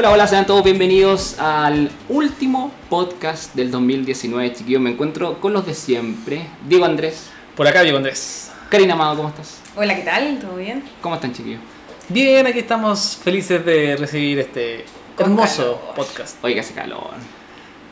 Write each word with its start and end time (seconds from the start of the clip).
Hola, 0.00 0.12
hola, 0.12 0.26
sean 0.26 0.46
todos 0.46 0.64
bienvenidos 0.64 1.38
al 1.38 1.90
último 2.08 2.72
podcast 2.88 3.54
del 3.54 3.70
2019, 3.70 4.54
chiquillos. 4.54 4.80
Me 4.80 4.88
encuentro 4.92 5.38
con 5.42 5.52
los 5.52 5.66
de 5.66 5.74
siempre. 5.74 6.46
Diego 6.66 6.86
Andrés. 6.86 7.28
Por 7.54 7.68
acá, 7.68 7.82
Diego 7.82 7.98
Andrés. 7.98 8.50
Karina 8.70 8.94
Amado, 8.94 9.16
¿cómo 9.18 9.28
estás? 9.28 9.58
Hola, 9.76 9.94
¿qué 9.94 10.00
tal? 10.00 10.38
¿Todo 10.38 10.56
bien? 10.56 10.82
¿Cómo 11.02 11.16
están, 11.16 11.34
chiquillos? 11.34 11.60
Bien, 12.08 12.46
aquí 12.46 12.60
estamos 12.60 13.18
felices 13.22 13.62
de 13.66 13.96
recibir 13.98 14.38
este 14.38 14.86
Con 15.16 15.26
hermoso 15.26 15.78
calor. 15.78 15.94
podcast. 15.94 16.42
Oiga, 16.42 16.62
hace 16.62 16.72
calor. 16.72 17.10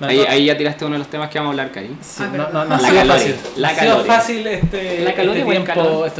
No, 0.01 0.07
ahí, 0.07 0.17
no- 0.17 0.31
ahí 0.31 0.45
ya 0.47 0.57
tiraste 0.57 0.87
uno 0.87 0.95
de 0.95 1.01
los 1.01 1.09
temas 1.09 1.29
que 1.29 1.39
vamos 1.39 1.51
a 1.51 1.53
hablar, 1.61 1.73
Cari. 1.73 1.89
sí, 2.01 2.23
Ah, 2.23 2.25
no, 2.25 2.31
pero- 2.33 2.49
no, 2.55 2.65
no 2.65 2.77
La 2.81 2.89
calor, 2.89 3.07
fácil. 3.19 3.37
la 3.57 3.69
No 3.69 3.75
ha 3.77 3.81
sido 3.81 3.93
calor. 3.93 4.07
fácil 4.07 4.47
este, 4.47 5.01
¿La 5.01 5.15
calor 5.15 5.37
este 5.37 5.51
tiempo. 5.51 5.67
calor? 5.67 6.13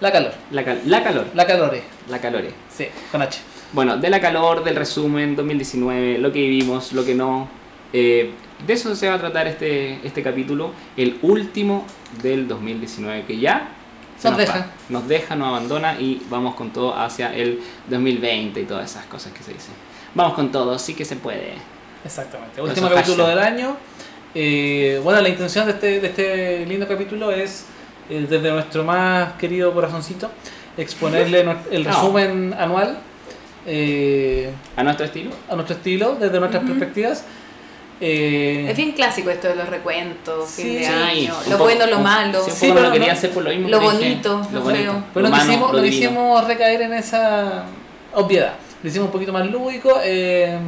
La 0.00 0.10
calor. 0.10 0.32
La, 0.50 0.64
cal- 0.64 0.80
la 0.86 1.04
calor. 1.04 1.26
La 1.34 1.46
calor. 1.46 1.78
La 2.08 2.18
calore. 2.20 2.50
Sí, 2.76 2.88
con 3.12 3.22
H. 3.22 3.38
Bueno, 3.76 3.98
de 3.98 4.08
la 4.08 4.22
calor, 4.22 4.64
del 4.64 4.74
resumen 4.74 5.36
2019, 5.36 6.16
lo 6.16 6.32
que 6.32 6.38
vivimos, 6.40 6.94
lo 6.94 7.04
que 7.04 7.14
no. 7.14 7.46
eh, 7.92 8.30
de 8.66 8.72
eso 8.72 8.96
se 8.96 9.06
va 9.06 9.16
a 9.16 9.18
tratar 9.18 9.46
este, 9.46 10.00
este 10.02 10.22
capítulo, 10.22 10.70
el 10.96 11.18
último 11.20 11.84
del 12.22 12.48
2019, 12.48 13.24
que 13.26 13.36
ya 13.38 13.68
se 14.18 14.30
Nos 14.30 14.38
va. 14.38 14.40
deja. 14.40 14.66
Nos 14.88 15.06
deja, 15.06 15.36
nos 15.36 15.48
abandona 15.48 16.00
y 16.00 16.22
vamos 16.30 16.54
con 16.54 16.70
todo 16.70 16.96
hacia 16.96 17.36
el 17.36 17.60
2020 17.90 18.58
y 18.62 18.64
todas 18.64 18.90
esas 18.90 19.04
cosas 19.04 19.34
que 19.34 19.42
se 19.42 19.52
dicen. 19.52 19.74
Vamos 20.14 20.32
con 20.32 20.50
todo, 20.50 20.78
sí 20.78 20.94
que 20.94 21.04
se 21.04 21.16
puede. 21.16 21.52
Exactamente. 22.02 22.62
Último 22.62 22.88
capítulo 22.88 23.26
del 23.26 23.40
año. 23.40 23.76
Eh, 24.34 24.98
bueno, 25.04 25.20
la 25.20 25.28
intención 25.28 25.66
de 25.66 25.72
este, 25.72 26.00
de 26.00 26.06
este 26.06 26.64
lindo 26.64 26.88
capítulo 26.88 27.30
es, 27.30 27.66
eh, 28.08 28.24
desde 28.26 28.50
nuestro 28.52 28.84
más 28.84 29.34
querido 29.34 29.74
corazoncito, 29.74 30.30
exponerle 30.78 31.44
el 31.70 31.84
No. 31.84 31.90
resumen 31.90 32.54
anual 32.58 33.00
eh, 33.66 34.50
A 34.76 34.82
nuestro 34.82 35.06
estilo. 35.06 35.30
a 35.50 35.54
nuestro 35.54 35.76
estilo, 35.76 36.16
desde 36.18 36.38
nuestras 36.38 36.64
perspectivas. 36.64 37.24
Eh, 38.00 38.66
Es 38.70 38.76
bien 38.76 38.92
clásico 38.92 39.30
esto 39.30 39.48
de 39.48 39.54
los 39.54 39.68
recuentos, 39.70 40.50
fin 40.50 40.74
de 40.74 40.80
sí, 40.80 40.84
año, 40.86 41.34
lo 41.46 41.52
poco- 41.52 41.64
bueno, 41.64 41.86
lo 41.86 41.98
malo, 42.00 42.44
sí, 42.44 42.68
pero 42.68 42.82
lo 42.82 42.92
quería 42.92 43.08
no- 43.08 43.12
hacer 43.14 43.30
por 43.30 43.42
lo 43.44 43.50
mismo 43.50 43.68
lo 43.70 43.78
dije, 43.80 43.92
bonito, 43.94 44.46
lo 44.52 44.62
feo. 44.64 45.02
Pero 45.14 45.28
lo 45.28 45.34
no 45.34 45.42
quisimos, 45.42 45.72
lo 45.72 45.82
quisimos 45.82 46.46
recaer 46.46 46.82
en 46.82 46.92
esa 46.92 47.64
obviedad. 48.12 48.52
Lo 48.82 48.88
hicimos 48.90 49.06
un 49.06 49.12
poquito 49.12 49.32
más 49.32 49.46
lúdico, 49.50 49.98
eh, 50.04 50.58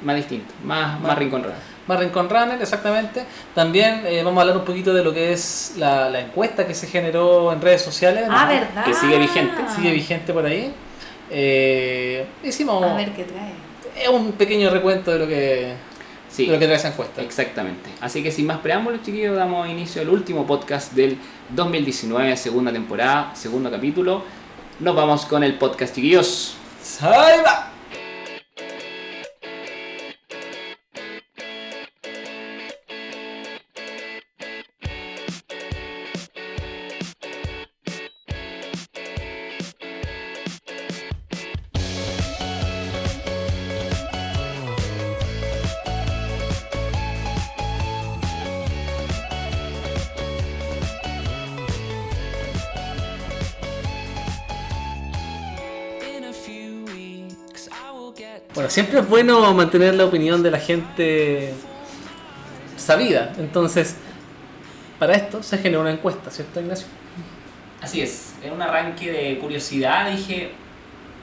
Más 0.00 0.14
distinto, 0.14 0.54
más, 0.62 0.92
más, 0.92 1.00
Más- 1.02 1.18
rincón 1.18 1.42
raro. 1.42 1.56
más 1.88 1.98
Rincón 1.98 2.30
Runner, 2.30 2.62
exactamente. 2.62 3.24
También 3.52 4.02
eh, 4.06 4.22
vamos 4.22 4.38
a 4.38 4.42
hablar 4.42 4.58
un 4.58 4.64
poquito 4.64 4.94
de 4.94 5.02
lo 5.02 5.12
que 5.12 5.32
es 5.32 5.72
la, 5.76 6.08
la 6.08 6.20
encuesta 6.20 6.64
que 6.64 6.74
se 6.74 6.86
generó 6.86 7.52
en 7.52 7.60
redes 7.60 7.82
sociales. 7.82 8.22
Ah, 8.30 8.44
¿no? 8.44 8.52
¿verdad? 8.60 8.84
Que 8.84 8.94
sigue 8.94 9.18
vigente. 9.18 9.56
Sigue 9.74 9.90
vigente 9.90 10.32
por 10.32 10.46
ahí. 10.46 10.72
Eh, 11.30 12.26
hicimos 12.42 12.82
A 12.82 12.94
ver 12.94 13.12
qué 13.12 13.24
trae. 13.24 14.08
un 14.10 14.32
pequeño 14.32 14.70
recuento 14.70 15.10
de 15.12 15.18
lo 15.18 15.26
que, 15.26 15.72
Sí. 16.30 16.46
de 16.46 16.52
lo 16.52 16.58
que 16.58 16.66
trae 16.66 16.76
esa 16.78 16.88
encuesta. 16.88 17.20
Exactamente. 17.22 17.90
Así 18.00 18.22
que 18.22 18.30
sin 18.30 18.46
más 18.46 18.58
preámbulos, 18.58 19.02
chiquillos, 19.02 19.36
damos 19.36 19.68
inicio 19.68 20.02
al 20.02 20.08
último 20.08 20.46
podcast 20.46 20.92
del 20.92 21.18
2019, 21.50 22.36
segunda 22.36 22.72
temporada, 22.72 23.32
segundo 23.34 23.70
capítulo. 23.70 24.22
Nos 24.80 24.94
vamos 24.94 25.26
con 25.26 25.42
el 25.42 25.54
podcast, 25.58 25.94
chiquillos. 25.94 26.54
¡Ahí 27.00 27.40
siempre 58.78 59.00
es 59.00 59.08
bueno 59.08 59.52
mantener 59.54 59.96
la 59.96 60.04
opinión 60.04 60.40
de 60.40 60.52
la 60.52 60.60
gente 60.60 61.52
sabida. 62.76 63.32
Entonces, 63.36 63.96
para 65.00 65.14
esto 65.14 65.42
se 65.42 65.58
generó 65.58 65.80
una 65.80 65.90
encuesta, 65.90 66.30
¿cierto, 66.30 66.60
Ignacio? 66.60 66.86
Así 67.80 68.00
es, 68.00 68.34
en 68.40 68.52
un 68.52 68.62
arranque 68.62 69.10
de 69.10 69.38
curiosidad 69.40 70.08
dije, 70.12 70.52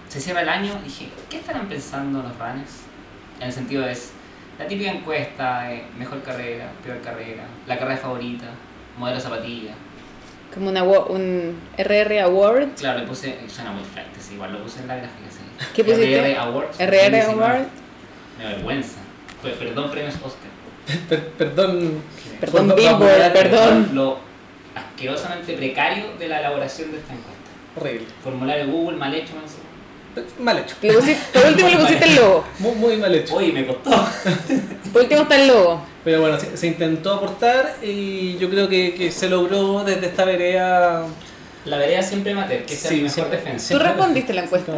se 0.10 0.20
cierra 0.20 0.42
el 0.42 0.50
año, 0.50 0.74
dije, 0.84 1.08
¿qué 1.30 1.38
estarán 1.38 1.70
pensando 1.70 2.22
los 2.22 2.38
runners? 2.38 2.82
En 3.40 3.48
el 3.48 3.54
sentido 3.54 3.88
es, 3.88 4.12
la 4.60 4.68
típica 4.68 4.92
encuesta 4.92 5.62
de 5.62 5.86
mejor 5.98 6.24
carrera, 6.24 6.70
peor 6.84 7.00
carrera, 7.00 7.46
la 7.68 7.80
carrera 7.80 7.98
favorita, 7.98 8.48
modelo 8.98 9.16
de 9.16 9.24
zapatilla. 9.24 9.74
Como 10.54 10.72
una, 10.72 10.84
un 10.84 11.58
RR 11.78 12.20
Award. 12.20 12.76
Claro, 12.78 13.00
le 13.00 13.08
puse, 13.08 13.38
suena 13.48 13.72
muy 13.72 13.86
flight, 13.86 14.10
sí, 14.20 14.34
igual 14.34 14.52
lo 14.52 14.62
puse 14.62 14.82
en 14.82 14.90
la 14.90 14.98
gráfica, 14.98 15.32
sí. 15.32 15.45
¿Qué 15.76 15.84
pusiste? 15.84 16.22
RR 16.22 16.38
Awards. 16.40 16.78
RR 16.80 17.12
2019. 17.12 17.44
Award. 17.44 17.66
Me 18.38 18.46
vergüenza. 18.46 18.96
Pe- 19.42 19.50
Perdón, 19.52 19.92
premios 19.92 20.16
Oscar. 20.16 20.50
Per- 21.10 21.28
perdón. 21.30 22.02
Perdón, 22.40 22.68
Vamos 22.68 22.72
a 22.74 22.76
Billboard, 22.90 23.12
hablar- 23.14 23.34
perdón. 23.34 23.90
Lo 23.94 24.18
asquerosamente 24.76 25.54
precario 25.54 26.06
de 26.20 26.28
la 26.28 26.40
elaboración 26.40 26.92
de 26.92 26.98
esta 26.98 27.14
encuesta. 27.14 27.32
Horrible. 27.78 28.08
Formulario 28.24 28.68
Google 28.68 28.98
mal 28.98 29.14
hecho, 29.14 29.34
man. 29.36 29.44
Mal 30.40 30.60
hecho. 30.60 30.76
Le 30.82 30.94
pusiste- 30.94 31.40
por 31.40 31.46
último 31.52 31.70
le 31.70 31.78
pusiste 31.78 32.06
el 32.06 32.16
logo. 32.16 32.46
Muy, 32.60 32.76
muy 32.76 32.98
mal 32.98 33.14
hecho. 33.16 33.36
Oye, 33.36 33.52
me 33.52 33.66
costó. 33.66 33.90
Por 34.94 35.02
último 35.02 35.22
está 35.24 35.36
el 35.42 35.48
logo. 35.50 35.82
Pero 36.06 36.22
bueno, 36.22 36.40
se, 36.40 36.56
se 36.56 36.68
intentó 36.68 37.16
aportar 37.16 37.76
y 37.84 38.38
yo 38.38 38.50
creo 38.50 38.70
que, 38.70 38.94
que 38.96 39.12
se 39.12 39.28
logró 39.30 39.84
desde 39.84 40.06
esta 40.08 40.24
vereda. 40.24 41.06
La 41.66 41.78
vereda 41.78 42.02
siempre 42.02 42.34
mater, 42.34 42.64
que 42.66 42.76
sea 42.76 42.90
Sí, 42.92 42.96
mi 42.98 43.02
mejor 43.04 43.14
siempre- 43.16 43.38
defensa. 43.40 43.74
¿Tú 43.74 43.80
respondiste 43.84 44.34
la 44.34 44.44
encuesta? 44.44 44.72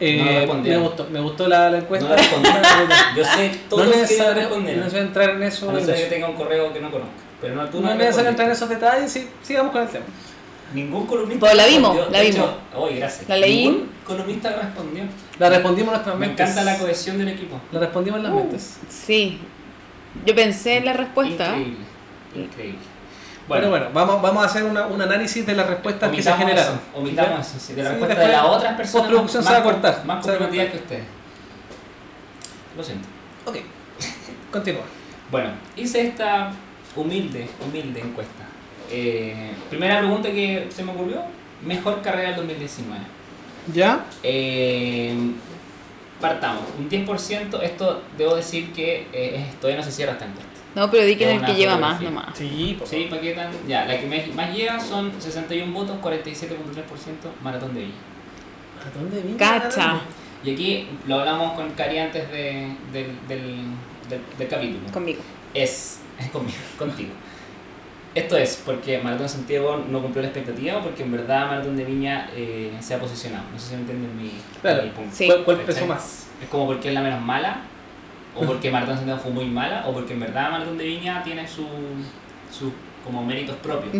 Eh, 0.00 0.46
No 0.48 0.54
me 0.62 0.78
gustó, 0.78 1.06
me 1.10 1.20
gustó 1.20 1.46
la, 1.48 1.70
la 1.70 1.78
encuesta. 1.78 2.08
No 2.08 2.16
respondí. 2.16 2.48
Yo 3.16 3.24
sé 3.24 3.50
todo 3.68 3.80
no 3.84 3.86
lo 3.86 3.92
que 3.92 3.98
responder. 4.34 4.76
no 4.78 4.84
es 4.86 4.92
necesario 4.92 5.06
entrar 5.06 5.30
en 5.30 5.42
eso. 5.42 5.68
A 5.70 5.72
no 5.74 5.80
ser 5.80 5.94
que 5.96 6.04
tenga 6.06 6.28
un 6.28 6.36
correo 6.36 6.72
que 6.72 6.80
no 6.80 6.90
conozca. 6.90 7.12
Pero 7.40 7.54
no, 7.54 7.64
tú 7.68 7.80
no 7.80 7.86
no, 7.86 7.92
es 7.92 7.98
necesario 7.98 8.30
entrar 8.30 8.48
en 8.48 8.52
esos 8.52 8.68
detalles, 8.68 9.10
sí, 9.12 9.28
sigamos 9.42 9.72
con 9.72 9.82
el 9.82 9.88
tema. 9.88 10.04
Ningún 10.74 11.06
columnista 11.06 11.40
Pues 11.46 11.54
la 11.56 11.66
vimos, 11.66 11.96
respondió. 11.96 12.18
la 12.18 12.22
vimos. 12.30 12.36
hecho, 12.50 12.58
Oye, 12.78 12.96
gracias. 12.98 13.28
La 13.28 13.36
leí. 13.36 13.64
Ningún 13.68 13.88
columnista 14.06 14.50
respondió. 14.56 15.02
La 15.38 15.48
respondimos 15.48 15.88
en 15.88 15.92
nuestras 15.94 16.18
Me 16.18 16.26
mentes. 16.28 16.50
encanta 16.50 16.64
la 16.72 16.78
cohesión 16.78 17.18
del 17.18 17.28
equipo. 17.28 17.60
La 17.72 17.80
respondimos 17.80 18.18
en 18.18 18.22
las 18.24 18.32
Uh, 18.32 18.36
mentes. 18.36 18.78
sí. 18.88 19.38
Yo 20.26 20.34
pensé 20.34 20.76
en 20.78 20.84
la 20.86 20.92
respuesta. 20.92 21.48
Increíble. 21.56 21.84
Increíble. 22.34 22.78
Bueno, 23.50 23.68
bueno, 23.70 23.86
vamos, 23.92 24.22
vamos 24.22 24.42
a 24.42 24.46
hacer 24.46 24.62
una, 24.62 24.86
un 24.86 25.02
análisis 25.02 25.44
de 25.44 25.54
las 25.54 25.66
respuestas 25.66 26.10
que 26.10 26.22
se 26.22 26.32
generaron. 26.32 26.74
Eso, 26.74 26.98
omitamos 26.98 27.46
eso. 27.46 27.58
sí, 27.58 27.74
de 27.74 27.82
la 27.82 27.88
Sí, 27.90 27.96
respuesta 27.96 28.20
de 28.22 28.28
las 28.32 28.44
otras 28.44 28.74
personas. 28.76 29.06
postproducción 29.08 29.44
más- 29.44 29.52
se 29.52 29.52
va 29.52 29.58
a 29.60 29.64
más- 29.64 29.72
cortar, 29.72 30.04
Más 30.06 30.24
se 30.24 30.30
va 30.30 30.34
a 30.36 30.38
comprometidas 30.38 30.70
que 30.72 30.76
ustedes. 30.78 31.04
Lo 32.76 32.84
siento. 32.84 33.08
Ok, 33.46 33.56
continúa. 34.52 34.82
Bueno, 35.30 35.50
hice 35.76 36.00
esta 36.06 36.52
humilde, 36.96 37.48
humilde 37.66 38.00
encuesta. 38.00 38.44
Eh, 38.90 39.52
primera 39.68 39.98
pregunta 39.98 40.30
que 40.30 40.68
se 40.74 40.82
me 40.84 40.92
ocurrió, 40.92 41.22
mejor 41.64 42.00
carrera 42.02 42.28
del 42.28 42.36
2019. 42.38 43.00
¿Ya? 43.74 44.04
Eh, 44.22 45.14
partamos, 46.20 46.62
un 46.78 46.88
10%, 46.88 47.60
esto 47.62 48.02
debo 48.16 48.36
decir 48.36 48.72
que 48.72 49.08
eh, 49.12 49.44
todavía 49.60 49.78
no 49.80 49.84
se 49.84 49.92
cierra 49.92 50.12
esta 50.12 50.24
encuesta. 50.26 50.49
No, 50.74 50.90
pero 50.90 51.04
di 51.04 51.16
que 51.16 51.34
Es 51.34 51.40
el 51.40 51.46
que 51.46 51.54
lleva 51.54 51.76
más 51.76 52.00
nomás. 52.00 52.26
Sí, 52.36 52.76
por 52.78 52.86
Sí, 52.86 53.06
¿para 53.10 53.20
qué 53.20 53.32
tan? 53.32 53.50
Ya, 53.66 53.86
la 53.86 53.98
que 53.98 54.06
me- 54.06 54.26
más 54.34 54.54
lleva 54.54 54.78
son 54.78 55.12
61 55.20 55.72
votos, 55.72 55.96
47.3% 56.00 57.32
Maratón 57.42 57.74
de 57.74 57.80
Villa. 57.80 57.94
¿A 58.86 58.98
dónde 58.98 59.20
vine? 59.20 59.36
Cacha. 59.36 60.00
Y 60.44 60.54
aquí 60.54 60.86
lo 61.06 61.18
hablamos 61.20 61.52
con 61.54 61.70
Cari 61.72 61.98
antes 61.98 62.30
de- 62.30 62.74
del, 62.92 63.06
del, 63.28 63.64
del, 64.08 64.20
del 64.38 64.48
capítulo. 64.48 64.90
Conmigo. 64.92 65.20
Es, 65.52 65.98
es 66.18 66.30
conmigo, 66.30 66.56
contigo. 66.78 67.10
Esto 68.14 68.36
es 68.36 68.62
porque 68.64 68.98
Maratón 68.98 69.26
de 69.26 69.28
Santiago 69.28 69.84
no 69.88 70.00
cumplió 70.02 70.22
la 70.22 70.28
expectativa 70.28 70.78
o 70.78 70.82
porque 70.82 71.02
en 71.04 71.12
verdad 71.12 71.46
Maratón 71.46 71.76
de 71.76 71.84
Viña 71.84 72.28
eh, 72.34 72.72
se 72.80 72.94
ha 72.94 72.98
posicionado. 72.98 73.44
No 73.52 73.58
sé 73.58 73.68
si 73.68 73.74
me 73.74 73.80
entienden 73.82 74.16
mi, 74.20 74.32
Claro. 74.62 74.82
mi 74.82 74.90
punto. 74.90 75.10
Sí. 75.14 75.26
¿Cuál, 75.26 75.44
cuál 75.44 75.86
más? 75.88 76.26
Es 76.42 76.48
como 76.48 76.66
porque 76.66 76.88
es 76.88 76.94
la 76.94 77.02
menos 77.02 77.20
mala, 77.20 77.60
o 78.36 78.44
porque 78.44 78.70
Maratón 78.70 78.96
Santiago 78.96 79.20
fue 79.20 79.32
muy 79.32 79.46
mala, 79.46 79.84
o 79.86 79.92
porque 79.92 80.14
en 80.14 80.20
verdad 80.20 80.50
Maratón 80.50 80.78
de 80.78 80.84
Viña 80.84 81.22
tiene 81.22 81.46
sus 81.46 81.66
su, 82.50 82.72
como 83.04 83.24
méritos 83.24 83.56
propios. 83.56 83.94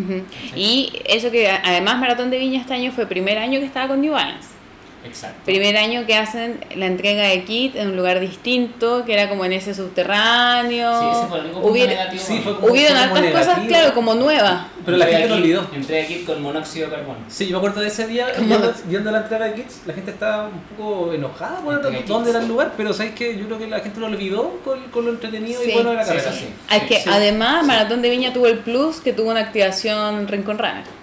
Y 0.54 0.92
eso 1.06 1.30
que 1.30 1.48
además 1.48 1.98
Maratón 1.98 2.30
de 2.30 2.38
Viña 2.38 2.60
este 2.60 2.74
año 2.74 2.92
fue 2.92 3.04
el 3.04 3.08
primer 3.08 3.38
año 3.38 3.60
que 3.60 3.66
estaba 3.66 3.88
con 3.88 4.00
New 4.00 4.12
Balance. 4.12 4.59
Exacto. 5.02 5.40
Primer 5.46 5.76
año 5.78 6.04
que 6.06 6.14
hacen 6.14 6.60
la 6.76 6.84
entrega 6.86 7.22
de 7.24 7.42
kit 7.44 7.74
en 7.74 7.88
un 7.88 7.96
lugar 7.96 8.20
distinto, 8.20 9.04
que 9.06 9.14
era 9.14 9.28
como 9.30 9.44
en 9.46 9.52
ese 9.54 9.74
subterráneo. 9.74 11.00
Sí, 11.00 11.06
ese 11.18 11.26
fue 11.28 11.40
punto 11.40 11.66
Hubiera- 11.68 11.92
negativo. 11.92 12.22
sí, 12.26 12.40
fue 12.44 12.54
como- 12.56 12.68
Hubieron 12.68 12.98
como 12.98 13.14
hartas 13.16 13.32
cosas, 13.32 13.46
negativo. 13.46 13.68
claro, 13.68 13.94
como 13.94 14.14
nuevas. 14.14 14.66
Pero 14.84 14.96
la 14.96 15.04
Entrega 15.04 15.18
gente 15.26 15.28
lo 15.28 15.42
olvidó. 15.42 15.66
Entrega 15.74 16.06
kit 16.06 16.24
con 16.26 16.42
monóxido 16.42 16.88
de 16.90 16.96
carbono. 16.96 17.18
Sí, 17.28 17.46
yo 17.46 17.52
me 17.52 17.56
acuerdo 17.58 17.80
de 17.80 17.88
ese 17.88 18.06
día, 18.06 18.26
viendo, 18.38 18.74
viendo 18.84 19.10
la 19.10 19.18
entrega 19.18 19.44
de 19.46 19.54
kits, 19.54 19.80
la 19.86 19.94
gente 19.94 20.10
estaba 20.10 20.48
un 20.48 20.60
poco 20.76 21.12
enojada 21.12 21.60
por 21.60 21.82
dónde 21.82 21.98
kits. 22.02 22.28
era 22.28 22.40
el 22.40 22.48
lugar, 22.48 22.72
pero 22.76 22.92
sabes 22.92 23.12
que 23.14 23.38
yo 23.38 23.46
creo 23.46 23.58
que 23.58 23.66
la 23.68 23.80
gente 23.80 24.00
lo 24.00 24.06
olvidó 24.06 24.60
con, 24.64 24.80
con 24.90 25.04
lo 25.06 25.12
entretenido 25.12 25.62
Sí. 25.62 25.70
y 25.70 25.72
bueno 25.74 25.90
de 25.90 25.96
la 25.96 26.04
Sí, 26.04 26.10
carrera. 26.10 26.30
eso 26.30 26.38
sí. 26.38 26.46
Hay 26.68 26.80
que, 26.82 27.00
sí, 27.00 27.10
además, 27.10 27.60
sí. 27.62 27.66
Maratón 27.68 28.02
de 28.02 28.10
Viña 28.10 28.32
tuvo 28.32 28.46
el 28.46 28.58
plus 28.58 29.00
que 29.00 29.12
tuvo 29.12 29.30
una 29.30 29.40
activación 29.40 30.28
Rincón 30.28 30.58
Runner. 30.58 30.99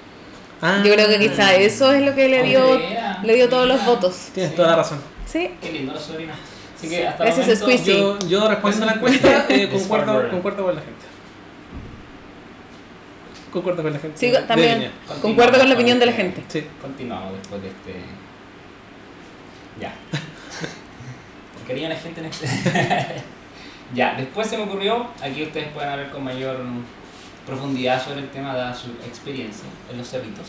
Ah, 0.61 0.81
Yo 0.83 0.91
creo 0.93 1.07
que 1.07 1.19
quizá 1.19 1.53
eso 1.55 1.91
es 1.91 2.01
lo 2.03 2.15
que 2.15 2.27
le 2.29 2.43
dio, 2.43 2.63
Andrea, 2.73 3.19
le 3.23 3.35
dio 3.35 3.49
todos 3.49 3.67
los 3.67 3.85
votos. 3.85 4.29
Tienes 4.33 4.51
Sí. 4.51 4.55
toda 4.57 4.69
la 4.69 4.75
razón. 4.77 4.99
Sí. 5.25 5.51
Qué 5.61 5.71
lindo 5.71 5.93
la 5.93 5.99
sobrina. 5.99 6.33
Así 6.75 6.89
que 6.89 7.07
hasta 7.07 7.23
Gracias, 7.23 7.45
momento... 7.47 7.65
Squeezy. 7.65 7.91
Sí. 7.91 7.97
Yo, 7.97 8.19
yo 8.27 8.47
respondiendo 8.47 8.85
a 8.85 8.89
la 8.89 8.93
encuesta, 8.95 9.45
eh, 9.49 9.63
Es 9.73 9.81
concuerdo, 9.81 10.13
con 10.65 10.75
la 10.75 10.81
gente. 10.81 11.05
Concuerdo 13.51 13.83
con 13.83 13.93
la 13.93 13.99
gente. 13.99 14.17
Sí, 14.17 14.33
también 14.47 14.91
concuerdo 15.21 15.57
con 15.57 15.69
la 15.69 15.75
opinión 15.75 15.99
de 15.99 16.05
la 16.05 16.11
gente. 16.13 16.43
Sí. 16.47 16.65
Continuamos 16.81 17.33
después 17.37 17.61
de 17.61 17.67
este. 17.69 17.93
Ya. 19.79 19.93
Quería 21.67 21.89
la 21.89 21.95
gente 21.95 22.19
en 22.21 22.25
este. 22.27 22.47
ya, 23.93 24.13
después 24.15 24.47
se 24.47 24.57
me 24.57 24.63
ocurrió, 24.63 25.07
aquí 25.21 25.43
ustedes 25.43 25.67
pueden 25.69 25.89
hablar 25.89 26.11
con 26.11 26.23
mayor 26.23 26.57
profundidad 27.47 28.03
sobre 28.03 28.19
el 28.19 28.29
tema 28.29 28.53
de 28.55 28.75
su 28.75 28.89
experiencia 29.07 29.65
en 29.91 29.97
los 29.97 30.07
cerritos. 30.07 30.45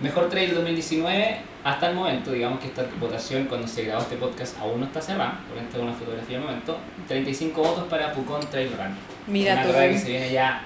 Mejor 0.00 0.28
trail 0.28 0.54
2019 0.54 1.40
hasta 1.64 1.88
el 1.90 1.94
momento, 1.94 2.32
digamos 2.32 2.58
que 2.60 2.66
esta 2.66 2.84
votación 3.00 3.44
cuando 3.44 3.66
se 3.68 3.84
grabó 3.84 4.02
este 4.02 4.16
podcast 4.16 4.58
aún 4.58 4.80
no 4.80 4.86
está 4.86 5.00
cerrada, 5.00 5.40
por 5.48 5.56
esta 5.62 5.76
es 5.78 5.82
una 5.82 5.92
fotografía 5.92 6.38
del 6.38 6.46
momento. 6.46 6.76
35 7.08 7.62
votos 7.62 7.84
para 7.88 8.12
Pucón 8.12 8.40
Trail 8.50 8.70
Run. 8.76 8.96
Mira 9.28 9.54
una 9.54 9.62
tú. 9.64 9.72
que 9.72 9.98
se 9.98 10.08
viene 10.08 10.32
ya 10.32 10.62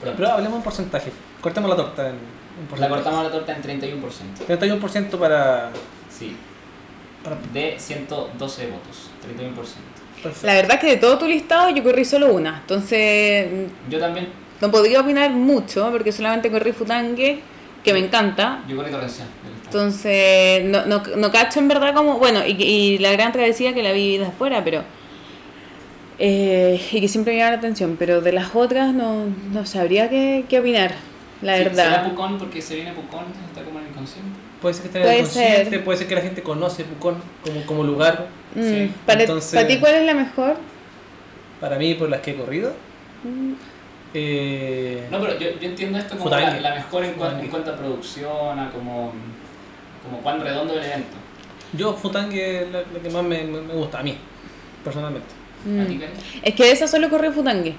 pronto. 0.00 0.16
Pero 0.18 0.32
hablemos 0.32 0.58
en 0.58 0.62
porcentaje. 0.62 1.12
Cortemos 1.40 1.70
la 1.70 1.76
torta 1.76 2.08
en, 2.08 2.14
en 2.14 2.20
La 2.62 2.68
porcentaje. 2.68 2.94
cortamos 2.94 3.24
la 3.24 3.30
torta 3.30 3.56
en 3.56 3.62
31%. 3.62 4.80
31% 4.80 5.18
para, 5.18 5.70
Sí, 6.10 6.36
para 7.24 7.36
de 7.54 7.74
112 7.78 8.66
votos, 8.66 9.10
31%. 9.26 9.54
perfecto. 10.22 10.46
La 10.46 10.54
verdad 10.54 10.74
es 10.74 10.80
que 10.80 10.86
de 10.88 10.96
todo 10.98 11.16
tu 11.18 11.26
listado 11.26 11.70
yo 11.70 11.82
corrí 11.82 12.04
solo 12.04 12.34
una. 12.34 12.58
Entonces 12.60 13.48
Yo 13.88 13.98
también, 13.98 14.28
no 14.60 14.70
podría 14.70 15.00
opinar 15.00 15.30
mucho 15.30 15.90
porque 15.90 16.12
solamente 16.12 16.50
corrí 16.50 16.72
Futangue, 16.72 17.40
que 17.84 17.92
me 17.92 17.98
encanta. 18.00 18.62
yo 18.68 18.76
corrí 18.76 18.90
torrencial. 18.90 19.28
Entonces 19.64 20.64
no, 20.64 20.86
no, 20.86 21.02
no 21.16 21.30
cacho 21.30 21.60
en 21.60 21.68
verdad 21.68 21.94
como... 21.94 22.18
Bueno, 22.18 22.40
y, 22.46 22.52
y 22.62 22.98
la 22.98 23.12
gran 23.12 23.32
travesía 23.32 23.74
que 23.74 23.82
la 23.82 23.92
vi 23.92 24.16
desde 24.16 24.32
afuera, 24.32 24.64
pero... 24.64 24.82
eh, 26.18 26.80
y 26.90 27.00
que 27.00 27.08
siempre 27.08 27.32
me 27.34 27.38
llama 27.38 27.52
la 27.52 27.58
atención, 27.58 27.96
pero 27.98 28.20
de 28.20 28.32
las 28.32 28.54
otras 28.54 28.92
no, 28.92 29.26
no 29.52 29.66
sabría 29.66 30.08
qué, 30.08 30.44
qué 30.48 30.58
opinar, 30.60 30.92
la 31.42 31.56
Sí, 31.58 31.64
verdad. 31.64 31.84
¿Será 31.84 32.04
Pucón 32.04 32.38
porque 32.38 32.60
se 32.62 32.74
viene 32.76 32.92
Pucón? 32.92 33.24
Está 33.48 33.62
como 33.62 33.78
en 33.78 33.84
el 33.86 33.90
inconsciente. 33.92 34.28
Puede 34.60 34.74
ser 34.74 34.82
que 34.82 34.88
esté 34.98 34.98
en 35.18 35.20
el 35.20 35.26
ser. 35.70 35.84
puede 35.84 35.98
ser 35.98 36.08
que 36.08 36.14
la 36.16 36.20
gente 36.22 36.42
conoce 36.42 36.84
Pucón 36.84 37.16
como, 37.44 37.64
como 37.66 37.84
lugar. 37.84 38.26
Mm, 38.54 38.62
Sí, 38.62 38.90
para, 39.06 39.20
entonces- 39.20 39.54
para 39.54 39.68
ti, 39.68 39.78
¿cuál 39.78 39.94
es 39.94 40.06
la 40.06 40.14
mejor? 40.14 40.56
Para 41.60 41.76
mí, 41.78 41.94
por 41.94 42.08
las 42.08 42.20
que 42.20 42.32
he 42.32 42.36
corrido. 42.36 42.72
Mm, 43.22 43.52
Eh, 44.14 45.06
No, 45.10 45.20
pero 45.20 45.38
yo, 45.38 45.50
yo 45.60 45.68
entiendo 45.68 45.98
esto 45.98 46.16
como 46.16 46.30
la, 46.30 46.58
la 46.60 46.74
mejor 46.74 47.04
en, 47.04 47.10
en 47.40 47.48
cuanto 47.48 47.70
a 47.72 47.76
producción, 47.76 48.58
a 48.58 48.70
como, 48.70 49.12
como 50.02 50.18
cuán 50.22 50.40
redondo 50.40 50.74
el 50.74 50.84
evento. 50.84 51.16
Yo, 51.74 51.92
Futangue 51.94 52.62
es 52.62 52.72
la, 52.72 52.78
la 52.80 53.00
que 53.02 53.10
más 53.10 53.22
me, 53.22 53.44
me- 53.44 53.60
gusta, 53.74 53.98
a 53.98 54.02
mí, 54.02 54.16
personalmente. 54.82 55.28
mm. 55.66 55.80
¿A 55.80 55.86
ti, 55.86 55.98
Karen? 55.98 56.14
Es 56.42 56.54
que 56.54 56.64
de 56.64 56.70
esa 56.72 56.88
solo 56.88 57.10
corrí 57.10 57.30
Futangue. 57.30 57.74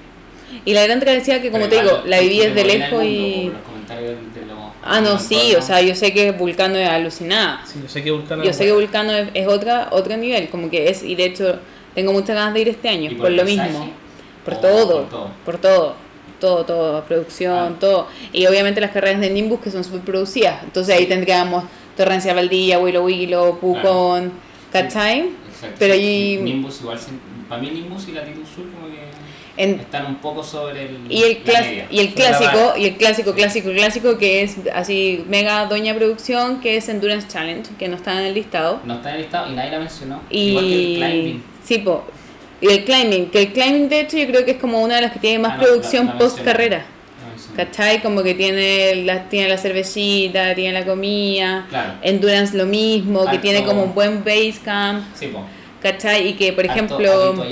Y 0.64 0.74
la 0.74 0.82
gran 0.84 0.98
travesía 1.00 1.40
que, 1.40 1.50
como 1.50 1.68
Pero 1.68 1.70
te 1.70 1.84
igual, 1.86 1.96
digo, 2.02 2.08
la 2.08 2.20
viví 2.20 2.38
desde 2.38 2.64
lejos 2.64 3.04
y... 3.04 3.44
por 3.44 3.52
los 3.54 3.62
comentarios 3.62 4.10
de 4.34 4.46
los- 4.46 4.58
Ah, 4.82 5.00
no, 5.00 5.18
sí, 5.18 5.54
o 5.56 5.62
sea, 5.62 5.80
yo 5.82 5.94
sé 5.94 6.12
que 6.14 6.32
Vulcano 6.32 6.76
es 6.76 6.88
alucinada. 6.88 7.60
Sí, 7.66 7.80
yo 7.82 7.88
sé 7.88 8.02
que 8.02 8.10
Vulcano 8.10 8.42
Yo 8.42 8.50
es 8.50 8.56
sé 8.56 8.64
que. 8.64 8.72
Vulcano 8.72 9.12
es, 9.12 9.28
es 9.34 9.46
otra, 9.46 9.88
otro 9.92 10.16
nivel, 10.16 10.48
como 10.48 10.70
que 10.70 10.88
es, 10.88 11.02
y 11.02 11.14
de 11.16 11.26
hecho 11.26 11.58
tengo 11.94 12.12
muchas 12.12 12.34
ganas 12.34 12.54
de 12.54 12.60
ir 12.62 12.68
este 12.68 12.88
año, 12.88 13.10
¿Y 13.10 13.14
por, 13.16 13.30
lo 13.30 13.44
mismo. 13.44 13.90
Por 14.44 14.54
¿O 14.54 14.58
todo, 14.58 15.00
por 15.02 15.08
todo? 15.10 15.30
por 15.44 15.58
todo, 15.58 15.94
todo, 16.40 16.64
todo, 16.64 17.04
producción, 17.04 17.74
Ah. 17.74 17.78
todo. 17.78 18.06
Y 18.32 18.46
obviamente 18.46 18.80
las 18.80 18.90
carreras 18.90 19.20
de 19.20 19.30
Nimbus 19.30 19.60
que 19.60 19.70
son 19.70 19.84
súper 19.84 20.00
producidas, 20.00 20.62
entonces 20.64 20.96
ahí 20.96 21.06
tendríamos 21.06 21.64
Torrencia 21.96 22.34
Valdía, 22.34 22.78
Willow 22.78 23.04
Willow, 23.04 23.58
Pucón, 23.60 24.32
¿cachai? 24.72 25.20
Exacto. 25.52 25.76
Pero 25.78 25.94
ahí- 25.94 26.38
Nimbus 26.42 26.80
igual, 26.80 26.98
para 27.48 27.60
mí 27.60 27.70
Nimbus 27.70 28.08
y 28.08 28.12
Latitud 28.12 28.42
Sur 28.44 28.64
como 28.72 28.86
que 28.86 29.10
En- 29.56 29.80
están 29.80 30.06
un 30.06 30.14
poco 30.16 30.42
sobre 30.42 30.86
el 30.86 30.98
y 31.10 31.22
el, 31.22 31.32
la 31.44 31.52
clas- 31.52 31.66
media. 31.66 31.86
y 31.90 31.98
el 31.98 32.14
clásico, 32.14 32.72
y 32.78 32.84
el 32.86 32.96
clásico, 32.96 33.34
clásico, 33.34 33.70
clásico, 33.72 34.16
que 34.16 34.42
es 34.42 34.56
así 34.72 35.24
mega 35.28 35.66
doña 35.66 35.94
producción, 35.94 36.60
que 36.60 36.76
es 36.78 36.88
Endurance 36.88 37.28
Challenge, 37.28 37.68
que 37.78 37.88
no 37.88 37.96
está 37.96 38.18
en 38.20 38.26
el 38.28 38.34
listado. 38.34 38.80
No 38.86 38.94
está 38.94 39.10
en 39.10 39.16
el 39.16 39.22
listado 39.22 39.52
y 39.52 39.54
nadie 39.56 39.70
la 39.72 39.78
mencionó. 39.80 40.22
Igual 40.30 40.64
que 40.64 40.72
el 40.74 40.80
Y 40.80 40.94
climbing. 40.96 41.42
sí, 41.64 41.78
po. 41.78 42.04
Y 42.60 42.68
el 42.68 42.84
climbing, 42.84 43.30
que 43.30 43.42
el 43.42 43.52
climbing 43.52 43.88
de 43.88 44.00
hecho 44.00 44.18
yo 44.18 44.26
creo 44.26 44.44
que 44.44 44.52
es 44.52 44.56
como 44.58 44.82
una 44.82 44.96
de 44.96 45.02
las 45.02 45.12
que 45.12 45.18
tiene 45.18 45.38
más 45.38 45.52
Ah, 45.52 45.56
no, 45.56 45.62
producción 45.62 46.06
la- 46.06 46.12
la 46.12 46.18
post 46.18 46.40
carrera. 46.42 46.84
mencionaron. 47.30 47.56
¿Cachai? 47.56 48.02
Como 48.02 48.22
que 48.22 48.34
tiene 48.34 48.96
la, 49.04 49.28
tiene 49.28 49.48
la 49.48 49.56
cervecita, 49.58 50.54
tiene 50.54 50.78
la 50.78 50.84
comida. 50.84 51.66
Claro. 51.70 51.94
Endurance 52.02 52.56
lo 52.56 52.66
mismo, 52.66 53.26
que 53.30 53.38
tiene 53.38 53.64
como 53.64 53.82
un 53.82 53.94
buen 53.94 54.22
base 54.24 54.54
camp. 54.64 55.04
Sí, 55.14 55.28
po. 55.28 55.44
¿Cachai? 55.82 56.28
Y 56.28 56.32
que 56.34 56.52
por 56.52 56.64
Harto 56.68 56.74
ejemplo, 57.00 57.44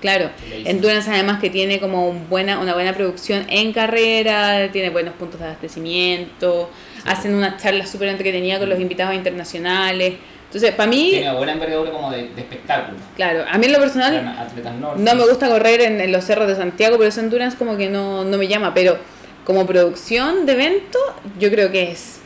claro. 0.00 0.30
Endurance 0.64 1.10
además 1.10 1.40
que 1.40 1.50
tiene 1.50 1.80
como 1.80 2.08
un 2.08 2.28
buena, 2.28 2.60
una 2.60 2.74
buena 2.74 2.92
producción 2.94 3.44
en 3.48 3.72
carrera, 3.72 4.70
tiene 4.70 4.90
buenos 4.90 5.14
puntos 5.14 5.40
de 5.40 5.46
abastecimiento, 5.46 6.70
Sí. 6.96 7.02
hacen 7.06 7.34
unas 7.34 7.60
charlas 7.60 7.90
súper 7.90 8.08
entretenidas 8.10 8.60
con 8.60 8.68
los 8.68 8.78
invitados 8.80 9.14
internacionales. 9.16 10.14
Entonces, 10.56 10.74
para 10.74 10.88
mí, 10.88 11.08
Tiene 11.10 11.32
buena 11.34 11.52
envergadura 11.52 11.90
como 11.90 12.10
de, 12.10 12.30
de 12.30 12.40
espectáculo. 12.40 12.96
claro, 13.14 13.44
a 13.46 13.58
mí 13.58 13.66
en 13.66 13.72
lo 13.74 13.78
personal. 13.78 14.48
No 14.96 15.14
me 15.14 15.26
gusta 15.28 15.48
correr 15.48 15.82
en, 15.82 16.00
en 16.00 16.10
los 16.10 16.24
cerros 16.24 16.48
de 16.48 16.56
Santiago, 16.56 16.96
por 16.96 17.04
eso 17.04 17.20
Endurance 17.20 17.58
como 17.58 17.76
que 17.76 17.90
no, 17.90 18.24
no 18.24 18.38
me 18.38 18.48
llama, 18.48 18.72
pero 18.72 18.96
como 19.44 19.66
producción 19.66 20.46
de 20.46 20.52
evento, 20.52 20.98
yo 21.38 21.50
creo 21.50 21.70
que 21.70 21.90
es 21.92 22.20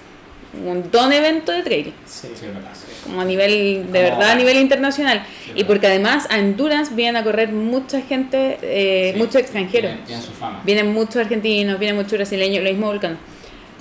un 0.64 0.90
don 0.92 1.12
evento 1.12 1.50
de 1.50 1.62
trail, 1.64 1.92
Sí, 2.06 2.28
Sí, 2.36 2.46
verdad. 2.46 2.70
como 3.04 3.20
a 3.20 3.24
nivel, 3.24 3.50
de 3.90 4.00
Como- 4.00 4.16
verdad, 4.18 4.30
a 4.30 4.34
nivel 4.36 4.58
internacional. 4.58 5.24
Sí, 5.46 5.50
y 5.56 5.64
porque 5.64 5.88
además 5.88 6.28
a 6.30 6.38
Endurance 6.38 6.94
vienen 6.94 7.16
a 7.16 7.24
correr 7.24 7.50
mucha 7.50 8.00
gente, 8.02 8.58
eh, 8.62 9.10
Sí, 9.12 9.18
muchos 9.18 9.36
extranjeros. 9.42 9.90
Tienen, 9.90 10.04
tienen 10.06 10.24
su 10.24 10.30
fama. 10.32 10.60
Vienen 10.64 10.92
muchos 10.92 11.16
argentinos, 11.16 11.80
vienen 11.80 11.96
muchos 11.96 12.12
brasileños, 12.12 12.62
lo 12.62 12.70
mismo 12.70 12.86
Volcano. 12.86 13.16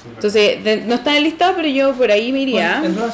Entonces, 0.08 0.64
de- 0.64 0.82
no 0.86 0.96
está 0.96 1.12
en 1.12 1.18
el 1.18 1.24
listado, 1.24 1.54
pero 1.56 1.68
yo 1.68 1.94
por 1.94 2.10
ahí 2.12 2.32
me 2.32 2.40
iría. 2.40 2.80
Bueno. 2.80 3.08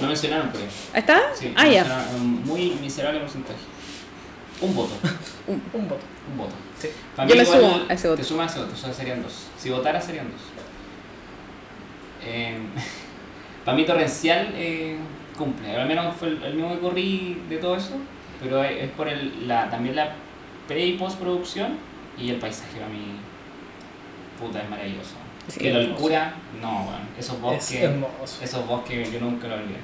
No 0.00 0.06
mencionaron, 0.06 0.50
pero. 0.52 0.64
¿Está? 0.94 1.20
Sí, 1.34 1.52
ah, 1.56 1.66
ya. 1.66 1.82
mencionaron 1.84 2.14
un 2.16 2.44
muy 2.46 2.70
miserable 2.80 3.20
porcentaje. 3.20 3.58
Un 4.60 4.74
voto. 4.74 4.94
Un 5.46 5.88
voto. 5.88 6.00
Un 6.30 6.38
voto. 6.38 6.54
Sí. 6.78 6.88
Para 7.16 7.28
Yo 7.28 7.34
mí 7.34 7.40
me 7.40 7.46
igual 7.46 7.60
sumo 7.60 7.84
a 7.88 7.92
ese 7.94 8.08
voto. 8.08 8.20
Te 8.20 8.24
sumas 8.24 8.48
a 8.48 8.50
ese 8.52 8.60
voto, 8.60 8.74
o 8.74 8.76
sea, 8.76 8.92
serían 8.92 9.22
dos. 9.22 9.46
Si 9.58 9.70
votara, 9.70 10.00
serían 10.00 10.30
dos. 10.30 10.40
Eh, 12.24 12.58
para 13.64 13.76
mí, 13.76 13.84
Torrencial 13.84 14.52
eh, 14.54 14.96
cumple. 15.36 15.74
Al 15.76 15.88
menos 15.88 16.14
fue 16.16 16.28
el, 16.28 16.42
el 16.42 16.54
mismo 16.54 16.72
que 16.74 16.80
corrí 16.80 17.42
de 17.48 17.56
todo 17.58 17.76
eso, 17.76 17.94
pero 18.42 18.62
es, 18.64 18.84
es 18.84 18.90
por 18.90 19.08
el, 19.08 19.46
la, 19.48 19.68
también 19.70 19.96
la 19.96 20.12
pre 20.68 20.84
y 20.86 20.92
postproducción 20.98 21.78
y 22.18 22.30
el 22.30 22.36
paisaje 22.36 22.74
para 22.78 22.88
mí. 22.88 23.16
Puta, 24.38 24.62
es 24.62 24.68
maravilloso. 24.70 25.14
Sí, 25.48 25.60
que 25.60 25.72
la 25.72 25.80
locura, 25.80 26.34
no, 26.60 26.84
bueno, 26.84 26.98
esos 27.18 27.34
Es 27.36 27.40
bosques. 27.40 27.90
Esos 28.42 28.66
bosques 28.66 29.12
yo 29.12 29.20
nunca 29.20 29.48
lo 29.48 29.54
olvidé. 29.54 29.78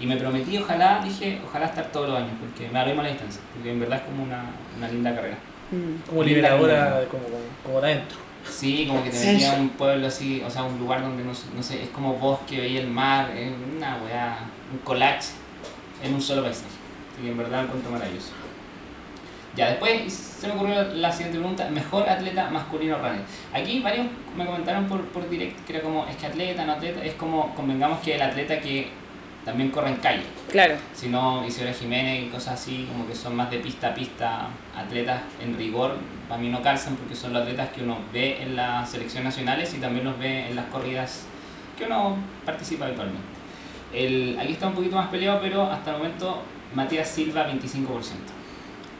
Y 0.00 0.06
me 0.06 0.16
prometí, 0.16 0.58
ojalá, 0.58 1.00
dije, 1.04 1.40
ojalá 1.46 1.66
estar 1.66 1.86
todos 1.92 2.08
los 2.08 2.18
años, 2.18 2.32
porque 2.40 2.66
me 2.70 2.78
da 2.80 2.86
la 2.86 3.08
distancia, 3.08 3.40
porque 3.54 3.70
en 3.70 3.78
verdad 3.80 3.98
es 4.00 4.04
como 4.06 4.24
una, 4.24 4.44
una 4.76 4.88
linda 4.88 5.14
carrera. 5.14 5.36
Mm. 5.70 6.08
Como 6.08 6.22
Linda 6.24 6.36
liberadora, 6.50 6.74
carrera. 6.90 7.08
como, 7.08 7.22
como, 7.24 7.36
como 7.64 7.80
de 7.80 7.92
adentro. 7.92 8.18
Sí, 8.50 8.86
como 8.88 9.02
que 9.04 9.10
te 9.10 9.16
Sí. 9.16 9.26
metía 9.28 9.56
a 9.56 9.60
un 9.60 9.68
pueblo 9.70 10.06
así, 10.06 10.42
o 10.44 10.50
sea, 10.50 10.64
un 10.64 10.78
lugar 10.78 11.00
donde 11.02 11.22
no, 11.24 11.34
sé- 11.34 11.46
no 11.56 11.62
sé, 11.62 11.82
es 11.84 11.88
como 11.90 12.14
bosque, 12.14 12.60
veía 12.60 12.80
el 12.80 12.88
mar, 12.88 13.30
es 13.36 13.50
una 13.76 13.96
weá, 14.04 14.38
un 14.72 14.78
collage 14.80 15.28
en 16.02 16.12
un 16.14 16.20
solo 16.20 16.42
paisaje. 16.42 16.66
Así 17.12 17.22
que 17.22 17.30
en 17.30 17.38
verdad 17.38 17.60
lo 17.60 17.66
encuentro 17.68 17.90
maravilloso. 17.92 18.32
Ya, 19.56 19.68
después 19.68 20.12
se 20.12 20.48
me 20.48 20.54
ocurrió 20.54 20.82
la 20.94 21.12
siguiente 21.12 21.38
pregunta, 21.38 21.68
mejor 21.70 22.08
atleta 22.08 22.50
masculino 22.50 22.98
runner. 22.98 23.22
Aquí 23.52 23.80
varios 23.80 24.06
me 24.36 24.44
comentaron 24.44 24.86
por, 24.86 25.04
por 25.06 25.28
direct 25.28 25.64
que 25.64 25.74
era 25.74 25.82
como, 25.82 26.06
es 26.06 26.16
que 26.16 26.26
atleta, 26.26 26.64
no 26.64 26.72
atleta, 26.72 27.04
es 27.04 27.14
como, 27.14 27.54
convengamos 27.54 28.00
que 28.00 28.16
el 28.16 28.22
atleta 28.22 28.60
que 28.60 28.88
también 29.44 29.70
corre 29.70 29.90
en 29.90 29.96
calle. 29.96 30.22
Claro. 30.50 30.74
Si 30.92 31.08
no, 31.08 31.46
Isidora 31.46 31.72
Jiménez 31.72 32.24
y 32.24 32.28
cosas 32.28 32.54
así, 32.54 32.88
como 32.90 33.06
que 33.06 33.14
son 33.14 33.36
más 33.36 33.50
de 33.50 33.58
pista 33.58 33.88
a 33.88 33.94
pista, 33.94 34.48
atletas 34.76 35.20
en 35.40 35.56
rigor, 35.56 35.96
para 36.28 36.40
mí 36.40 36.48
no 36.48 36.62
calzan 36.62 36.96
porque 36.96 37.14
son 37.14 37.32
los 37.32 37.42
atletas 37.42 37.68
que 37.68 37.82
uno 37.82 37.98
ve 38.12 38.42
en 38.42 38.56
las 38.56 38.90
selecciones 38.90 39.24
nacionales 39.26 39.72
y 39.74 39.78
también 39.78 40.04
los 40.04 40.18
ve 40.18 40.48
en 40.48 40.56
las 40.56 40.66
corridas 40.66 41.26
que 41.78 41.84
uno 41.84 42.16
participa 42.44 42.86
habitualmente. 42.86 43.22
El, 43.92 44.36
aquí 44.40 44.52
está 44.54 44.66
un 44.66 44.74
poquito 44.74 44.96
más 44.96 45.08
peleado, 45.08 45.38
pero 45.40 45.62
hasta 45.70 45.92
el 45.92 45.98
momento 45.98 46.42
Matías 46.74 47.08
Silva 47.08 47.46
25%. 47.48 48.43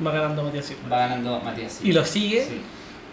Va 0.05 0.11
ganando 0.13 0.43
Matías 0.45 0.65
Silva. 0.67 0.83
Va 0.91 0.99
ganando 0.99 1.41
Matías 1.41 1.73
Silva. 1.73 1.89
¿Y 1.89 1.93
lo 1.93 2.05
sigue? 2.05 2.45
Sí. 2.45 2.61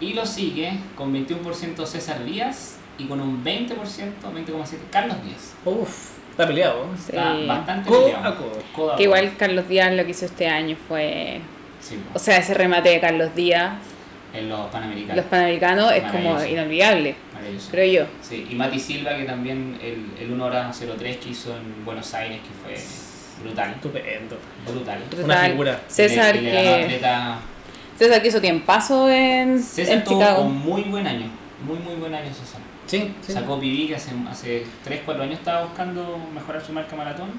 Y 0.00 0.14
lo 0.14 0.26
sigue 0.26 0.72
con 0.96 1.12
21% 1.14 1.86
César 1.86 2.24
Díaz 2.24 2.76
y 2.98 3.04
con 3.04 3.20
un 3.20 3.44
20%, 3.44 3.68
20,7% 3.74 4.64
Carlos 4.90 5.16
Díaz. 5.24 5.54
Uf, 5.64 6.10
está 6.30 6.46
peleado. 6.46 6.84
¿eh? 6.84 6.86
Sí. 6.98 7.12
Está 7.16 7.34
bastante 7.46 7.88
Codo 7.88 8.04
peleado. 8.06 8.28
a 8.28 8.36
codo. 8.36 8.58
Codo 8.74 8.92
a 8.92 8.96
Que 8.96 9.02
igual 9.04 9.32
Carlos 9.36 9.68
Díaz 9.68 9.92
lo 9.94 10.04
que 10.04 10.10
hizo 10.10 10.24
este 10.26 10.48
año 10.48 10.76
fue. 10.88 11.40
Sí, 11.80 11.98
O 12.14 12.18
sea, 12.18 12.36
ese 12.38 12.54
remate 12.54 12.88
de 12.90 13.00
Carlos 13.00 13.34
Díaz, 13.34 13.72
en 14.34 14.48
los 14.48 14.70
Panamericanos. 14.70 15.16
los 15.16 15.26
panamericanos, 15.26 15.92
es 15.92 16.02
como 16.04 16.42
inolvidable, 16.44 17.16
Maravilloso. 17.34 17.68
creo 17.70 18.02
yo. 18.04 18.10
Sí, 18.22 18.46
y 18.50 18.54
Mati 18.54 18.78
Silva, 18.78 19.16
que 19.16 19.24
también 19.24 19.78
el, 19.82 20.06
el 20.24 20.32
1 20.32 20.44
hora 20.44 20.70
03 20.72 21.16
que 21.18 21.28
hizo 21.30 21.54
en 21.56 21.84
Buenos 21.84 22.14
Aires, 22.14 22.38
que 22.40 22.48
fue 22.64 22.82
brutal. 23.42 23.70
Estupendo. 23.72 24.36
Brutal. 24.66 24.98
Una 25.24 25.36
figura. 25.36 25.80
César, 25.88 26.34
le- 26.36 26.42
que, 26.50 26.68
atleta- 26.84 27.38
César 27.98 28.22
que 28.22 28.28
hizo 28.28 28.40
tiempazo 28.40 29.08
en, 29.10 29.62
César 29.62 29.96
en 29.96 30.04
tuvo 30.04 30.18
Chicago. 30.20 30.42
un 30.44 30.56
muy 30.58 30.82
buen 30.82 31.06
año. 31.06 31.26
Muy, 31.66 31.78
muy 31.78 31.94
buen 31.96 32.14
año 32.14 32.28
César. 32.32 32.60
Sí, 32.86 33.14
sí. 33.24 33.32
Sacó 33.32 33.58
Pibi, 33.60 33.86
que 33.88 33.96
hace, 33.96 34.10
hace 34.28 34.64
3, 34.84 35.00
4 35.04 35.22
años 35.22 35.38
estaba 35.38 35.64
buscando 35.64 36.18
mejorar 36.34 36.62
su 36.64 36.72
marca 36.72 36.96
maratón. 36.96 37.30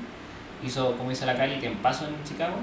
Hizo, 0.66 0.96
como 0.98 1.10
dice 1.10 1.26
la 1.26 1.36
Cali, 1.36 1.60
tiempazo 1.60 2.06
en 2.08 2.14
Chicago. 2.24 2.56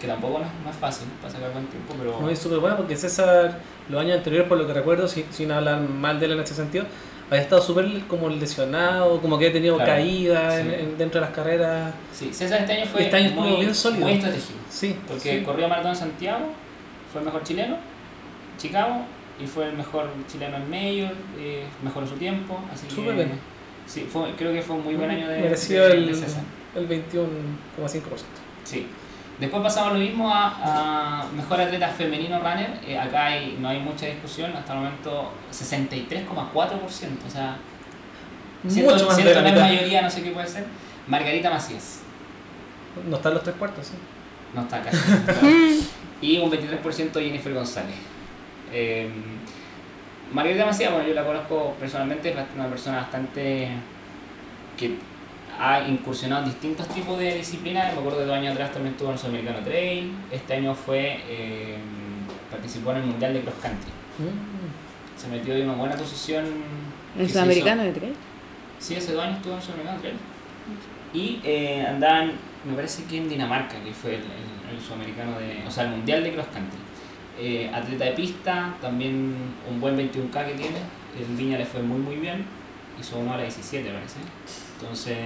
Que 0.00 0.06
tampoco 0.08 0.40
no 0.40 0.44
es, 0.44 0.74
es 0.74 0.80
fácil 0.80 1.06
para 1.20 1.32
sacar 1.32 1.52
buen 1.52 1.64
tiempo, 1.66 1.94
pero... 1.96 2.18
No, 2.20 2.28
es 2.28 2.36
súper 2.38 2.58
bueno 2.58 2.76
porque 2.76 2.96
César, 2.96 3.60
los 3.88 4.00
años 4.00 4.16
anteriores, 4.18 4.48
por 4.48 4.58
lo 4.58 4.66
que 4.66 4.72
recuerdo, 4.72 5.06
sin, 5.06 5.24
sin 5.32 5.52
hablar 5.52 5.78
mal 5.80 6.18
de 6.18 6.26
él 6.26 6.32
en 6.32 6.40
ese 6.40 6.54
sentido, 6.56 6.84
había 7.32 7.42
estado 7.42 7.62
súper 7.62 7.86
como 8.08 8.28
lesionado, 8.28 9.20
como 9.20 9.38
que 9.38 9.46
había 9.46 9.54
tenido 9.54 9.76
Claro, 9.76 9.90
caídas 9.92 10.54
en- 10.60 10.68
sí. 10.68 10.74
en- 10.80 10.98
dentro 10.98 11.20
de 11.20 11.26
las 11.26 11.34
carreras. 11.34 11.94
Sí, 12.12 12.30
César 12.32 12.60
este 12.60 12.72
año 12.74 12.86
fue 12.86 13.02
Este 13.04 13.16
año 13.16 13.30
muy, 13.32 13.56
bien 13.60 13.74
sólido. 13.74 14.02
muy 14.06 14.12
estratégico. 14.14 14.58
Sí, 14.70 14.96
Porque 15.08 15.38
sí. 15.38 15.44
corrió 15.44 15.68
maratón 15.68 15.90
en 15.92 15.96
Santiago, 15.96 16.46
fue 17.10 17.20
el 17.20 17.24
mejor 17.26 17.42
chileno, 17.42 17.76
Chicago, 18.58 19.04
y 19.42 19.46
fue 19.46 19.66
el 19.68 19.76
mejor 19.76 20.08
chileno 20.30 20.56
en 20.56 20.70
Mayor, 20.70 21.12
eh, 21.38 21.64
mejoró 21.82 22.06
su 22.06 22.14
tiempo, 22.16 22.58
así 22.72 22.86
Súper 22.88 23.16
que... 23.16 23.24
bien. 23.24 23.38
Sí, 23.86 24.06
fue, 24.08 24.30
creo 24.36 24.52
que 24.52 24.62
fue 24.62 24.76
un 24.76 24.84
muy 24.84 24.94
buen 24.94 25.10
año 25.10 25.28
de, 25.28 25.40
Mereció 25.40 25.84
de- 25.88 25.92
el, 25.94 26.06
de 26.06 26.14
César. 26.14 26.42
el 26.76 26.86
21,5%. 26.86 28.24
Sí. 28.64 28.86
Después 29.40 29.62
pasamos 29.62 29.94
lo 29.94 29.98
mismo 29.98 30.32
a, 30.32 31.22
a 31.22 31.26
mejor 31.34 31.60
atleta 31.60 31.88
femenino 31.88 32.38
runner. 32.38 32.78
Eh, 32.86 32.98
acá 32.98 33.26
hay, 33.26 33.56
no 33.60 33.68
hay 33.68 33.80
mucha 33.80 34.06
discusión, 34.06 34.52
hasta 34.56 34.72
el 34.74 34.78
momento 34.80 35.32
63,4%, 35.50 36.26
o 36.86 36.88
sea, 37.30 37.56
siento, 38.68 38.92
Mucho 38.92 39.06
más 39.06 39.16
de 39.16 39.22
siento 39.22 39.40
la 39.40 39.48
es 39.48 39.54
mitad. 39.54 39.66
mayoría, 39.68 40.02
no 40.02 40.10
sé 40.10 40.22
qué 40.22 40.30
puede 40.30 40.46
ser. 40.46 40.66
Margarita 41.08 41.50
Macías, 41.50 42.00
No 43.08 43.16
están 43.16 43.34
los 43.34 43.42
tres 43.42 43.56
cuartos, 43.56 43.86
sí. 43.88 43.94
no 44.54 44.62
está 44.62 44.80
casi. 44.82 44.98
y 46.20 46.38
un 46.38 46.50
23% 46.50 47.12
Jennifer 47.14 47.52
González. 47.54 47.96
Eh, 48.72 49.10
Margarita 50.32 50.64
Macías, 50.66 50.92
bueno, 50.92 51.08
yo 51.08 51.14
la 51.14 51.24
conozco 51.26 51.74
personalmente, 51.80 52.30
es 52.30 52.36
una 52.54 52.68
persona 52.68 52.98
bastante 52.98 53.68
que 54.78 54.96
ha 55.64 55.86
incursionado 55.88 56.42
en 56.44 56.50
distintos 56.50 56.88
tipos 56.88 57.18
de 57.18 57.36
disciplinas. 57.36 57.92
Me 57.92 58.00
acuerdo 58.00 58.18
que 58.18 58.24
dos 58.26 58.36
años 58.36 58.52
atrás 58.52 58.72
también 58.72 58.92
estuvo 58.94 59.08
en 59.08 59.14
el 59.14 59.18
Sudamericano 59.20 59.58
Trail. 59.60 60.12
Este 60.30 60.54
año 60.54 60.74
fue 60.74 61.20
eh, 61.28 61.76
participó 62.50 62.90
en 62.92 62.96
el 62.98 63.04
Mundial 63.04 63.32
de 63.34 63.40
Cross 63.42 63.54
Country. 63.62 63.90
Mm. 64.18 65.18
Se 65.20 65.28
metió 65.28 65.54
en 65.54 65.68
una 65.68 65.74
buena 65.78 65.94
posición. 65.94 66.44
¿En 67.16 67.28
Sudamericano 67.28 67.82
de 67.84 67.92
tres? 67.92 68.10
Sí, 68.78 68.96
hace 68.96 69.12
dos 69.12 69.22
años 69.24 69.36
estuvo 69.36 69.52
en 69.52 69.58
el 69.58 69.64
Sudamericano 69.64 70.00
Trail. 70.00 70.16
Y 71.14 71.40
eh, 71.44 71.86
andaban, 71.88 72.32
me 72.68 72.74
parece 72.74 73.04
que 73.04 73.18
en 73.18 73.28
Dinamarca, 73.28 73.76
que 73.84 73.92
fue 73.92 74.14
el, 74.16 74.22
el- 74.22 74.76
el 74.76 74.80
Sudamericano 74.80 75.38
de. 75.38 75.62
O 75.66 75.70
sea, 75.70 75.84
el 75.84 75.90
Mundial 75.90 76.24
de 76.24 76.32
Cross 76.32 76.46
Country. 76.52 76.78
Eh, 77.38 77.70
atleta 77.72 78.04
de 78.06 78.12
pista, 78.12 78.74
también 78.80 79.34
un 79.70 79.80
buen 79.80 79.96
21K 79.96 80.46
que 80.46 80.54
tiene. 80.54 80.78
En 81.20 81.36
Viña 81.36 81.58
le 81.58 81.66
fue 81.66 81.82
muy, 81.82 81.98
muy 81.98 82.16
bien. 82.16 82.44
Hizo 83.00 83.18
1 83.18 83.30
hora 83.32 83.42
17, 83.42 83.90
parece. 83.90 84.16
Entonces, 84.82 85.16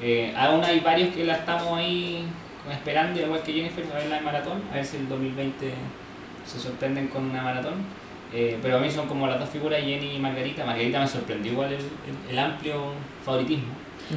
eh, 0.00 0.32
aún 0.36 0.62
hay 0.64 0.80
varios 0.80 1.14
que 1.14 1.24
la 1.24 1.34
estamos 1.36 1.76
ahí 1.78 2.24
esperando, 2.70 3.20
igual 3.20 3.42
que 3.42 3.52
Jennifer, 3.52 3.84
a 3.92 3.98
ver 3.98 4.06
la 4.08 4.16
de 4.16 4.22
maratón, 4.22 4.62
a 4.70 4.76
ver 4.76 4.84
si 4.84 4.96
el 4.98 5.08
2020 5.08 5.72
se 6.46 6.58
sorprenden 6.60 7.08
con 7.08 7.24
una 7.24 7.42
maratón. 7.42 7.74
Eh, 8.32 8.58
pero 8.62 8.76
a 8.76 8.80
mí 8.80 8.90
son 8.90 9.08
como 9.08 9.26
las 9.26 9.40
dos 9.40 9.48
figuras, 9.48 9.80
Jenny 9.80 10.16
y 10.16 10.18
Margarita. 10.18 10.64
Margarita 10.64 11.00
me 11.00 11.08
sorprendió 11.08 11.52
igual 11.52 11.72
el, 11.72 11.78
el- 11.80 12.30
el 12.30 12.38
amplio 12.38 12.92
favoritismo. 13.24 13.72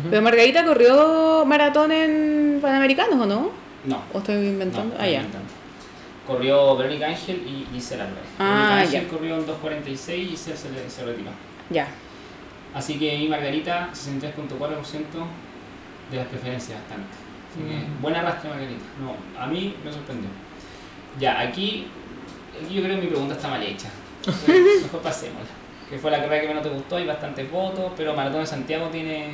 Pero 0.09 0.21
Margarita 0.21 0.65
corrió 0.65 1.43
maratón 1.45 1.91
en 1.91 2.59
Panamericanos, 2.61 3.15
¿o 3.19 3.25
no? 3.25 3.51
No, 3.85 4.01
¿O 4.13 4.19
estoy 4.19 4.35
inventando? 4.35 4.93
no, 4.95 5.01
ah, 5.01 5.05
ya. 5.07 5.17
inventando. 5.17 5.47
Corrió 6.27 6.75
Verónica 6.77 7.07
Ángel 7.07 7.41
y 7.47 7.73
Gisela 7.73 8.03
Álvarez. 8.03 8.29
Ah, 8.37 8.75
Verónica 8.75 8.81
Ángel 8.97 9.07
corrió 9.07 9.35
en 9.37 9.45
2.46 9.47 10.17
y 10.17 10.25
Gisela 10.27 10.55
se, 10.57 10.71
le- 10.71 10.89
se 10.89 11.03
retiró. 11.05 11.31
Ya. 11.69 11.87
Así 12.73 12.97
que 12.97 13.11
ahí 13.11 13.27
Margarita, 13.27 13.89
63.4% 13.93 15.25
de 16.09 16.17
las 16.17 16.27
preferencias 16.27 16.79
bastante. 16.79 17.17
Así 17.51 17.59
que 17.59 17.85
Mm. 17.87 18.01
buena 18.01 18.19
arrastre 18.21 18.49
Margarita. 18.49 18.85
No, 19.01 19.41
a 19.41 19.47
mí 19.47 19.75
me 19.83 19.91
sorprendió. 19.91 20.29
Ya, 21.19 21.39
aquí, 21.41 21.87
aquí 22.63 22.73
yo 22.75 22.81
creo 22.83 22.95
que 22.95 23.01
mi 23.01 23.07
pregunta 23.07 23.35
está 23.35 23.49
mal 23.49 23.61
hecha. 23.61 23.89
Entonces, 24.19 24.83
Mejor 24.83 25.01
pasémosla. 25.01 25.49
Que 25.89 25.97
fue 25.97 26.09
la 26.11 26.21
carrera 26.21 26.41
que 26.43 26.47
menos 26.47 26.63
te 26.63 26.69
gustó, 26.69 26.95
hay 26.95 27.05
bastantes 27.05 27.51
votos, 27.51 27.91
pero 27.97 28.13
Maratón 28.15 28.39
de 28.41 28.45
Santiago 28.47 28.87
tiene 28.87 29.31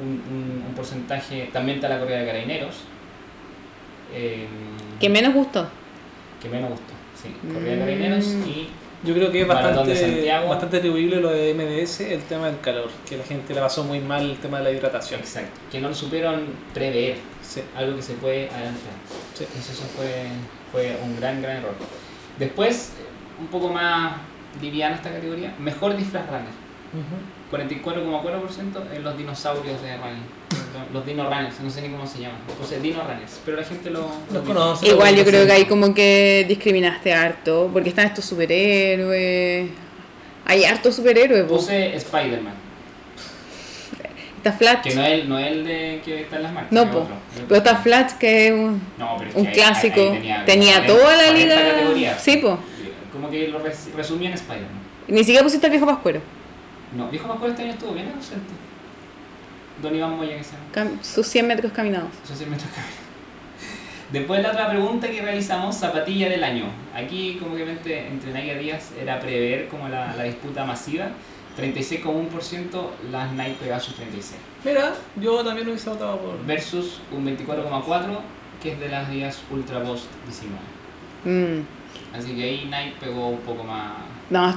un, 0.00 0.08
un- 0.30 0.64
un 0.68 0.74
porcentaje. 0.76 1.50
También 1.52 1.76
está 1.78 1.88
la 1.88 1.98
corrida 1.98 2.18
de 2.20 2.26
carabineros. 2.26 2.76
eh, 4.14 4.46
¿Qué 5.00 5.08
menos 5.08 5.34
gustó? 5.34 5.68
que 6.40 6.48
menos 6.48 6.70
gustó. 6.70 6.92
Sí, 7.20 7.34
corrida 7.52 7.72
de 7.72 7.78
carabineros 7.80 8.26
Mm. 8.28 8.48
y 8.48 8.68
Yo 9.02 9.14
creo 9.14 9.32
que 9.32 9.40
es 9.40 9.48
bastante, 9.48 10.30
bastante 10.46 10.76
atribuible 10.76 11.20
lo 11.20 11.30
de 11.30 11.54
MDS, 11.54 12.00
el 12.00 12.22
tema 12.24 12.46
del 12.46 12.60
calor, 12.60 12.90
que 13.08 13.16
la 13.16 13.24
gente 13.24 13.54
le 13.54 13.60
pasó 13.60 13.82
muy 13.84 13.98
mal 13.98 14.28
el 14.28 14.38
tema 14.38 14.58
de 14.58 14.64
la 14.64 14.70
hidratación. 14.72 15.20
exacto, 15.20 15.58
que 15.70 15.80
no 15.80 15.88
lo 15.88 15.94
supieron 15.94 16.44
prever. 16.74 17.16
Sí, 17.42 17.62
algo 17.74 17.96
que 17.96 18.02
se 18.02 18.14
puede 18.14 18.50
adelantar. 18.50 18.92
sí. 19.34 19.44
Eso 19.58 19.84
fue, 19.96 20.26
fue 20.70 20.96
un 21.02 21.16
gran, 21.16 21.40
gran 21.40 21.56
error. 21.56 21.74
Después, 22.38 22.92
un 23.40 23.46
poco 23.46 23.70
más 23.70 24.16
liviana 24.60 24.96
esta 24.96 25.10
categoría, 25.10 25.54
mejor 25.58 25.96
disfraz 25.96 26.26
runner. 26.26 26.60
Ujú. 26.92 27.16
44,4% 27.50 28.92
en 28.94 29.04
los 29.04 29.16
dinosaurios 29.16 29.82
de 29.82 29.96
running. 29.96 30.26
Los- 30.92 31.06
dino 31.06 31.24
runners, 31.24 31.60
no 31.60 31.70
sé 31.70 31.82
ni 31.82 31.88
cómo 31.88 32.06
se 32.06 32.20
llaman. 32.20 32.38
Entonces, 32.48 32.82
dino 32.82 33.00
runners, 33.02 33.40
pero 33.44 33.56
la 33.58 33.64
gente 33.64 33.90
lo... 33.90 34.00
Los 34.32 34.34
lo 34.34 34.44
conoce. 34.44 34.88
Igual 34.88 35.16
yo 35.16 35.24
creo 35.24 35.46
que 35.46 35.52
ahí 35.52 35.64
como 35.66 35.92
que 35.94 36.44
discriminaste 36.48 37.12
harto, 37.12 37.70
porque 37.72 37.88
están 37.90 38.06
estos 38.06 38.24
superhéroes. 38.24 39.68
Hay 40.46 40.64
hartos 40.64 40.96
superhéroes, 40.96 41.42
po. 41.44 41.56
Puse 41.56 41.94
Spider-Man, 41.96 42.54
Está 44.38 44.52
Flash. 44.52 44.80
que 44.82 44.94
no 44.94 45.02
es, 45.04 45.08
el, 45.12 45.28
no 45.28 45.38
es 45.38 45.46
el 45.48 45.64
de 45.64 46.00
que 46.02 46.22
está 46.22 46.36
en 46.36 46.42
las 46.44 46.52
marcas. 46.52 46.72
No, 46.72 46.90
po. 46.90 46.98
otro. 47.00 47.14
Pero 47.46 47.56
está 47.56 47.76
Flash, 47.76 48.12
que 48.18 48.46
es 48.48 48.52
un, 48.54 48.80
No, 48.98 49.16
pero 49.18 49.30
es 49.30 49.36
un 49.36 49.46
que 49.46 49.52
clásico. 49.52 50.00
ahí 50.00 50.34
tenía, 50.46 50.86
toda 50.86 51.14
la 51.16 51.24
40 51.28 51.92
liga. 51.94 52.18
Sí, 52.18 52.38
po. 52.38 52.58
Como 53.12 53.28
que 53.28 53.48
lo 53.48 53.58
res- 53.58 53.90
resumí 53.94 54.26
en 54.26 54.32
Spider-Man. 54.32 54.80
Ni 55.08 55.18
siquiera 55.24 55.42
pusiste 55.42 55.66
al 55.66 55.72
viejo 55.72 55.84
Pascuero. 55.86 56.20
No, 56.96 57.08
Viejo 57.10 57.28
Pascual 57.28 57.50
este 57.50 57.62
año 57.64 57.72
estuvo 57.72 57.92
bien 57.92 58.06
ausente. 58.16 58.50
Don 59.82 59.94
Iván 59.94 60.16
Moya 60.16 60.36
que 60.36 60.44
se 60.44 60.52
llama. 60.74 60.90
Sus 61.02 61.26
100 61.26 61.46
metros 61.46 61.72
caminados. 61.72 62.10
Eso 62.24 62.34
sí 62.34 62.46
me 62.46 62.56
toca. 62.56 62.82
Después 64.12 64.42
la 64.42 64.50
otra 64.50 64.68
pregunta 64.68 65.08
que 65.08 65.22
realizamos, 65.22 65.76
zapatilla 65.76 66.28
del 66.28 66.42
año. 66.42 66.64
Aquí 66.94 67.38
como 67.40 67.54
que 67.56 67.64
mente, 67.64 68.08
entre 68.08 68.32
Nike 68.32 68.46
y 68.46 68.50
Adidas 68.50 68.90
era 69.00 69.20
prever 69.20 69.68
como 69.68 69.88
la, 69.88 70.16
la 70.16 70.24
disputa 70.24 70.64
masiva. 70.64 71.10
36,1% 71.56 72.88
las 73.10 73.32
Nike 73.32 73.56
Pegasus 73.60 73.94
36. 73.94 74.40
Mira, 74.64 74.94
yo 75.16 75.44
también 75.44 75.68
hubiese 75.68 75.90
votado 75.90 76.18
por. 76.18 76.46
Versus 76.46 77.00
un 77.12 77.26
24,4% 77.26 78.20
que 78.62 78.72
es 78.72 78.80
de 78.80 78.88
las 78.88 79.08
Adidas 79.08 79.40
Ultra 79.50 79.78
Boost 79.80 80.06
19. 80.26 80.60
Mm. 81.24 81.64
Así 82.14 82.34
que 82.34 82.42
ahí 82.42 82.64
Nike 82.64 82.96
pegó 83.00 83.28
un 83.28 83.40
poco 83.40 83.64
más... 83.64 83.92
No, 84.30 84.56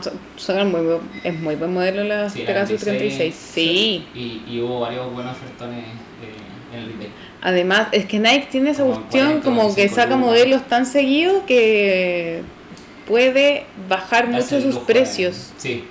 muy, 0.66 1.00
es 1.24 1.40
muy 1.40 1.56
buen 1.56 1.74
modelo 1.74 2.04
la 2.04 2.30
Sí, 2.30 2.40
la 2.42 2.46
Pegasus 2.46 2.80
36. 2.82 3.36
Sí. 3.36 4.06
Y, 4.14 4.44
y 4.48 4.62
hubo 4.62 4.82
varios 4.82 5.12
buenos 5.12 5.36
ofertones 5.36 5.80
eh, 5.86 6.74
en 6.76 6.80
el 6.82 6.86
retail. 6.94 7.10
Además, 7.42 7.88
es 7.92 8.06
que 8.06 8.20
Nike 8.20 8.48
tiene 8.52 8.70
esa 8.70 8.84
Como 8.84 8.96
cuestión 8.96 9.26
40, 9.42 9.44
como 9.46 9.62
que 9.76 9.88
45 9.90 9.96
saca 9.96 10.16
modelos 10.18 10.68
tan 10.68 10.86
seguidos 10.86 11.44
que 11.48 12.42
puede 13.08 13.66
bajar 13.90 14.28
mucho 14.30 14.62
sus 14.62 14.78
precios. 14.80 15.52
sí. 15.58 15.86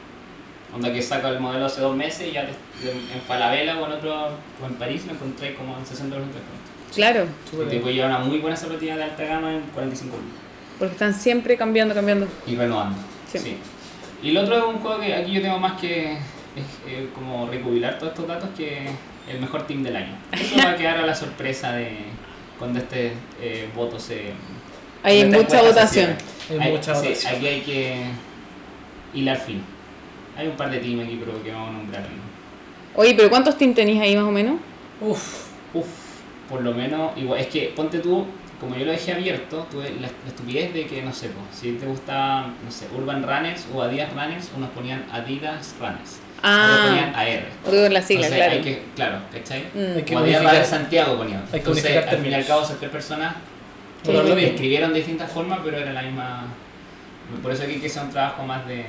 Onda 0.74 0.90
que 0.90 1.02
saca 1.02 1.28
el 1.28 1.38
modelo 1.38 1.66
hace 1.66 1.82
dos 1.82 1.94
meses 1.94 2.28
y 2.28 2.32
ya 2.32 2.46
te- 2.46 2.52
en 2.88 3.20
Falabella 3.28 3.78
o 3.78 3.84
en 3.84 3.92
otro, 3.92 4.14
o 4.62 4.66
en 4.66 4.72
París 4.76 5.02
lo 5.06 5.12
encontré 5.12 5.54
como 5.54 5.76
en 5.76 5.84
60 5.84 6.16
euros 6.16 6.28
de 6.32 6.34
descuento. 6.40 6.62
Claro, 6.94 7.26
Y 7.66 7.68
te 7.70 7.78
puede 7.78 7.94
llevar 7.94 8.08
una 8.10 8.18
muy 8.20 8.38
buena 8.38 8.56
zapatilla 8.56 8.96
de 8.96 9.02
alta 9.04 9.22
gama 9.22 9.52
en 9.52 9.60
45 9.74 10.16
euros. 10.16 10.30
porque 10.78 10.92
están 10.94 11.12
siempre 11.12 11.58
cambiando, 11.58 11.94
cambiando. 11.94 12.26
Y 12.46 12.56
renovando. 12.56 12.96
Sí. 13.30 13.58
Y 14.22 14.30
el 14.30 14.36
otro 14.38 14.56
es 14.56 14.64
un 14.64 14.80
juego 14.80 15.00
que 15.00 15.14
aquí 15.14 15.32
yo 15.32 15.42
tengo 15.42 15.58
más 15.58 15.80
que, 15.80 16.12
es 16.12 16.18
eh, 16.86 17.08
como 17.14 17.48
recopilar 17.48 17.98
todos 17.98 18.12
estos 18.12 18.28
datos 18.28 18.50
que 18.56 18.86
el 19.28 19.40
mejor 19.40 19.66
team 19.66 19.82
del 19.82 19.96
año. 19.96 20.16
Eso 20.32 20.56
va 20.58 20.70
a 20.70 20.76
quedar 20.76 20.98
a 20.98 21.06
la 21.06 21.14
sorpresa 21.14 21.72
de 21.72 21.90
cuando 22.58 22.78
este 22.78 23.12
eh, 23.40 23.68
voto 23.74 23.98
se... 23.98 24.32
Hay 25.02 25.20
esta 25.22 25.36
mucha 25.36 25.62
votación. 25.62 26.16
cierre. 26.46 26.62
Hay 26.62 26.70
mucha 26.70 26.94
sí, 26.94 27.08
votación. 27.08 27.34
aquí 27.34 27.46
hay 27.48 27.60
que 27.62 27.96
hilar 29.14 29.38
fin. 29.38 29.62
Hay 30.36 30.46
un 30.46 30.56
par 30.56 30.70
de 30.70 30.78
teams 30.78 31.04
aquí, 31.04 31.18
pero 31.18 31.42
que 31.42 31.50
vamos 31.50 31.70
a 31.70 31.72
nombrar. 31.72 32.04
Oye, 32.94 33.14
pero 33.14 33.28
¿cuántos 33.28 33.58
teams 33.58 33.74
tenéis 33.74 34.00
ahí 34.00 34.14
más 34.14 34.24
o 34.24 34.30
menos? 34.30 34.56
Uf, 35.00 35.52
Uf, 35.74 35.86
por 36.48 36.60
lo 36.62 36.72
menos, 36.72 37.16
igual, 37.16 37.40
es 37.40 37.46
que 37.46 37.72
ponte 37.74 37.98
tú, 37.98 38.26
como 38.62 38.76
yo 38.76 38.86
lo 38.86 38.92
dejé 38.92 39.12
abierto, 39.12 39.66
tuve 39.70 39.90
la, 40.00 40.08
la 40.08 40.28
estupidez 40.28 40.72
de 40.72 40.86
que, 40.86 41.02
no 41.02 41.12
sé, 41.12 41.28
pues, 41.28 41.58
si 41.60 41.72
te 41.72 41.84
gusta, 41.84 42.46
no 42.64 42.70
sé, 42.70 42.86
Urban 42.96 43.22
Runners 43.22 43.66
o 43.74 43.82
Adidas 43.82 44.10
Runners, 44.14 44.50
unos 44.56 44.70
ponían 44.70 45.04
Adidas 45.12 45.74
Runners, 45.78 46.20
otros 46.38 46.86
ponían 46.86 47.12
Ah, 47.14 47.20
AR. 47.20 47.42
otro 47.66 47.82
con 47.82 47.92
la 47.92 48.02
sigla, 48.02 48.26
Entonces, 48.28 48.46
claro. 48.46 48.52
hay 48.52 48.60
que, 48.62 48.82
claro, 48.96 49.18
¿cachai? 49.32 49.60
Mm. 49.74 49.96
Hay 49.96 50.02
que 50.04 50.16
o 50.16 50.18
Adidas 50.20 50.42
Runners 50.44 50.68
Santiago 50.68 51.16
ponían. 51.18 51.44
Entonces, 51.52 52.06
al 52.06 52.18
fin 52.18 52.30
y 52.30 52.34
al 52.34 52.46
cabo 52.46 52.64
son 52.64 52.78
tres 52.78 52.90
personas 52.90 53.34
Sí. 54.04 54.12
Lo 54.12 54.36
escribieron 54.36 54.92
de 54.92 54.98
distintas 54.98 55.30
formas, 55.30 55.60
pero 55.64 55.76
era 55.78 55.92
la 55.92 56.02
misma... 56.02 56.46
Por 57.40 57.52
eso 57.52 57.62
aquí 57.62 57.78
que 57.80 57.88
sea 57.88 58.02
un 58.02 58.10
trabajo 58.10 58.42
más 58.42 58.66
de... 58.66 58.84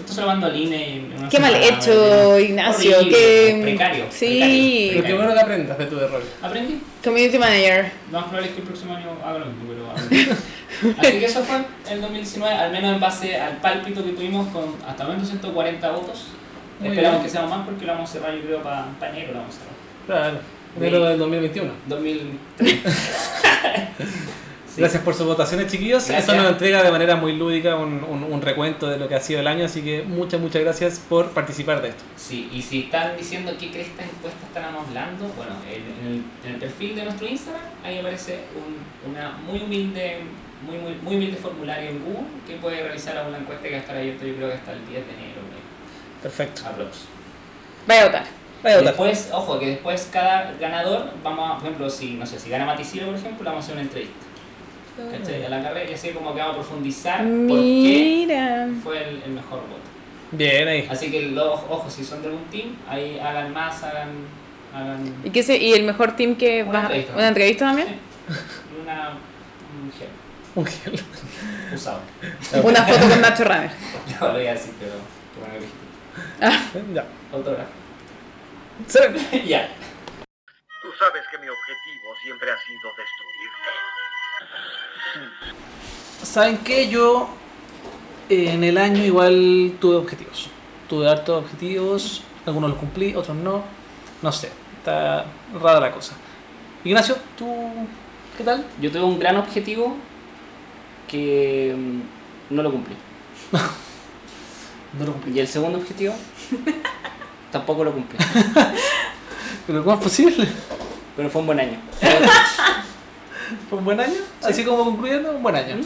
Esto 0.00 0.12
se 0.12 0.20
lo 0.20 0.26
mando 0.26 0.46
al 0.46 0.56
INE 0.56 0.76
y 0.96 1.28
Qué 1.30 1.38
mal 1.38 1.54
hecho. 1.54 2.38
Ignacio. 2.38 2.96
Horrible, 2.98 3.16
qué... 3.16 3.58
precario, 3.62 4.04
Sí. 4.10 4.90
pero 4.94 5.04
qué 5.06 5.14
bueno 5.14 5.32
que 5.34 5.40
aprendas 5.40 5.78
de 5.78 5.86
tu 5.86 5.98
error. 6.00 6.22
Aprendí. 6.42 6.80
Community 7.04 7.38
Manager. 7.38 7.92
Lo 8.10 8.18
más 8.18 8.24
probable 8.28 8.48
es 8.48 8.54
que 8.54 8.60
el 8.62 8.66
próximo 8.66 8.94
año 8.96 9.08
haga 9.24 9.38
lo 9.38 9.46
mismo, 9.46 9.64
pero 9.68 9.90
aprendí. 9.90 10.30
Así 10.98 11.12
que 11.20 11.24
eso 11.26 11.42
fue 11.44 11.58
el 11.90 12.00
2019, 12.00 12.54
al 12.54 12.72
menos 12.72 12.94
en 12.94 13.00
base 13.00 13.36
al 13.36 13.58
pálpito 13.58 14.02
que 14.04 14.10
tuvimos 14.12 14.48
con 14.48 14.74
hasta 14.86 15.02
el 15.04 15.08
momento 15.10 15.28
140 15.28 15.90
votos. 15.92 16.24
Muy 16.80 16.88
Esperamos 16.88 17.18
bien. 17.20 17.24
que 17.24 17.30
seamos 17.30 17.50
más 17.50 17.66
porque 17.66 17.84
lo 17.86 17.92
vamos 17.92 18.10
a 18.10 18.12
cerrar, 18.14 18.34
yo 18.34 18.40
creo, 18.42 18.62
para 18.62 18.86
enero 19.12 19.32
lo 19.34 19.38
vamos 19.40 19.54
a 19.54 19.58
cerrar. 19.58 20.32
Claro, 20.32 20.38
enero 20.76 21.04
del 21.06 21.18
2021. 21.18 21.70
2003. 21.86 22.80
Sí. 24.74 24.80
Gracias 24.80 25.02
por 25.02 25.12
sus 25.14 25.26
votaciones, 25.26 25.70
chiquillos. 25.70 26.06
Gracias. 26.08 26.24
Eso 26.28 26.34
nos 26.34 26.50
entrega 26.52 26.82
de 26.82 26.90
manera 26.90 27.14
muy 27.16 27.36
lúdica 27.36 27.76
un, 27.76 28.02
un- 28.04 28.24
un 28.24 28.40
recuento 28.40 28.88
de 28.88 28.98
lo 28.98 29.06
que 29.06 29.14
ha 29.14 29.20
sido 29.20 29.40
el 29.40 29.46
año, 29.46 29.66
así 29.66 29.82
que 29.82 30.02
muchas, 30.02 30.40
muchas 30.40 30.62
gracias 30.62 30.98
por 31.08 31.28
participar 31.30 31.82
de 31.82 31.90
esto. 31.90 32.02
Sí, 32.16 32.48
y 32.52 32.62
si 32.62 32.84
están 32.84 33.16
diciendo 33.16 33.52
qué 33.60 33.70
cresta 33.70 34.02
encuesta 34.02 34.46
estamos 34.46 34.86
hablando, 34.88 35.26
bueno, 35.36 35.52
en, 35.68 36.06
en 36.06 36.12
el, 36.14 36.22
en 36.46 36.54
el 36.54 36.60
perfil 36.60 36.96
de 36.96 37.04
nuestro 37.04 37.26
Instagram, 37.28 37.62
ahí 37.84 37.98
aparece 37.98 38.38
un, 38.56 39.10
una 39.12 39.32
muy 39.46 39.60
humilde, 39.60 40.20
muy, 40.66 40.78
muy, 40.78 40.94
muy 41.02 41.16
humilde 41.16 41.36
formulario 41.36 41.90
en 41.90 42.02
Google 42.04 42.24
que 42.46 42.54
puede 42.56 42.82
realizar 42.82 43.22
una 43.28 43.36
encuesta 43.38 43.64
que 43.64 43.70
va 43.72 43.76
a 43.76 43.80
estar 43.80 43.96
abierto 43.96 44.24
yo 44.26 44.36
creo 44.36 44.48
que 44.48 44.54
hasta 44.54 44.72
el 44.72 44.78
10 44.86 45.06
de 45.06 45.12
enero, 45.12 45.40
ahí, 45.52 46.22
Perfecto. 46.22 46.62
aprox. 46.66 46.98
Vaya 47.86 48.02
a 48.02 48.06
votar. 48.06 48.24
Vaya 48.62 48.76
a 48.76 48.78
votar. 48.78 48.94
Después, 48.94 49.28
ojo, 49.32 49.58
que 49.58 49.66
después 49.66 50.08
cada 50.12 50.52
ganador, 50.60 51.10
vamos 51.22 51.50
a, 51.50 51.54
por 51.58 51.64
ejemplo, 51.66 51.90
si, 51.90 52.12
no 52.14 52.24
sé, 52.24 52.38
si 52.38 52.48
gana 52.48 52.64
Maticilo, 52.64 53.06
por 53.06 53.16
ejemplo, 53.16 53.42
le 53.44 53.50
vamos 53.50 53.64
a 53.64 53.66
hacer 53.66 53.74
una 53.74 53.82
entrevista, 53.82 54.14
¿cachai? 54.96 55.44
A 55.44 55.48
la 55.48 55.62
carrera 55.62 55.90
y 55.90 55.94
así 55.94 56.10
como 56.10 56.34
que 56.34 56.40
vamos 56.40 56.54
a 56.56 56.58
profundizar 56.60 57.18
por 57.18 57.26
qué 57.26 58.24
Mira. 58.26 58.68
fue 58.82 58.98
el, 59.08 59.22
el 59.22 59.30
mejor 59.32 59.60
voto. 59.60 59.80
Bien 60.32 60.66
ahí. 60.68 60.88
Así 60.90 61.10
que 61.10 61.22
los 61.30 61.60
ojos, 61.68 61.92
si 61.92 62.04
son 62.04 62.22
de 62.22 62.28
algún 62.28 62.44
team, 62.46 62.76
ahí 62.88 63.18
hagan 63.18 63.52
más, 63.52 63.82
hagan... 63.82 64.08
hagan 64.74 65.14
¿Y, 65.24 65.30
qué 65.30 65.42
se, 65.42 65.56
¿Y 65.58 65.74
el 65.74 65.84
mejor 65.84 66.16
team 66.16 66.36
que 66.36 66.62
Una 66.62 66.72
va- 66.72 66.80
entrevista. 66.84 67.14
¿Una 67.14 67.28
entrevista 67.28 67.64
también? 67.66 67.88
y 67.88 68.80
una... 68.82 69.10
un 69.10 69.92
gel 69.92 70.08
Un 70.54 70.66
gel. 70.66 71.00
usado. 71.74 72.00
Una 72.62 72.82
foto 72.84 73.08
con 73.08 73.20
Nacho 73.20 73.44
Runner. 73.44 73.70
No 74.20 74.26
lo 74.28 74.32
voy 74.34 74.46
a 74.46 74.52
decir, 74.54 74.72
pero... 74.80 74.92
bueno 75.38 75.54
dijiste. 75.60 76.94
Ya. 76.94 77.04
Autógrafo. 77.32 77.70
Sí. 78.86 78.98
ya. 79.46 79.68
Tú 80.82 80.88
sabes 80.98 81.22
que 81.30 81.38
mi 81.38 81.48
objetivo 81.48 82.14
siempre 82.24 82.50
ha 82.50 82.56
sido 82.56 82.88
destruirte. 82.96 83.68
¿Saben 86.22 86.58
qué? 86.58 86.88
Yo 86.88 87.28
eh, 88.28 88.52
en 88.52 88.64
el 88.64 88.78
año 88.78 89.04
igual 89.04 89.74
tuve 89.80 89.96
objetivos. 89.96 90.48
Tuve 90.88 91.08
hartos 91.08 91.44
objetivos, 91.44 92.22
algunos 92.46 92.70
los 92.70 92.78
cumplí, 92.78 93.14
otros 93.14 93.36
no. 93.36 93.62
No 94.22 94.32
sé, 94.32 94.50
está 94.78 95.26
rara 95.60 95.80
la 95.80 95.92
cosa. 95.92 96.14
Ignacio, 96.84 97.16
¿tú 97.36 97.46
qué 98.36 98.44
tal? 98.44 98.64
Yo 98.80 98.90
tuve 98.90 99.02
un 99.02 99.18
gran 99.18 99.36
objetivo 99.36 99.96
que 101.08 101.74
mm, 101.76 102.54
no 102.54 102.62
lo 102.62 102.70
cumplí. 102.70 102.96
No 104.98 105.06
lo 105.06 105.12
cumplí. 105.12 105.32
Y 105.32 105.40
el 105.40 105.48
segundo 105.48 105.78
objetivo 105.78 106.14
tampoco 107.50 107.82
lo 107.82 107.92
cumplí. 107.92 108.18
¿Pero 109.66 109.82
cómo 109.82 109.96
es 109.96 110.02
posible? 110.02 110.46
Pero 111.16 111.30
fue 111.30 111.40
un 111.40 111.46
buen 111.46 111.60
año. 111.60 111.78
¿Fue 113.68 113.78
un 113.78 113.84
buen 113.84 114.00
año? 114.00 114.14
Así 114.42 114.64
como 114.64 114.84
concluyendo, 114.84 115.32
un 115.32 115.42
buen 115.42 115.54
año. 115.56 115.76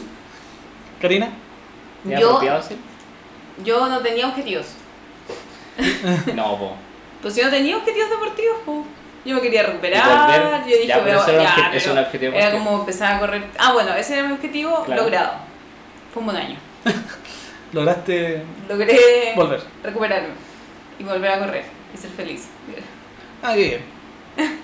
Karina, 1.00 1.28
¿Es 2.08 2.20
Yo-? 2.20 2.40
Yo 3.64 3.88
no 3.88 4.00
tenía 4.00 4.28
objetivos. 4.28 4.66
No, 6.34 6.56
po. 6.58 6.72
Pues 7.22 7.34
si 7.34 7.42
no 7.42 7.50
tenía 7.50 7.76
objetivos 7.76 8.08
deportivos, 8.10 8.56
po. 8.64 8.84
yo 9.24 9.34
me 9.34 9.40
quería 9.40 9.62
recuperar. 9.64 10.06
volver. 10.06 10.60
Yo 10.62 10.76
dije, 10.76 10.86
Ya, 10.86 10.94
pero 11.02 11.18
"Bueno, 11.18 11.20
eso 11.22 11.30
era 11.32 11.42
ya, 11.42 11.48
un 11.48 11.54
obje- 11.56 11.66
pero 11.66 11.76
es 11.78 11.86
un 11.86 11.98
objetivo 11.98 12.34
Era 12.34 12.50
porque- 12.50 12.64
como 12.64 12.80
empezar 12.80 13.12
a 13.14 13.18
correr. 13.20 13.44
Ah, 13.58 13.72
bueno, 13.72 13.94
ese 13.94 14.14
era 14.18 14.26
mi 14.28 14.34
objetivo 14.34 14.84
Claro. 14.84 15.02
logrado. 15.02 15.32
Fue 16.12 16.20
un 16.20 16.26
buen 16.26 16.36
año. 16.38 16.56
lograste 17.72 18.42
Logré 18.68 19.32
volver. 19.34 19.60
recuperarme 19.82 20.28
y 20.98 21.04
volver 21.04 21.30
a 21.32 21.38
correr 21.40 21.64
y 21.94 21.98
ser 21.98 22.10
feliz. 22.10 22.46
Ah, 23.42 23.52
qué 23.54 23.64
bien. 24.36 24.56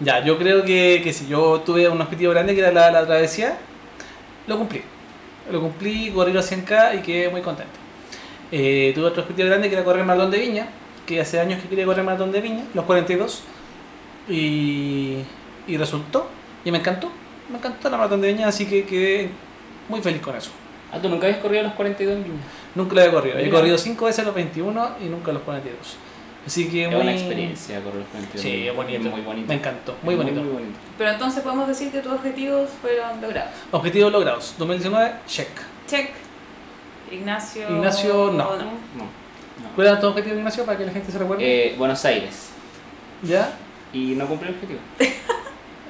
Ya, 0.00 0.24
yo 0.24 0.38
creo 0.38 0.64
que, 0.64 1.00
que 1.04 1.12
si 1.12 1.26
yo 1.28 1.60
tuve 1.60 1.88
un 1.88 2.00
objetivo 2.00 2.32
grande 2.32 2.54
que 2.54 2.60
era 2.60 2.72
la, 2.72 2.90
la 2.90 3.06
travesía, 3.06 3.56
lo 4.46 4.58
cumplí. 4.58 4.82
Lo 5.50 5.60
cumplí, 5.60 6.10
corrí 6.10 6.32
los 6.32 6.50
100k 6.50 6.98
y 6.98 7.02
quedé 7.02 7.28
muy 7.28 7.42
contento. 7.42 7.72
Eh, 8.50 8.92
tuve 8.94 9.06
otro 9.06 9.22
objetivo 9.22 9.48
grande 9.48 9.68
que 9.68 9.74
era 9.74 9.84
correr 9.84 10.04
maratón 10.04 10.30
de 10.30 10.38
Viña, 10.38 10.68
que 11.06 11.20
hace 11.20 11.38
años 11.38 11.62
que 11.62 11.68
quería 11.68 11.84
correr 11.86 12.04
maratón 12.04 12.32
de 12.32 12.40
Viña, 12.40 12.64
los 12.74 12.84
42. 12.84 13.42
Y, 14.28 15.18
y 15.66 15.76
resultó, 15.76 16.28
y 16.64 16.70
me 16.70 16.78
encantó. 16.78 17.10
Me 17.50 17.58
encantó 17.58 17.90
la 17.90 17.96
maratón 17.96 18.20
de 18.20 18.32
Viña, 18.32 18.48
así 18.48 18.66
que 18.66 18.84
quedé 18.84 19.30
muy 19.88 20.00
feliz 20.00 20.20
con 20.20 20.34
eso. 20.34 20.50
Ah, 20.92 20.98
¿tú 21.00 21.08
nunca 21.08 21.26
habías 21.26 21.40
corrido 21.40 21.62
los 21.62 21.72
42 21.74 22.16
en 22.16 22.24
Viña? 22.24 22.36
Nunca 22.74 22.94
lo 22.94 23.02
he 23.02 23.10
corrido. 23.10 23.38
He 23.38 23.50
corrido 23.50 23.78
5 23.78 24.04
veces 24.04 24.24
los 24.24 24.34
21 24.34 24.90
y 25.02 25.04
nunca 25.04 25.32
los 25.32 25.42
42. 25.42 25.96
Así 26.46 26.68
que 26.68 26.84
Es 26.84 26.90
muy... 26.90 27.00
una 27.00 27.12
experiencia 27.12 27.80
42. 27.80 28.40
Sí, 28.40 28.68
es 28.68 28.74
bonito. 28.76 29.08
muy 29.08 29.20
bonito. 29.22 29.48
Me 29.48 29.54
encantó, 29.54 29.96
muy 30.02 30.14
bonito. 30.14 30.40
Muy, 30.42 30.52
bonito. 30.52 30.78
Pero 30.98 31.10
entonces 31.10 31.42
podemos 31.42 31.66
decir 31.68 31.90
que 31.90 32.00
tus 32.00 32.12
objetivos 32.12 32.68
fueron 32.82 33.20
logrados. 33.20 33.50
Objetivos 33.70 34.12
logrados. 34.12 34.54
2019, 34.58 35.12
check. 35.26 35.48
Check. 35.86 36.10
Ignacio. 37.10 37.68
Ignacio, 37.70 38.14
no. 38.32 38.56
No, 38.56 38.56
no. 38.58 39.24
¿Cuáles 39.74 39.90
eran 39.92 40.00
tus 40.00 40.10
objetivos, 40.10 40.38
Ignacio, 40.38 40.64
para 40.64 40.78
que 40.78 40.86
la 40.86 40.92
gente 40.92 41.12
se 41.12 41.18
recuerde? 41.18 41.44
Eh, 41.44 41.74
Buenos 41.78 42.04
Aires. 42.04 42.50
¿Ya? 43.22 43.52
Y 43.92 44.14
no 44.16 44.26
cumplí 44.26 44.48
el 44.48 44.54
objetivo. 44.54 44.80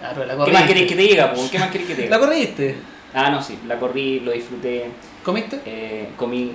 Ah, 0.06 0.10
pero 0.14 0.26
la 0.26 0.44
¿Qué 0.44 0.52
más 0.52 0.64
querés 0.64 0.86
que 0.86 0.96
te 0.96 1.00
diga, 1.00 1.32
po? 1.32 1.40
¿Qué 1.50 1.58
más 1.58 1.70
querés 1.70 1.86
que 1.86 1.94
te 1.94 2.08
¿La 2.10 2.18
diga? 2.18 2.28
corriste? 2.28 2.76
Ah, 3.14 3.30
no, 3.30 3.42
sí. 3.42 3.58
La 3.66 3.78
corrí, 3.78 4.20
lo 4.20 4.32
disfruté. 4.32 4.90
¿Comiste? 5.24 5.60
eh, 5.64 6.10
comí 6.18 6.52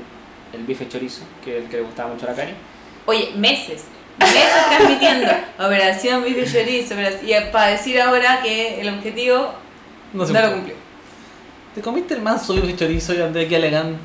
el 0.54 0.64
bife 0.66 0.88
chorizo, 0.88 1.24
que 1.44 1.58
es 1.58 1.64
el 1.64 1.70
que 1.72 1.78
le 1.78 1.82
gustaba 1.84 2.14
mucho 2.14 2.28
a 2.28 2.30
la 2.30 2.36
Cari. 2.36 2.52
Oye, 3.06 3.32
meses. 3.36 3.86
Meses 4.18 4.68
transmitiendo. 4.70 5.32
Operación 5.58 6.24
Chorizo. 6.24 6.94
operación- 6.94 7.28
Y 7.30 7.52
para 7.52 7.68
decir 7.68 8.00
ahora 8.02 8.42
que 8.44 8.82
el 8.82 8.90
objetivo 8.90 9.54
no, 10.14 10.26
se 10.26 10.34
lo 10.34 10.52
cumplió. 10.52 10.76
¿Te 11.76 11.82
comiste 11.82 12.16
el 12.16 12.22
manso 12.22 12.56
y 12.56 12.76
chorizo 12.76 13.14
y 13.14 13.22
andé 13.22 13.46
aquí 13.46 13.56
alegando? 13.56 13.98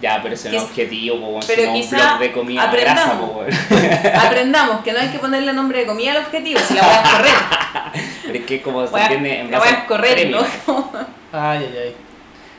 Ya, 0.00 0.20
pero 0.22 0.34
ese 0.34 0.48
no 0.50 0.56
es 0.56 0.62
Que- 0.62 0.68
objetivo, 0.70 1.18
po, 1.20 1.40
pero 1.46 1.62
sino 1.62 1.72
un 1.74 1.80
quizá 1.80 1.96
blog 1.96 2.18
de 2.20 2.32
comida 2.32 2.62
aprendamos. 2.62 3.04
grasa, 3.04 3.20
po, 3.20 3.26
weón. 3.40 4.14
Aprendamos 4.26 4.80
que 4.84 4.92
no 4.92 5.00
hay 5.00 5.08
que 5.08 5.18
ponerle 5.18 5.52
nombre 5.52 5.80
de 5.80 5.86
comida 5.86 6.12
al 6.12 6.18
objetivo, 6.18 6.60
si 6.60 6.74
la 6.74 6.82
voy 6.82 6.94
a 6.94 7.02
correr. 7.02 8.02
Pero 8.22 8.34
es 8.38 8.46
que 8.46 8.62
como 8.62 8.86
se 8.86 8.96
entiende 8.96 9.40
en 9.40 9.50
la 9.50 9.58
voy 9.58 9.68
a 9.68 9.86
correr, 9.86 10.14
premio. 10.14 10.40
¿no? 10.68 10.90
Ay, 11.32 11.58
ay, 11.72 11.78
ay. 11.82 11.94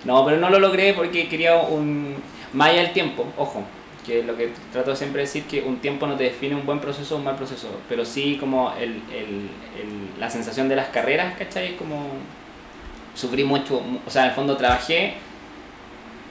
No, 0.04 0.26
pero 0.26 0.38
no 0.38 0.50
lo 0.50 0.60
logré 0.60 0.94
porque 0.94 1.28
quería 1.30 1.56
un... 1.56 2.16
Más 2.52 2.70
allá 2.70 2.82
del 2.82 2.94
tiempo, 2.94 3.26
ojo, 3.38 3.64
que 4.06 4.24
lo 4.24 4.36
que 4.38 4.52
trato 4.72 4.96
siempre 4.96 5.22
de 5.22 5.28
decir 5.28 5.44
que 5.44 5.62
un 5.62 5.78
tiempo 5.80 6.08
no 6.08 6.16
te 6.16 6.24
define 6.24 6.56
un 6.56 6.66
buen 6.66 6.80
proceso 6.80 7.16
o 7.16 7.18
un 7.20 7.24
mal 7.26 7.36
proceso, 7.36 7.68
pero 7.88 8.06
sí 8.06 8.38
como 8.40 8.74
el, 8.80 9.02
el- 9.14 9.50
el- 9.80 10.20
la 10.20 10.30
sensación 10.30 10.68
de 10.70 10.76
las 10.76 10.88
carreras, 10.88 11.36
¿cachai? 11.38 11.76
Como 11.76 12.08
sufrí 13.14 13.44
mucho, 13.44 13.82
mu- 13.82 14.00
o 14.06 14.10
sea, 14.10 14.24
en 14.24 14.30
el 14.30 14.36
fondo 14.36 14.56
trabajé 14.58 15.16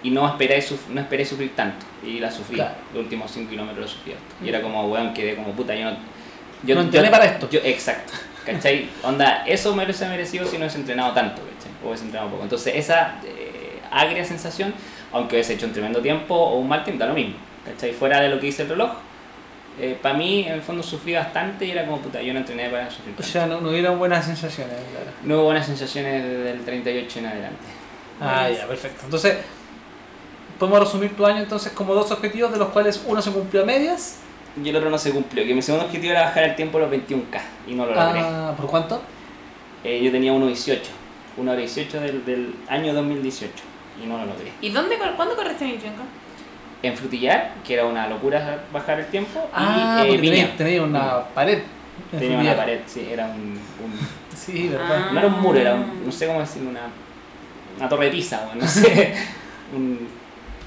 y 0.03 0.11
no 0.11 0.27
esperé, 0.29 0.61
suf- 0.63 0.89
no 0.91 1.01
esperé 1.01 1.25
sufrir 1.25 1.55
tanto, 1.57 1.85
y 2.05 2.21
la 2.21 2.31
sufrí, 2.31 2.57
Claro. 2.57 2.75
los 2.95 3.03
últimos 3.03 3.31
5 3.31 3.51
kilómetros 3.51 3.81
los 3.83 3.91
sufrí 3.93 4.13
harto. 4.13 4.45
Y 4.45 4.49
era 4.49 4.63
como, 4.63 4.87
weón, 4.89 5.13
quedé 5.13 5.35
como 5.37 5.53
puta, 5.53 5.75
yo 5.75 5.91
no... 5.91 5.97
Yo, 6.65 6.75
No 6.75 6.81
entrené 6.81 7.09
para 7.11 7.25
esto. 7.25 7.49
Yo, 7.51 7.61
exacto, 7.63 8.13
¿cachai? 8.45 8.89
Onda, 9.05 9.45
eso 9.47 9.75
me 9.77 9.85
hubiese 9.85 10.09
merecido 10.09 10.45
si 10.47 10.53
no 10.57 10.63
hubiese 10.65 10.79
entrenado 10.79 11.13
tanto, 11.13 11.41
¿cachai? 11.43 11.71
O 11.85 11.89
hubiese 11.89 12.05
entrenado 12.05 12.31
poco. 12.33 12.43
Entonces, 12.43 12.75
esa 12.75 13.21
eh, 13.25 13.79
agria 13.93 14.25
sensación, 14.25 14.75
aunque 15.13 15.37
hubiese 15.37 15.55
hecho 15.55 15.67
un 15.67 15.73
tremendo 15.73 16.01
tiempo 16.01 16.35
o 16.35 16.59
un 16.59 16.67
mal 16.69 16.83
tiempo, 16.83 17.01
da 17.01 17.09
lo 17.11 17.15
mismo, 17.15 17.35
¿cachai? 17.69 17.93
Fuera 17.93 18.21
de 18.21 18.29
lo 18.29 18.41
que 18.41 18.47
dice 18.47 18.63
el 18.63 18.71
reloj, 18.71 18.91
para 20.03 20.17
mí, 20.17 20.45
en 20.47 20.55
el 20.55 20.63
fondo, 20.63 20.83
sufrí 20.83 21.15
bastante 21.15 21.65
y 21.65 21.71
era 21.71 21.87
como 21.87 21.99
puta, 21.99 22.21
yo 22.21 22.33
no 22.33 22.41
entrené 22.41 22.69
para 22.69 22.91
sufrir. 22.91 23.15
O 23.19 23.23
sea, 23.23 23.47
no, 23.47 23.61
no 23.61 23.71
hubieron 23.71 23.99
buenas 23.99 24.25
sensaciones, 24.25 24.75
claro. 24.91 25.11
No 25.23 25.37
hubo 25.37 25.45
buenas 25.45 25.67
sensaciones 25.67 26.25
desde 26.25 26.51
el 26.51 26.65
38 26.65 27.19
en 27.21 27.27
adelante. 27.27 27.65
Ah, 28.21 28.49
ya, 28.51 28.67
perfecto. 28.67 29.03
Entonces, 29.05 29.37
podemos 30.59 30.81
resumir 30.81 31.17
tu 31.17 31.25
año 31.25 31.39
entonces 31.39 31.73
como 31.73 31.95
dos 31.95 32.11
objetivos, 32.11 32.51
de 32.51 32.59
los 32.59 32.69
cuales 32.69 33.03
uno 33.07 33.23
se 33.23 33.31
cumplió 33.31 33.63
a 33.63 33.67
medias. 33.67 34.21
Y 34.63 34.69
el 34.69 34.77
otro 34.77 34.91
no 34.91 34.99
se 34.99 35.13
cumplió, 35.13 35.45
que 35.45 35.55
mi 35.55 35.63
segundo 35.63 35.87
objetivo 35.87 36.13
era 36.13 36.23
bajar 36.23 36.43
el 36.43 36.57
tiempo 36.57 36.79
a 36.79 36.81
los 36.83 36.91
21K 36.91 37.41
y 37.69 37.75
no 37.75 37.87
lo 37.87 37.95
logré. 37.95 38.21
Ah, 38.21 38.55
¿Por 38.57 38.67
cuánto? 38.67 39.01
Eh, 39.85 40.03
yo 40.03 40.11
tenía 40.11 40.33
1.18, 40.33 40.81
1.18 41.39 41.91
del, 42.01 42.25
del 42.25 42.55
año 42.67 42.93
2018 42.93 43.53
y 44.03 44.07
no 44.07 44.19
lo 44.19 44.27
logré. 44.27 44.53
¿Y 44.61 44.71
dónde, 44.71 44.97
cuándo 45.17 45.37
corriste 45.37 45.65
mi 45.65 45.73
Vicenca? 45.75 46.03
En 46.83 46.97
Frutillar, 46.97 47.55
que 47.67 47.75
era 47.75 47.87
una 47.87 48.07
locura 48.09 48.61
bajar 48.73 49.01
el 49.01 49.07
tiempo, 49.07 49.49
Ah, 49.53 50.05
y 50.07 50.15
eh, 50.15 50.19
tenía, 50.19 50.57
tenía 50.57 50.83
una 50.83 51.25
pared. 51.35 51.59
en 52.13 52.19
Tenía 52.21 52.39
una 52.39 52.57
pared, 52.57 52.81
sí, 52.87 53.09
era 53.11 53.27
un, 53.27 53.59
un- 53.83 54.09
Sí, 54.37 54.69
verdad. 54.69 54.87
Ah. 55.09 55.11
No 55.13 55.19
era 55.19 55.29
un 55.29 55.41
muro, 55.41 55.59
era 55.59 55.75
un, 55.75 56.07
no 56.07 56.13
sé 56.13 56.27
cómo 56.29 56.39
decirlo, 56.41 56.71
una, 56.71 56.83
una 57.77 57.89
torre 57.89 58.05
de 58.07 58.11
pizza, 58.13 58.45
bueno, 58.47 58.61
no 58.63 58.69
sé. 58.69 59.15
Un- 59.75 60.09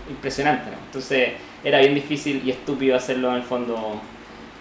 impresionante, 0.09 0.69
¿no? 0.69 0.77
Entonces 0.87 1.29
era 1.63 1.79
bien 1.79 1.95
difícil 1.95 2.41
y 2.45 2.51
estúpido 2.51 2.97
hacerlo 2.97 3.29
en 3.29 3.35
el 3.37 3.43
fondo, 3.43 4.01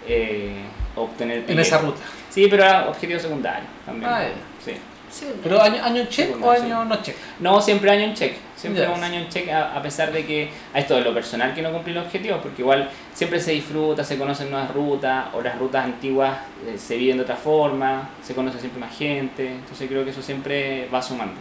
eh, 0.07 0.53
obtener 0.95 1.37
En 1.39 1.43
piquete. 1.43 1.61
esa 1.63 1.79
ruta. 1.79 1.99
Sí, 2.29 2.47
pero 2.49 2.63
era 2.63 2.87
objetivo 2.87 3.19
secundario 3.19 3.65
también. 3.85 4.09
Ah, 4.09 4.23
sí. 4.63 4.71
Sí, 5.11 5.25
Pero 5.43 5.61
año, 5.61 5.83
año 5.83 6.05
check 6.05 6.41
o 6.41 6.49
año 6.51 6.83
sí. 6.83 6.87
no 6.89 7.01
check. 7.01 7.15
No, 7.41 7.59
siempre 7.59 7.91
año 7.91 8.03
en 8.05 8.13
check. 8.13 8.33
Siempre 8.61 8.87
un 8.87 9.03
año 9.03 9.19
en 9.19 9.29
check, 9.29 9.49
a, 9.49 9.75
a 9.75 9.81
pesar 9.81 10.11
de 10.11 10.25
que 10.25 10.49
a 10.73 10.79
esto 10.79 10.95
de 10.95 11.01
lo 11.01 11.13
personal 11.13 11.53
que 11.55 11.61
no 11.61 11.71
cumplí 11.71 11.93
los 11.93 12.05
objetivos, 12.05 12.39
porque 12.41 12.61
igual 12.61 12.89
siempre 13.13 13.39
se 13.39 13.51
disfruta, 13.53 14.03
se 14.03 14.17
conocen 14.17 14.51
nuevas 14.51 14.71
rutas, 14.71 15.25
o 15.33 15.41
las 15.41 15.57
rutas 15.57 15.85
antiguas 15.85 16.37
eh, 16.67 16.77
se 16.77 16.95
viven 16.97 17.17
de 17.17 17.23
otra 17.23 17.35
forma, 17.35 18.09
se 18.21 18.35
conoce 18.35 18.59
siempre 18.59 18.79
más 18.79 18.95
gente, 18.97 19.47
entonces 19.47 19.87
creo 19.89 20.03
que 20.03 20.11
eso 20.11 20.21
siempre 20.21 20.87
va 20.93 21.01
sumando. 21.01 21.33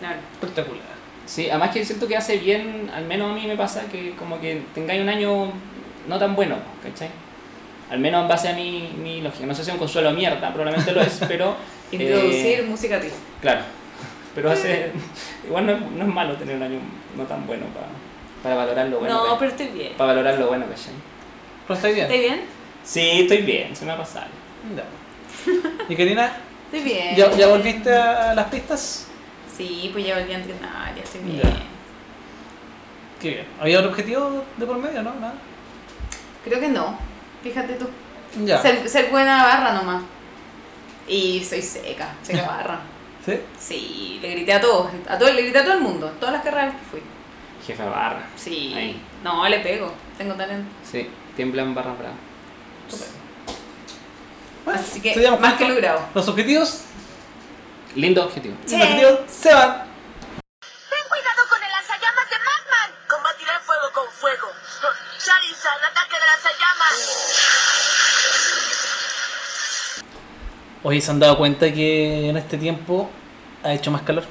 Claro. 0.00 0.16
Espectacular. 0.34 0.94
Sí, 1.26 1.48
además 1.48 1.70
que 1.70 1.82
siento 1.84 2.06
que 2.06 2.16
hace 2.16 2.36
bien, 2.36 2.90
al 2.94 3.06
menos 3.06 3.30
a 3.30 3.34
mí 3.34 3.46
me 3.46 3.56
pasa 3.56 3.84
que 3.90 4.10
como 4.16 4.38
que 4.40 4.60
tengáis 4.74 5.00
un 5.00 5.08
año 5.08 5.50
no 6.06 6.18
tan 6.18 6.36
bueno, 6.36 6.56
¿cachai? 6.82 7.08
Al 7.90 7.98
menos 8.00 8.22
en 8.22 8.28
base 8.28 8.48
a 8.48 8.52
mi, 8.52 8.90
mi 9.02 9.22
lógica. 9.22 9.46
No 9.46 9.54
sé 9.54 9.62
si 9.64 9.70
es 9.70 9.74
un 9.74 9.78
consuelo 9.78 10.10
mierda, 10.12 10.52
probablemente 10.52 10.92
lo 10.92 11.00
es, 11.00 11.18
pero 11.28 11.56
Introducir 11.92 12.60
Eh, 12.60 12.66
música 12.68 12.96
a 12.96 13.00
ti. 13.00 13.08
claro. 13.40 13.60
Pero 14.34 14.50
hace, 14.50 14.92
igual 15.46 15.66
no, 15.66 15.72
es- 15.72 15.80
no 15.80 16.04
es 16.04 16.14
malo 16.14 16.34
tener 16.36 16.56
un 16.56 16.62
año 16.62 16.78
no 17.16 17.24
tan 17.24 17.46
bueno 17.46 17.66
para, 17.66 17.86
para 18.42 18.54
valorar 18.56 18.88
lo 18.88 18.98
bueno. 19.00 19.14
no, 19.14 19.32
que- 19.34 19.38
pero 19.38 19.50
estoy 19.52 19.66
bien. 19.68 19.92
Para 19.96 20.08
valorar 20.14 20.38
lo 20.38 20.48
bueno, 20.48 20.66
¿cachai? 20.66 20.94
¿Pero 21.66 21.74
estáis 21.76 21.94
bien? 21.94 22.06
¿Estoy 22.06 22.20
bien? 22.20 22.40
Sí, 22.82 23.10
estoy 23.22 23.38
bien, 23.42 23.74
se 23.76 23.84
me 23.86 23.92
ha 23.92 23.96
pasado. 23.96 24.26
Ya. 24.76 24.84
¿Y 25.88 25.96
Karina? 25.96 26.36
Estoy 26.66 26.80
bien. 26.92 27.16
¿Ya, 27.16 27.30
¿Ya 27.32 27.46
volviste 27.48 27.92
a 27.94 28.34
las 28.34 28.46
pistas? 28.46 29.06
Sí, 29.56 29.90
pues 29.92 30.04
ya 30.06 30.18
volví 30.18 30.32
a 30.32 30.36
entrenar, 30.38 30.94
ya 30.96 31.02
estoy 31.02 31.20
bien. 31.22 31.42
Ya. 31.42 31.50
Qué 33.20 33.28
bien. 33.30 33.46
¿Había 33.60 33.78
otro 33.78 33.90
objetivo 33.90 34.44
de 34.56 34.66
por 34.66 34.76
medio, 34.78 35.02
no? 35.02 35.14
Nada. 35.14 35.34
Creo 36.44 36.60
que 36.60 36.68
no. 36.68 36.98
Fíjate 37.42 37.74
tú. 37.74 37.88
Ya. 38.44 38.60
Ser, 38.60 38.86
ser 38.88 39.10
buena 39.10 39.44
barra 39.44 39.72
nomás. 39.74 40.02
Y 41.06 41.42
soy 41.44 41.62
seca, 41.62 42.08
seca 42.22 42.42
barra. 42.46 42.80
¿Sí? 43.24 43.40
Sí, 43.58 44.18
le 44.20 44.30
grité 44.32 44.52
a 44.52 44.60
todos, 44.60 44.88
a 45.08 45.18
todo, 45.18 45.32
le 45.32 45.42
grité 45.42 45.58
a 45.58 45.64
todo 45.64 45.74
el 45.74 45.80
mundo, 45.80 46.12
todas 46.20 46.34
las 46.34 46.44
carreras 46.44 46.74
que 46.74 46.84
fui. 46.90 47.02
Jefe 47.66 47.82
barra. 47.84 48.26
Sí. 48.36 48.74
Ahí. 48.76 49.00
No, 49.22 49.48
le 49.48 49.60
pego, 49.60 49.92
tengo 50.18 50.34
talento. 50.34 50.68
Sí, 50.84 51.08
tiemblan 51.36 51.74
barra 51.74 51.92
brava. 51.94 52.14
Bueno, 54.64 54.80
Así 54.80 55.00
que 55.00 55.30
más 55.40 55.54
que 55.54 55.68
logrado. 55.68 56.00
Los 56.14 56.28
objetivos, 56.28 56.82
Lindo 57.94 58.24
objetivo. 58.24 58.56
los 58.64 58.72
objetivos 58.72 59.20
se 59.28 59.54
van. 59.54 59.83
Oye, 70.84 71.00
¿se 71.00 71.10
han 71.10 71.18
dado 71.18 71.36
cuenta 71.38 71.72
que 71.72 72.28
en 72.28 72.36
este 72.36 72.56
tiempo 72.58 73.08
ha 73.64 73.72
hecho 73.72 73.90
más 73.90 74.02
calor? 74.02 74.24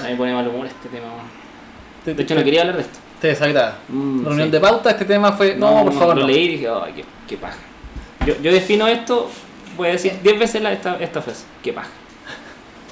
A 0.00 0.02
mí 0.04 0.10
me 0.10 0.16
pone 0.16 0.34
mal 0.34 0.48
humor 0.48 0.66
este 0.66 0.88
tema. 0.88 1.06
De 2.04 2.20
hecho, 2.22 2.34
no 2.34 2.42
quería 2.44 2.62
hablar 2.62 2.76
de 2.76 2.82
esto. 2.82 2.98
Te 3.20 3.28
desagrada. 3.28 3.78
Mm, 3.88 4.24
Reunión 4.24 4.48
sí. 4.48 4.52
de 4.52 4.60
pauta, 4.60 4.90
este 4.90 5.04
tema 5.04 5.32
fue. 5.32 5.54
No, 5.56 5.84
por 5.84 5.92
favor. 5.94 6.16
Lo 6.16 6.22
no. 6.22 6.26
leí 6.28 6.44
y 6.44 6.48
dije, 6.48 6.68
ay, 6.68 6.92
qué, 6.96 7.04
qué 7.28 7.36
paja. 7.36 7.56
Yo, 8.26 8.34
yo 8.42 8.52
defino 8.52 8.86
esto, 8.88 9.30
voy 9.76 9.88
a 9.88 9.92
decir 9.92 10.18
10 10.22 10.38
veces 10.38 10.62
la, 10.62 10.72
esta, 10.72 10.96
esta 10.98 11.20
frase, 11.22 11.44
qué 11.62 11.72
paja. 11.72 11.88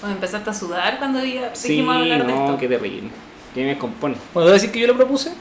Pues 0.00 0.12
empezaste 0.12 0.50
a 0.50 0.54
sudar 0.54 0.98
cuando 0.98 1.20
dij- 1.20 1.50
Sí, 1.54 1.68
dijimos 1.68 1.96
hablar 1.96 2.26
de 2.26 2.32
no, 2.32 2.44
esto. 2.46 2.58
qué 2.58 2.68
terrible. 2.68 3.10
Que 3.54 3.64
me 3.64 3.78
compone. 3.78 4.14
Bueno, 4.14 4.22
¿puedo 4.32 4.48
decir 4.48 4.70
que 4.72 4.80
yo 4.80 4.86
lo 4.86 4.96
propuse? 4.96 5.32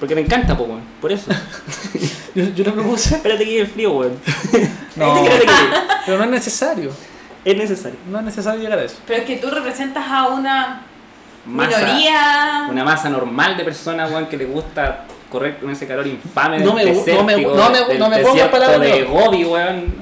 Porque 0.00 0.14
te 0.14 0.22
encanta, 0.22 0.56
po, 0.56 0.64
weón. 0.64 0.80
Por 1.00 1.12
eso. 1.12 1.30
Yo, 2.34 2.44
yo 2.54 2.64
lo 2.64 2.74
propuse. 2.74 3.16
Espérate 3.16 3.44
que 3.44 3.50
llegue 3.50 3.60
el 3.62 3.66
frío, 3.66 3.92
weón. 3.92 4.18
No, 4.96 5.16
Espérate 5.16 5.46
que 5.46 5.52
llegue. 5.52 5.76
pero 6.06 6.18
no 6.18 6.24
es 6.24 6.30
necesario. 6.30 6.90
Es 7.44 7.56
necesario. 7.56 7.98
No 8.10 8.18
es 8.18 8.24
necesario 8.24 8.60
llegar 8.60 8.78
a 8.78 8.82
eso. 8.84 8.96
Pero 9.06 9.20
es 9.20 9.26
que 9.26 9.36
tú 9.36 9.50
representas 9.50 10.04
a 10.08 10.28
una 10.28 10.82
Masa, 11.46 11.78
minoría. 11.78 12.66
Una 12.70 12.84
masa 12.84 13.08
normal 13.08 13.56
de 13.56 13.64
personas, 13.64 14.10
weón, 14.10 14.26
que 14.26 14.36
le 14.36 14.44
gusta 14.46 15.04
correr 15.30 15.58
con 15.58 15.70
ese 15.70 15.86
calor 15.86 16.06
infame 16.06 16.58
del 16.58 16.66
No 16.66 16.74
me 16.74 16.84
no 16.84 16.92
me 17.24 17.36
no 17.42 17.70
me- 17.70 17.98
no 17.98 18.08
me 18.10 18.18
pongas 18.18 18.48
palabras 18.48 18.80
de 18.80 19.02
Gobi, 19.04 19.44
weón. 19.44 19.94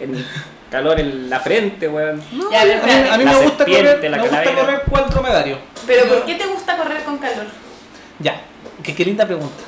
El 0.00 0.24
calor 0.70 1.00
en 1.00 1.30
la 1.30 1.40
frente, 1.40 1.88
weón. 1.88 2.22
Ya, 2.50 2.60
a 2.62 2.64
ver, 2.64 2.80
A 2.82 2.86
mí, 2.86 3.08
a 3.10 3.18
mí 3.18 3.24
me 3.24 3.34
gusta 3.42 3.64
correr, 3.64 4.10
la 4.10 4.16
me 4.18 4.22
gusta 4.28 4.54
correr 4.54 4.82
cuatro 4.88 5.22
medarios. 5.22 5.58
Pero 5.86 6.04
¿por 6.06 6.24
qué 6.26 6.34
te 6.36 6.46
gusta 6.46 6.76
correr 6.76 7.02
con 7.04 7.18
calor? 7.18 7.46
Ya, 8.18 8.40
que 8.82 8.94
qué 8.94 9.04
linda 9.04 9.26
pregunta. 9.26 9.62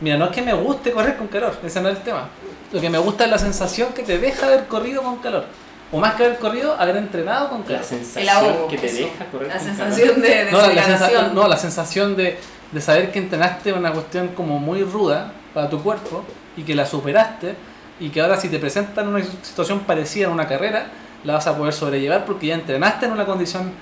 Mira, 0.00 0.16
no 0.16 0.26
es 0.26 0.30
que 0.32 0.42
me 0.42 0.52
guste 0.52 0.92
correr 0.92 1.16
con 1.16 1.28
calor, 1.28 1.56
ese 1.64 1.80
no 1.80 1.88
es 1.88 1.96
el 1.98 2.02
tema. 2.02 2.28
Lo 2.72 2.80
que 2.80 2.90
me 2.90 2.98
gusta 2.98 3.24
es 3.24 3.30
la 3.30 3.38
sensación 3.38 3.92
que 3.92 4.02
te 4.02 4.18
deja 4.18 4.46
haber 4.46 4.66
corrido 4.66 5.02
con 5.02 5.16
calor. 5.18 5.44
O 5.92 5.98
más 6.00 6.14
que 6.14 6.24
haber 6.24 6.38
corrido, 6.38 6.74
haber 6.78 6.96
entrenado 6.96 7.48
con 7.50 7.60
La 7.60 7.64
calor. 7.66 7.80
El 7.80 7.86
sensación 7.86 8.28
ahogo. 8.36 8.68
que 8.68 8.78
te 8.78 8.86
eso. 8.86 8.96
deja 9.04 9.24
correr 9.26 9.48
La 9.48 9.54
con 9.58 9.64
sensación 9.66 10.20
de 10.20 10.48
No, 10.50 10.60
la, 10.60 10.68
la 10.72 10.82
sensación, 10.84 11.34
no, 11.34 11.48
la 11.48 11.56
sensación 11.56 12.16
de, 12.16 12.38
de 12.72 12.80
saber 12.80 13.12
que 13.12 13.20
entrenaste 13.20 13.72
una 13.72 13.92
cuestión 13.92 14.28
como 14.28 14.58
muy 14.58 14.82
ruda 14.82 15.32
para 15.52 15.70
tu 15.70 15.80
cuerpo 15.82 16.24
y 16.56 16.62
que 16.62 16.74
la 16.74 16.84
superaste 16.86 17.54
y 18.00 18.08
que 18.10 18.20
ahora 18.20 18.36
si 18.36 18.48
te 18.48 18.58
presentan 18.58 19.06
una 19.06 19.22
situación 19.22 19.80
parecida 19.80 20.26
en 20.26 20.32
una 20.32 20.48
carrera, 20.48 20.88
la 21.22 21.34
vas 21.34 21.46
a 21.46 21.56
poder 21.56 21.72
sobrellevar 21.72 22.24
porque 22.24 22.48
ya 22.48 22.54
entrenaste 22.54 23.06
en 23.06 23.12
una 23.12 23.24
condición 23.24 23.72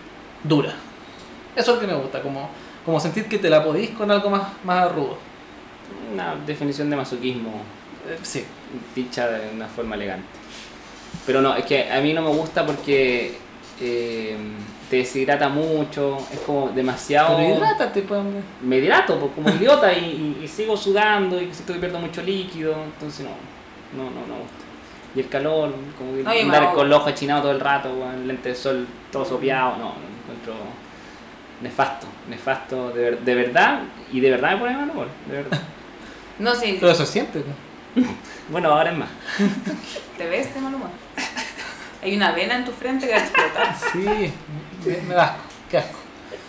dura. 0.45 0.75
Eso 1.57 1.71
es 1.71 1.75
lo 1.77 1.81
que 1.81 1.87
me 1.87 1.95
gusta, 1.95 2.21
como, 2.21 2.51
como 2.85 2.99
sentir 3.01 3.27
que 3.27 3.39
te 3.39 3.49
la 3.51 3.63
podís 3.65 3.91
con 3.91 4.11
algo 4.11 4.31
más, 4.31 4.43
más 4.65 4.91
rudo. 4.93 5.17
Una 6.13 6.35
definición 6.47 6.91
de 6.91 6.97
masoquismo 6.97 7.63
Eh, 8.09 8.19
sí. 8.23 8.45
dicha 8.95 9.29
de 9.29 9.55
una 9.55 9.67
forma 9.69 9.95
elegante. 9.95 10.27
Pero 11.27 11.41
no, 11.41 11.55
es 11.55 11.65
que 11.65 11.91
a 11.91 12.01
mí 12.01 12.13
no 12.13 12.23
me 12.23 12.31
gusta 12.31 12.67
porque 12.67 13.37
eh, 13.81 14.37
te 14.91 14.97
deshidrata 14.97 15.49
mucho, 15.49 16.19
es 16.33 16.41
como 16.41 16.69
demasiado... 16.71 17.37
Pero 17.37 17.55
hidrátate, 17.57 18.03
pues, 18.03 18.21
hombre. 18.21 18.41
Me 18.63 18.77
hidrato 18.79 19.19
pues, 19.19 19.33
como 19.35 19.49
idiota 19.51 19.93
y, 19.93 20.37
y- 20.41 20.45
y 20.45 20.49
sigo 20.49 20.77
sudando 20.77 21.41
y 21.41 21.53
siento 21.53 21.73
que 21.75 21.79
pierdo 21.79 21.99
mucho 21.99 22.23
líquido, 22.23 22.75
entonces 22.85 23.25
no, 23.27 24.03
no, 24.03 24.11
no, 24.11 24.21
no 24.27 24.35
me 24.35 24.41
gusta. 24.41 24.65
Y 25.15 25.21
el 25.21 25.29
calor, 25.29 25.73
como 25.99 26.15
que 26.17 26.23
No, 26.23 26.31
andar 26.31 26.73
con 26.75 26.89
los 26.89 26.99
ojos 27.01 27.13
achinados 27.13 27.43
todo 27.43 27.53
el 27.53 27.61
rato, 27.61 27.89
con 27.91 28.27
lente 28.27 28.49
de 28.51 28.55
sol 28.55 28.87
todo 29.13 29.25
sopeado, 29.25 29.73
no, 29.77 29.85
lo 29.85 30.33
encuentro 30.35 30.55
nefasto, 31.63 32.07
nefasto 32.29 32.91
de, 32.91 33.03
ver- 33.03 33.19
de 33.21 33.35
verdad, 33.35 33.81
y 34.13 34.21
de 34.21 34.31
verdad 34.31 34.53
me 34.53 34.57
pone 34.59 34.77
mal 34.77 34.91
humor, 34.91 35.09
de 35.27 35.37
verdad. 35.37 35.61
No, 36.39 36.55
sí, 36.55 36.79
Pero 36.81 36.93
eso 36.93 37.03
es 37.05 37.11
siempre. 37.11 37.43
Bueno, 38.49 38.71
ahora 38.73 38.91
es 38.91 38.97
más. 38.99 39.09
te 40.19 40.27
ves 40.27 40.53
de 40.55 40.61
mal 40.61 40.75
humor. 40.75 40.89
Hay 42.03 42.17
una 42.17 42.33
vena 42.33 42.57
en 42.57 42.65
tu 42.65 42.73
frente 42.73 43.07
que 43.07 43.13
va 43.13 43.19
a 43.19 43.23
explotar. 43.23 43.77
Sí, 43.93 44.33
me, 44.87 44.97
me 45.09 45.15
da 45.15 45.25
asco, 45.25 45.43
qué 45.71 45.79
asco. 45.79 45.99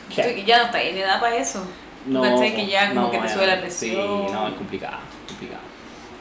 Tú 0.10 0.16
que 0.16 0.44
ya 0.46 0.58
no 0.60 0.64
estás 0.66 0.82
en 0.82 0.98
edad 0.98 1.20
para 1.20 1.36
eso. 1.36 1.64
¿Tú 2.12 2.22
cachai 2.22 2.56
que 2.56 2.66
ya 2.68 2.90
como 2.94 3.12
que 3.12 3.20
te 3.20 3.30
sube 3.30 3.46
la 3.46 3.60
presión? 3.60 3.92
Sí, 4.28 4.34
no, 4.34 4.48
es 4.48 4.54
complicado, 4.56 4.98
complicado. 5.28 5.62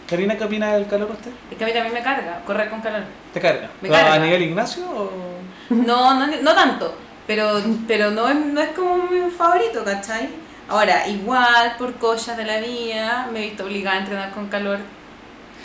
Karina, 0.09 0.37
¿qué 0.37 0.45
opina 0.45 0.75
del 0.75 0.87
calor 0.87 1.11
usted? 1.13 1.31
Es 1.51 1.57
que 1.57 1.65
a 1.65 1.67
mí 1.67 1.73
también 1.73 1.95
me 1.95 2.03
carga 2.03 2.41
correr 2.45 2.69
con 2.69 2.81
calor. 2.83 3.05
¿Te 3.33 3.41
carga? 3.41 3.71
Me 3.81 3.89
¿A- 3.89 3.93
carga. 3.93 4.15
¿A 4.15 4.19
nivel 4.19 4.43
Ignacio 4.43 4.85
o...? 4.91 5.11
No, 5.71 6.15
no, 6.15 6.27
no 6.27 6.55
tanto, 6.55 6.95
pero, 7.35 7.63
pero 7.89 8.11
no, 8.11 8.29
es, 8.29 8.35
no 8.37 8.61
es 8.61 8.71
como 8.71 8.97
mi 9.05 9.31
favorito, 9.31 9.85
¿cachai? 9.85 10.29
Ahora, 10.69 11.07
igual, 11.09 11.75
por 11.79 11.95
cosas 11.95 12.37
de 12.37 12.45
la 12.45 12.59
vida, 12.59 13.29
me 13.33 13.41
he 13.41 13.43
visto 13.49 13.65
obligada 13.65 13.97
a 13.97 14.01
entrenar 14.01 14.31
con 14.33 14.49
calor 14.49 14.79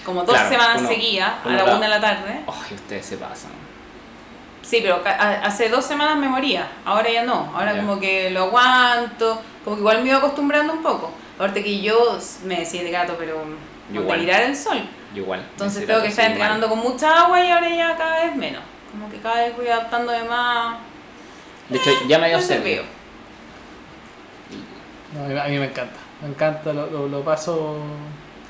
como 0.06 0.24
dos 0.24 0.34
Claro, 0.36 0.50
semanas 0.50 0.78
uno- 0.80 0.90
seguidas, 0.90 1.32
a 1.46 1.50
la 1.50 1.56
la- 1.64 1.76
una 1.76 1.80
de 1.86 1.88
la 1.90 2.00
tarde. 2.02 2.40
Ay, 2.48 2.76
ustedes 2.76 3.06
se 3.06 3.18
pasan. 3.18 3.52
Sí, 4.62 4.80
pero 4.82 5.02
hace 5.44 5.70
dos 5.70 5.86
semanas 5.86 6.18
me 6.18 6.28
moría, 6.28 6.68
ahora 6.86 7.10
ya 7.10 7.24
no, 7.24 7.52
ahora 7.56 7.74
Ya. 7.74 7.82
como 7.82 8.00
que 8.00 8.30
lo 8.32 8.44
aguanto, 8.44 9.42
como 9.64 9.76
que 9.78 9.80
igual 9.82 10.02
me 10.04 10.10
iba 10.10 10.18
acostumbrando 10.18 10.74
un 10.74 10.82
poco, 10.84 11.12
Aparte 11.38 11.64
que 11.64 11.80
yo 11.82 12.18
me 12.46 12.56
deshidrato, 12.62 13.16
pero 13.18 13.36
Yo 13.92 13.96
con 13.98 14.04
igual. 14.04 14.20
tirar 14.22 14.42
el 14.42 14.56
sol. 14.56 14.80
Yo 15.14 15.22
igual. 15.22 15.46
Entonces 15.52 15.86
tengo 15.86 16.02
que 16.02 16.08
estar 16.08 16.26
entrenando 16.26 16.68
con 16.68 16.80
mucha 16.80 17.24
agua 17.26 17.40
y 17.46 17.52
ahora 17.52 17.70
ya 17.70 17.96
cada 17.96 18.26
vez 18.26 18.36
menos. 18.36 18.64
Como 18.92 19.08
que 19.10 19.18
cada 19.20 19.36
vez 19.44 19.56
voy 19.56 19.68
adaptándome 19.68 20.24
más. 20.24 20.78
De 21.70 21.78
hecho, 21.78 21.92
ya 22.08 22.18
me 22.20 22.30
dio 22.30 22.40
veo. 22.64 22.84
No, 25.14 25.42
a, 25.42 25.48
mí, 25.48 25.58
me 25.58 25.66
encanta. 25.66 25.96
Me 26.22 26.30
encanta, 26.30 26.74
lo, 26.74 26.88
lo, 26.88 27.08
lo 27.08 27.22
paso. 27.24 27.78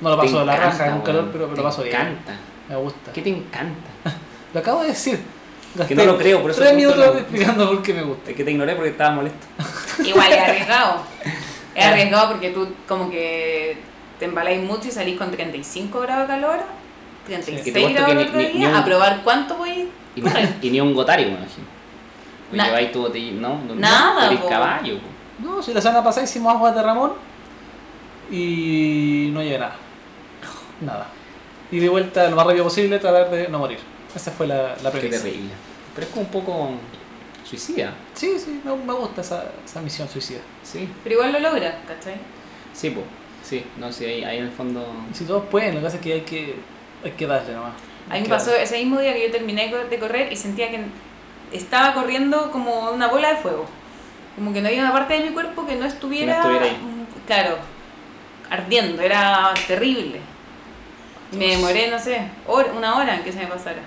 No 0.02 0.10
lo 0.12 0.18
paso 0.18 0.40
de 0.40 0.46
la 0.46 0.56
encanta, 0.56 0.72
raja 0.78 0.88
en 0.88 0.94
un 0.96 1.02
calor, 1.02 1.30
pero, 1.32 1.46
pero 1.46 1.50
te 1.50 1.58
lo 1.58 1.64
paso 1.64 1.84
bien. 1.84 1.96
encanta. 1.96 2.36
Me 2.70 2.76
gusta. 2.76 3.12
¿Qué 3.14 3.22
te 3.22 3.30
encanta? 3.30 3.90
Lo 4.54 4.60
acabo 4.62 4.82
de 4.82 4.88
decir. 4.90 5.20
Gasté 5.76 5.94
no 5.96 6.06
lo 6.06 6.18
creo, 6.18 6.42
por 6.42 6.50
eso 6.52 6.62
Tres 6.62 6.74
minutos 6.74 6.98
lo- 6.98 7.18
explicando 7.18 7.68
por 7.70 7.84
qué 7.84 7.94
me 7.94 8.02
gusta. 8.02 8.32
Es 8.32 8.36
que 8.38 8.44
te 8.44 8.52
ignoré 8.52 8.74
porque 8.76 8.90
estaba 8.92 9.12
molesto. 9.16 9.46
Igual 10.04 10.32
es 10.32 10.40
arriesgado. 10.40 11.02
Es 11.76 11.86
arriesgado 11.86 12.30
porque 12.30 12.50
tú 12.52 12.68
como 12.88 13.10
que 13.12 13.78
te 14.18 14.26
embaláis 14.26 14.64
mucho 14.64 14.88
y 14.88 14.92
salís 14.92 15.18
con 15.18 15.30
35 15.30 16.00
grados 16.00 16.28
de 16.28 16.34
calor, 16.34 16.60
Y 17.28 17.32
te 17.32 17.40
36 17.40 17.74
cuento 17.84 17.94
grados 18.00 18.10
que 18.10 18.16
ni- 18.16 18.24
otro 18.24 18.38
ni- 18.40 18.46
ni 18.48 18.52
día, 18.60 18.70
un- 18.70 18.76
a 18.76 18.86
probar 18.86 19.22
cuánto 19.24 19.58
voy 19.58 19.90
Y, 20.16 20.22
ni- 20.22 20.32
y 20.62 20.70
ni 20.72 20.82
un 20.82 20.94
gotario, 20.94 21.28
me 21.28 21.34
imagino. 21.34 21.68
Na- 22.52 22.66
lleváis 22.68 22.92
tu 22.92 23.02
botella, 23.02 23.32
no, 23.34 23.62
no, 23.68 23.76
Nada, 23.76 24.32
no, 24.32 24.46
caballo, 24.48 25.00
po. 25.00 25.08
No, 25.44 25.62
si 25.62 25.74
la 25.74 25.82
semana 25.82 26.04
pasada 26.04 26.24
hicimos 26.26 26.54
aguas 26.56 26.74
de 26.76 26.82
Ramón 26.84 27.14
y 28.32 29.30
no 29.34 29.42
llegué 29.42 29.56
a 29.56 29.60
nada. 29.60 29.76
Nada. 30.82 31.08
Y 31.72 31.80
de 31.80 31.90
vuelta 31.90 32.30
lo 32.30 32.36
más 32.36 32.46
rápido 32.46 32.64
posible, 32.66 33.00
tratar 33.00 33.30
de 33.30 33.48
no 33.50 33.60
morir. 33.60 33.80
Esa 34.16 34.32
fue 34.32 34.48
la, 34.48 34.76
la 34.82 34.92
Qué 34.92 35.00
terrible. 35.10 35.52
Pero 35.94 36.08
es 36.08 36.14
como 36.14 36.26
un 36.26 36.32
poco 36.32 36.70
suicida, 37.44 37.94
Sí, 38.14 38.38
sí, 38.40 38.62
me, 38.64 38.76
me 38.76 38.94
gusta 38.94 39.22
esa, 39.22 39.46
esa 39.66 39.82
misión 39.82 40.08
suicida. 40.10 40.40
sí. 40.64 40.90
Pero 41.04 41.16
igual 41.16 41.32
lo 41.34 41.40
logra, 41.40 41.80
¿cachai? 41.88 42.16
Sí, 42.74 42.90
pues. 42.92 43.06
Sí, 43.44 43.64
no, 43.78 43.92
sí, 43.92 44.04
ahí, 44.06 44.24
ahí 44.24 44.38
en 44.40 44.46
el 44.46 44.52
fondo. 44.52 44.86
Si 45.14 45.24
todos 45.24 45.46
pueden, 45.46 45.76
lo 45.76 45.80
que 45.80 45.86
pasa 45.86 45.96
es 45.98 46.04
que 46.04 46.14
hay 46.14 46.22
que, 46.22 46.56
hay 47.04 47.12
que 47.12 47.26
darle 47.28 47.54
nomás. 47.54 47.72
A 48.10 48.14
mí 48.14 48.18
Hay 48.18 48.24
que 48.24 48.30
pasó 48.30 48.54
ese 48.54 48.78
mismo 48.78 49.00
día 49.00 49.14
que 49.14 49.28
yo 49.28 49.32
terminé 49.32 49.72
de 49.90 50.00
correr 50.00 50.32
y 50.32 50.36
sentía 50.36 50.70
que 50.70 50.82
estaba 51.52 51.94
corriendo 51.94 52.52
como 52.52 52.92
una 52.92 53.08
bola 53.08 53.30
de 53.30 53.38
fuego. 53.38 53.66
Como 54.36 54.54
que 54.54 54.62
no 54.62 54.68
había 54.68 54.82
una 54.82 54.94
parte 54.94 55.16
de 55.16 55.22
mi 55.28 55.30
cuerpo 55.34 55.66
que 55.66 55.76
no 55.76 55.86
estuviera, 55.86 56.34
estuviera 56.38 56.66
ahí. 56.66 56.72
mm, 56.72 57.26
claro, 57.28 57.58
ardiendo, 58.50 59.02
era 59.02 59.52
terrible. 59.68 60.20
Me 61.32 61.48
demoré, 61.48 61.90
no 61.90 62.00
sé, 62.00 62.22
una 62.78 62.96
hora 62.98 63.16
en 63.16 63.24
que 63.24 63.32
se 63.32 63.40
me 63.40 63.48
pasara. 63.48 63.82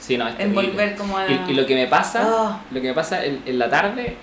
Sí, 0.00 0.16
no, 0.16 0.26
es 0.28 0.34
En 0.38 0.54
volver 0.54 0.96
como 0.96 1.18
a... 1.18 1.26
Y, 1.28 1.44
y 1.48 1.54
lo 1.54 1.66
que 1.66 1.74
me 1.74 1.86
pasa, 1.86 2.22
Ah. 2.24 2.60
lo 2.70 2.80
que 2.80 2.88
me 2.88 2.94
pasa 2.94 3.24
en, 3.24 3.42
en 3.44 3.58
la 3.58 3.68
tarde, 3.70 4.16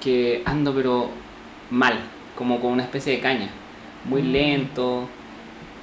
que 0.00 0.42
ando 0.44 0.74
pero 0.74 1.10
mal, 1.70 1.98
como 2.36 2.60
con 2.60 2.72
una 2.72 2.82
especie 2.82 3.14
de 3.14 3.20
caña, 3.20 3.48
muy 4.04 4.22
Mm. 4.22 4.32
lento. 4.32 5.08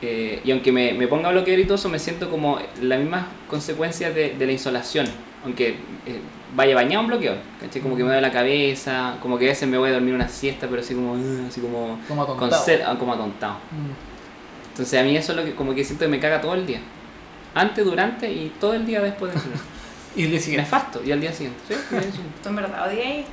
eh, 0.05 0.41
y 0.43 0.51
aunque 0.51 0.71
me, 0.71 0.91
me 0.93 1.07
ponga 1.07 1.31
todo 1.65 1.75
eso, 1.75 1.87
me 1.87 1.97
siento 1.97 2.29
como 2.29 2.59
las 2.81 2.99
mismas 2.99 3.25
consecuencias 3.49 4.13
de, 4.13 4.35
de 4.37 4.45
la 4.45 4.51
insolación. 4.51 5.07
Aunque 5.43 5.69
eh, 6.05 6.21
vaya 6.55 6.75
bañado 6.75 7.01
en 7.03 7.07
bloqueador, 7.07 7.39
¿cachai? 7.59 7.81
Como 7.81 7.95
que 7.97 8.03
me 8.03 8.09
duele 8.09 8.21
la 8.21 8.31
cabeza, 8.31 9.15
como 9.21 9.37
que 9.37 9.45
a 9.45 9.49
veces 9.49 9.67
me 9.67 9.77
voy 9.77 9.89
a 9.89 9.93
dormir 9.93 10.13
una 10.13 10.27
siesta, 10.29 10.67
pero 10.67 10.81
así 10.81 10.93
como, 10.95 11.13
uh, 11.13 11.47
así 11.47 11.59
como, 11.61 11.99
Como 12.07 12.25
con 12.25 12.35
atontado. 12.37 12.63
sed, 12.63 12.81
ah, 12.85 12.95
como 12.97 13.13
atontado. 13.13 13.53
Mm. 13.71 14.69
Entonces 14.71 14.99
a 14.99 15.03
mí 15.03 15.15
eso 15.17 15.33
es 15.33 15.37
lo 15.37 15.43
que 15.45 15.53
como 15.55 15.75
que 15.75 15.83
siento 15.83 16.05
que 16.05 16.09
me 16.09 16.19
caga 16.19 16.39
todo 16.41 16.53
el 16.53 16.65
día. 16.65 16.79
Antes, 17.55 17.85
durante 17.85 18.31
y 18.31 18.51
todo 18.59 18.73
el 18.73 18.85
día 18.85 19.01
después 19.01 19.33
de. 19.33 19.39
Y 20.15 20.25
el 20.25 20.29
día 20.29 20.39
siguiente. 20.39 20.63
Nefasto. 20.65 21.01
Y 21.03 21.11
al 21.11 21.19
día 21.19 21.33
siguiente. 21.33 21.59
Sí. 21.67 21.73
¿Tú 22.43 22.49
en 22.49 22.55
verdad 22.55 22.87
odias 22.87 23.05
esto? 23.17 23.31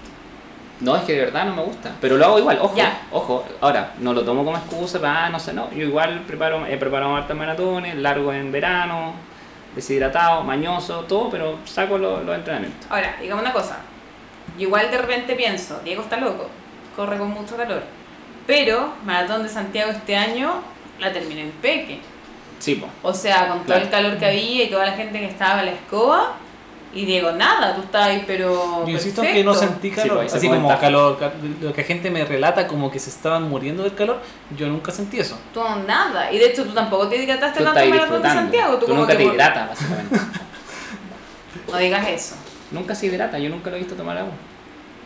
No, 0.81 0.96
es 0.96 1.03
que 1.03 1.12
de 1.12 1.20
verdad 1.27 1.44
no 1.44 1.55
me 1.55 1.62
gusta. 1.62 1.92
Pero 2.01 2.16
lo 2.16 2.25
hago 2.25 2.38
igual, 2.38 2.59
ojo, 2.62 2.75
Ya. 2.75 3.03
ojo. 3.12 3.44
Ahora, 3.61 3.92
no 4.01 4.14
lo 4.14 4.23
tomo 4.25 4.46
como 4.46 4.57
excusa 4.57 4.99
para, 4.99 5.27
ah, 5.27 5.29
no 5.29 5.38
sé, 5.38 5.53
no. 5.53 5.70
Yo 5.73 5.83
igual 5.85 6.20
preparo, 6.27 6.64
he 6.64 6.79
preparado 6.79 7.14
hartas 7.16 7.37
maratones, 7.37 7.96
largo 7.96 8.33
en 8.33 8.51
verano, 8.51 9.12
deshidratado, 9.74 10.42
mañoso, 10.42 11.00
todo, 11.00 11.30
pero 11.30 11.59
saco 11.64 11.98
los, 11.98 12.24
los 12.24 12.35
entrenamientos. 12.37 12.90
Ahora, 12.90 13.16
digamos 13.20 13.42
una 13.42 13.52
cosa. 13.52 13.78
Yo 14.56 14.62
igual 14.66 14.90
de 14.90 14.98
repente 14.98 15.35
pienso, 15.35 15.80
Diego 15.85 16.02
está 16.02 16.16
loco, 16.16 16.48
corre 16.96 17.18
con 17.18 17.30
mucho 17.30 17.56
calor. 17.56 17.83
Pero 18.46 18.92
Maratón 19.04 19.42
de 19.44 19.48
Santiago 19.48 19.92
este 19.92 20.16
año 20.16 20.54
la 20.98 21.12
terminé 21.12 21.42
en 21.42 21.50
Peque. 21.52 22.00
Sí, 22.59 22.74
po. 22.74 22.88
O 23.02 23.14
sea, 23.14 23.48
con 23.48 23.59
todo 23.59 23.66
Claro. 23.66 23.83
el 23.85 23.90
calor 23.90 24.18
que 24.18 24.26
había 24.26 24.64
y 24.64 24.70
toda 24.70 24.87
la 24.87 24.92
gente 24.92 25.18
que 25.18 25.26
estaba 25.26 25.61
a 25.61 25.62
la 25.62 25.70
escoba. 25.70 26.33
Y 26.92 27.05
Diego, 27.05 27.31
nada, 27.33 27.76
tú 27.76 27.83
estabas 27.83 28.09
ahí, 28.09 28.24
pero. 28.26 28.85
Yo 28.85 28.92
insisto 28.92 29.22
en 29.22 29.33
que 29.33 29.44
no 29.44 29.55
sentí 29.55 29.90
Sí, 29.90 29.94
calor, 29.94 30.16
pues, 30.16 30.22
ahí 30.24 30.31
se 30.31 30.37
así 30.38 30.48
como 30.48 30.81
calor, 30.81 31.18
ca- 31.20 31.33
lo 31.61 31.72
que 31.72 31.85
gente 31.85 32.11
me 32.11 32.24
relata 32.24 32.66
como 32.66 32.90
que 32.90 32.98
se 32.98 33.11
estaban 33.11 33.48
muriendo 33.48 33.85
del 33.85 33.94
calor, 33.94 34.20
yo 34.57 34.66
nunca 34.66 34.90
sentí 34.90 35.20
eso. 35.20 35.38
Tú 35.55 35.61
nada. 35.87 36.33
Y 36.33 36.38
de 36.38 36.46
hecho, 36.46 36.64
tú 36.64 36.72
tampoco 36.72 37.07
te 37.09 37.16
hidrataste 37.16 37.62
tanto 37.62 37.79
estás 37.79 37.85
en 37.85 37.90
Maratón 37.90 38.22
de. 38.22 38.29
Santiago. 38.29 38.74
Tú, 38.74 38.81
Tú 38.81 38.87
como 38.87 39.00
nunca 39.03 39.16
que 39.16 39.24
te 39.24 39.33
hidratas, 39.33 39.68
básicamente. 39.68 40.16
No 41.70 41.79
digas 41.79 42.09
eso. 42.09 42.35
nunca 42.72 42.94
se 42.94 43.07
hidrata, 43.07 43.38
yo 43.38 43.50
nunca 43.50 43.70
lo 43.70 43.76
he 43.76 43.79
visto 43.81 43.94
tomar 43.94 44.18
agua. 44.18 44.33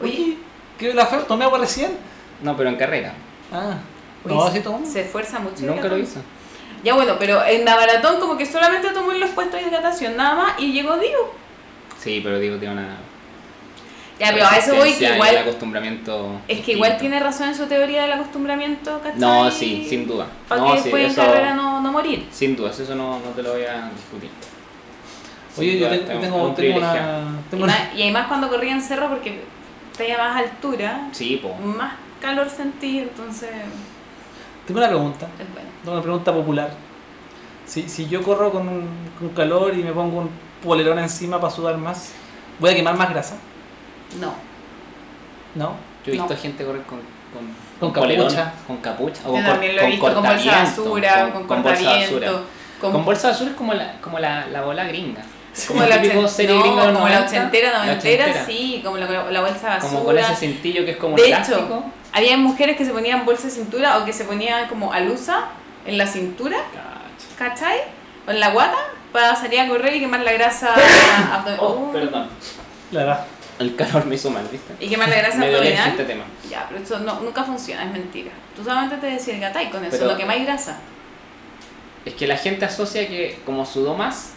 Oye, 0.03 0.38
¿qué 0.79 0.94
la 0.94 1.07
feo? 1.07 1.20
¿Tomé 1.20 1.44
agua 1.44 1.59
recién? 1.59 1.97
No, 2.42 2.57
pero 2.57 2.68
en 2.70 2.77
carrera. 2.77 3.12
Ah, 3.53 3.77
oye, 4.25 4.35
no, 4.35 4.47
se- 4.47 4.53
sí 4.53 4.61
tomo. 4.61 4.87
se 4.87 5.03
esfuerza 5.03 5.38
mucho. 5.38 5.64
Nunca 5.64 5.88
lo 5.88 5.97
visto. 5.97 6.20
Ya 6.83 6.94
bueno, 6.94 7.14
pero 7.18 7.42
en 7.44 7.64
la 7.64 7.77
maratón 7.77 8.20
como 8.20 8.37
que 8.37 8.44
solamente 8.47 8.88
tomó 8.90 9.12
en 9.12 9.20
los 9.20 9.31
puestos 9.31 9.61
de 9.61 9.66
hidratación 9.68 10.16
nada 10.16 10.35
más 10.35 10.53
y 10.59 10.73
llegó 10.73 10.97
Diego. 10.99 11.35
Sí, 12.05 12.21
pero 12.23 12.38
digo, 12.38 12.57
tiene 12.59 12.75
una. 12.75 12.97
Ya, 14.21 14.31
pero 14.33 14.47
a 14.47 14.57
eso 14.59 14.77
voy 14.77 14.93
que 14.93 15.07
el 15.07 15.14
igual... 15.14 15.37
acostumbramiento. 15.38 16.40
Es 16.47 16.61
que 16.61 16.73
igual 16.73 16.99
tiene 16.99 17.19
razón 17.19 17.49
en 17.49 17.55
su 17.57 17.67
teoría 17.67 18.03
del 18.03 18.12
acostumbramiento, 18.12 19.01
¿cachai? 19.03 19.19
No, 19.19 19.51
sí, 19.51 19.87
sin 19.88 20.07
duda. 20.07 20.27
Para 20.49 20.61
No, 20.61 20.75
que 20.75 20.83
sí, 20.83 20.90
en 20.90 20.99
eso- 20.99 21.17
carrera 21.23 21.55
no, 21.55 21.81
no 21.81 21.90
morir. 21.90 22.27
Sin 22.31 22.55
dudas, 22.55 22.79
eso 22.79 22.95
no, 22.95 23.19
no 23.19 23.31
te 23.35 23.43
lo 23.43 23.53
voy 23.55 23.62
a 23.62 23.90
discutir. 23.90 24.31
Oye, 25.57 25.71
Sin 25.73 25.81
yo 25.81 25.87
duda, 25.88 25.99
tengo, 25.99 26.12
es 26.12 26.21
tengo, 26.21 26.37
un 26.37 26.43
tengo 26.43 26.55
privilegiado. 26.55 27.23
una... 27.23 27.38
Y, 27.40 27.51
Tengo 27.51 27.64
una... 27.64 27.73
más- 27.73 27.95
y 27.97 28.03
además 28.03 28.27
cuando 28.29 28.49
corría 28.49 28.73
en 28.73 28.83
cerro 28.83 29.09
porque 29.09 29.40
tenía 29.97 30.19
más 30.19 30.37
altura, 30.37 31.09
Sí, 31.12 31.40
po. 31.43 31.55
más 31.55 31.95
calor 32.21 32.49
sentí, 32.49 32.99
entonces 33.01 33.51
Tengo 34.67 34.79
una 34.79 34.88
pregunta. 34.88 35.27
es 35.40 35.53
bueno. 35.53 35.69
Tengo 35.83 35.93
una 35.95 36.03
pregunta 36.03 36.33
popular. 36.33 36.71
Si, 37.67 37.88
si 37.88 38.07
yo 38.09 38.23
corro 38.23 38.53
con, 38.53 38.69
un, 38.69 38.88
con 39.19 39.31
calor 39.31 39.73
y 39.75 39.83
me 39.83 39.93
pongo 39.93 40.21
un 40.21 40.31
polerón 40.64 40.98
encima 40.98 41.40
para 41.40 41.53
sudar 41.53 41.77
más, 41.79 42.11
¿voy 42.59 42.70
a 42.70 42.74
quemar 42.74 42.96
más 42.96 43.11
grasa? 43.11 43.37
No. 44.20 44.33
¿No? 45.55 45.74
Yo 46.05 46.12
he 46.12 46.16
visto 46.16 46.35
No. 46.35 46.40
gente 46.40 46.64
correr 46.64 46.83
con, 46.83 46.98
con, 47.33 47.55
Con 47.81 47.92
polerón, 48.03 48.27
capucha. 48.27 48.53
con 48.66 48.77
capucha. 48.79 49.20
O 49.24 49.29
Yo 49.29 49.33
con, 49.35 49.44
también 49.44 49.77
lo 49.77 49.81
he 49.81 49.85
con 49.85 49.90
visto 49.90 50.14
con 50.14 50.22
bolsa 50.22 50.38
de 50.44 50.50
basura, 50.64 51.31
con, 51.33 51.46
con 51.46 51.62
bolsa 51.62 51.81
de 51.81 51.87
basura. 52.00 52.33
con, 52.81 52.92
Con 52.92 53.05
bolsa 53.05 53.27
de 53.29 53.33
basura 53.33 53.50
es 53.50 53.57
como 53.57 53.74
la, 53.74 54.00
como 54.00 54.18
la, 54.18 54.46
la 54.48 54.62
bola 54.62 54.85
gringa. 54.85 55.22
como 55.68 55.83
la, 55.85 56.00
típico 56.00 56.22
ochen- 56.22 56.29
serie 56.29 56.57
no, 56.57 56.62
como 56.62 56.77
la 56.85 56.92
90, 56.92 57.27
ochentera, 57.27 57.72
la 57.72 57.85
noventera, 57.87 58.24
ochentera. 58.24 58.46
sí, 58.46 58.81
como 58.85 58.96
la, 58.98 59.31
la 59.31 59.40
bolsa 59.40 59.59
de 59.59 59.74
basura. 59.77 59.81
Como 59.92 60.05
con 60.05 60.18
ese 60.18 60.35
cintillo 60.37 60.85
que 60.85 60.90
es 60.92 60.96
como 60.96 61.16
de 61.16 61.33
hecho, 61.33 61.85
había 62.12 62.37
mujeres 62.37 62.77
que 62.77 62.85
se 62.85 62.92
ponían 62.92 63.24
bolsa 63.24 63.44
de 63.48 63.50
cintura 63.55 63.98
o 63.98 64.05
que 64.05 64.12
se 64.12 64.24
ponían 64.24 64.68
como 64.68 64.92
alusa 64.92 65.46
en 65.87 65.98
la 65.98 66.07
cintura, 66.07 66.57
Cacha. 67.37 67.50
¿cachai? 67.55 67.79
O 68.27 68.31
en 68.31 68.40
la 68.40 68.50
guata 68.50 68.77
para 69.14 69.37
salir 69.37 69.61
a 69.61 69.68
correr 69.68 69.94
y 69.94 70.00
quemar 70.00 70.20
la 70.22 70.33
grasa 70.33 70.74
abdominal. 71.33 71.59
Oh, 71.61 71.92
perdón. 71.92 72.29
La 72.90 73.00
verdad. 73.05 73.27
El 73.61 73.77
calor 73.77 74.05
me 74.07 74.16
hizo 74.16 74.31
mal, 74.31 74.44
¿viste? 74.50 74.74
Y 74.85 74.88
quemar 74.88 75.09
la 75.09 75.16
grasa 75.18 75.38
Me 75.38 75.46
abdominal. 75.46 75.90
este 75.90 76.05
tema. 76.05 76.24
Ya, 76.50 76.66
pero 76.68 76.83
eso 76.83 76.98
no, 76.98 77.20
nunca 77.20 77.44
funciona, 77.44 77.85
es 77.85 77.92
mentira. 77.92 78.33
Tú 78.57 78.64
solamente 78.64 78.96
te 78.96 79.07
deshidratáis 79.07 79.68
con 79.70 79.85
eso, 79.85 79.96
Pero- 79.96 80.11
no 80.11 80.16
quemáis 80.18 80.44
grasa. 80.44 80.81
Es 82.05 82.14
que 82.14 82.27
la 82.27 82.37
gente 82.37 82.64
asocia 82.64 83.07
que 83.09 83.38
como 83.46 83.64
sudó 83.64 83.94
más, 83.94 84.33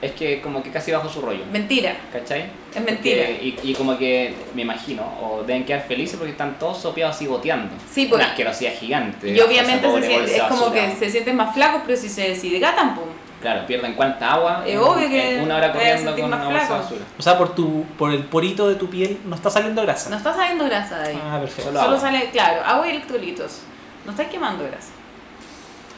es 0.00 0.12
que 0.12 0.40
como 0.40 0.62
que 0.62 0.70
casi 0.70 0.92
bajo 0.92 1.08
su 1.08 1.20
rollo. 1.20 1.44
Mentira. 1.52 1.96
¿Cachai? 2.12 2.46
Es 2.72 2.80
mentira. 2.82 3.26
Porque- 3.26 3.42
y, 3.64 3.70
y 3.70 3.74
como 3.74 3.98
que, 3.98 4.32
me 4.54 4.62
imagino, 4.62 5.02
o 5.20 5.42
deben 5.42 5.64
quedar 5.64 5.82
felices 5.86 6.14
porque 6.16 6.30
están 6.30 6.56
todos 6.60 6.78
sopeados 6.80 7.20
y 7.20 7.26
goteando. 7.26 7.74
Sí, 7.92 8.06
pues. 8.06 8.20
Una 8.20 8.30
asquerosidad 8.30 8.72
gigante. 8.78 9.28
Y 9.30 9.40
obviamente 9.40 9.82
se 9.86 9.88
pobre 9.92 10.06
sien- 10.06 10.20
bolsa 10.20 10.36
es 10.36 10.42
como 10.44 10.72
que 10.72 10.94
se 10.96 11.10
sienten 11.10 11.34
más 11.36 11.52
flacos, 11.52 11.82
pero 11.84 11.98
si 11.98 12.08
se 12.08 12.28
deshidratan, 12.28 12.94
pum. 12.94 13.04
Claro, 13.42 13.66
pierden 13.66 13.94
cuánta 13.94 14.32
agua. 14.32 14.62
Es 14.64 14.72
en- 14.74 14.78
obvio 14.80 15.08
que 15.08 15.36
en 15.36 15.42
una 15.42 15.56
hora 15.56 15.72
corriendo 15.72 16.12
con 16.14 16.24
una 16.24 16.44
bolsa 16.44 16.62
de 16.74 16.80
basura. 16.80 17.04
O 17.18 17.22
sea, 17.22 17.36
por 17.36 17.54
tu 17.54 17.84
por 17.98 18.10
el 18.12 18.22
porito 18.24 18.68
de 18.68 18.76
tu 18.76 18.88
piel 18.88 19.18
no 19.24 19.34
está 19.36 19.50
saliendo 19.50 19.82
grasa. 19.82 20.08
No 20.10 20.16
está 20.16 20.32
saliendo 20.34 20.64
grasa 20.64 20.98
de 21.00 21.08
ahí. 21.10 21.22
Ah, 21.22 21.38
perfecto. 21.40 21.64
Solo 21.64 21.80
Solo 21.80 21.96
agua. 21.96 22.00
sale, 22.00 22.30
claro, 22.30 22.62
agua 22.64 22.86
y 22.86 22.90
electrolitos. 22.90 23.58
No 24.06 24.12
estás 24.12 24.28
quemando 24.28 24.64
grasa. 24.64 24.92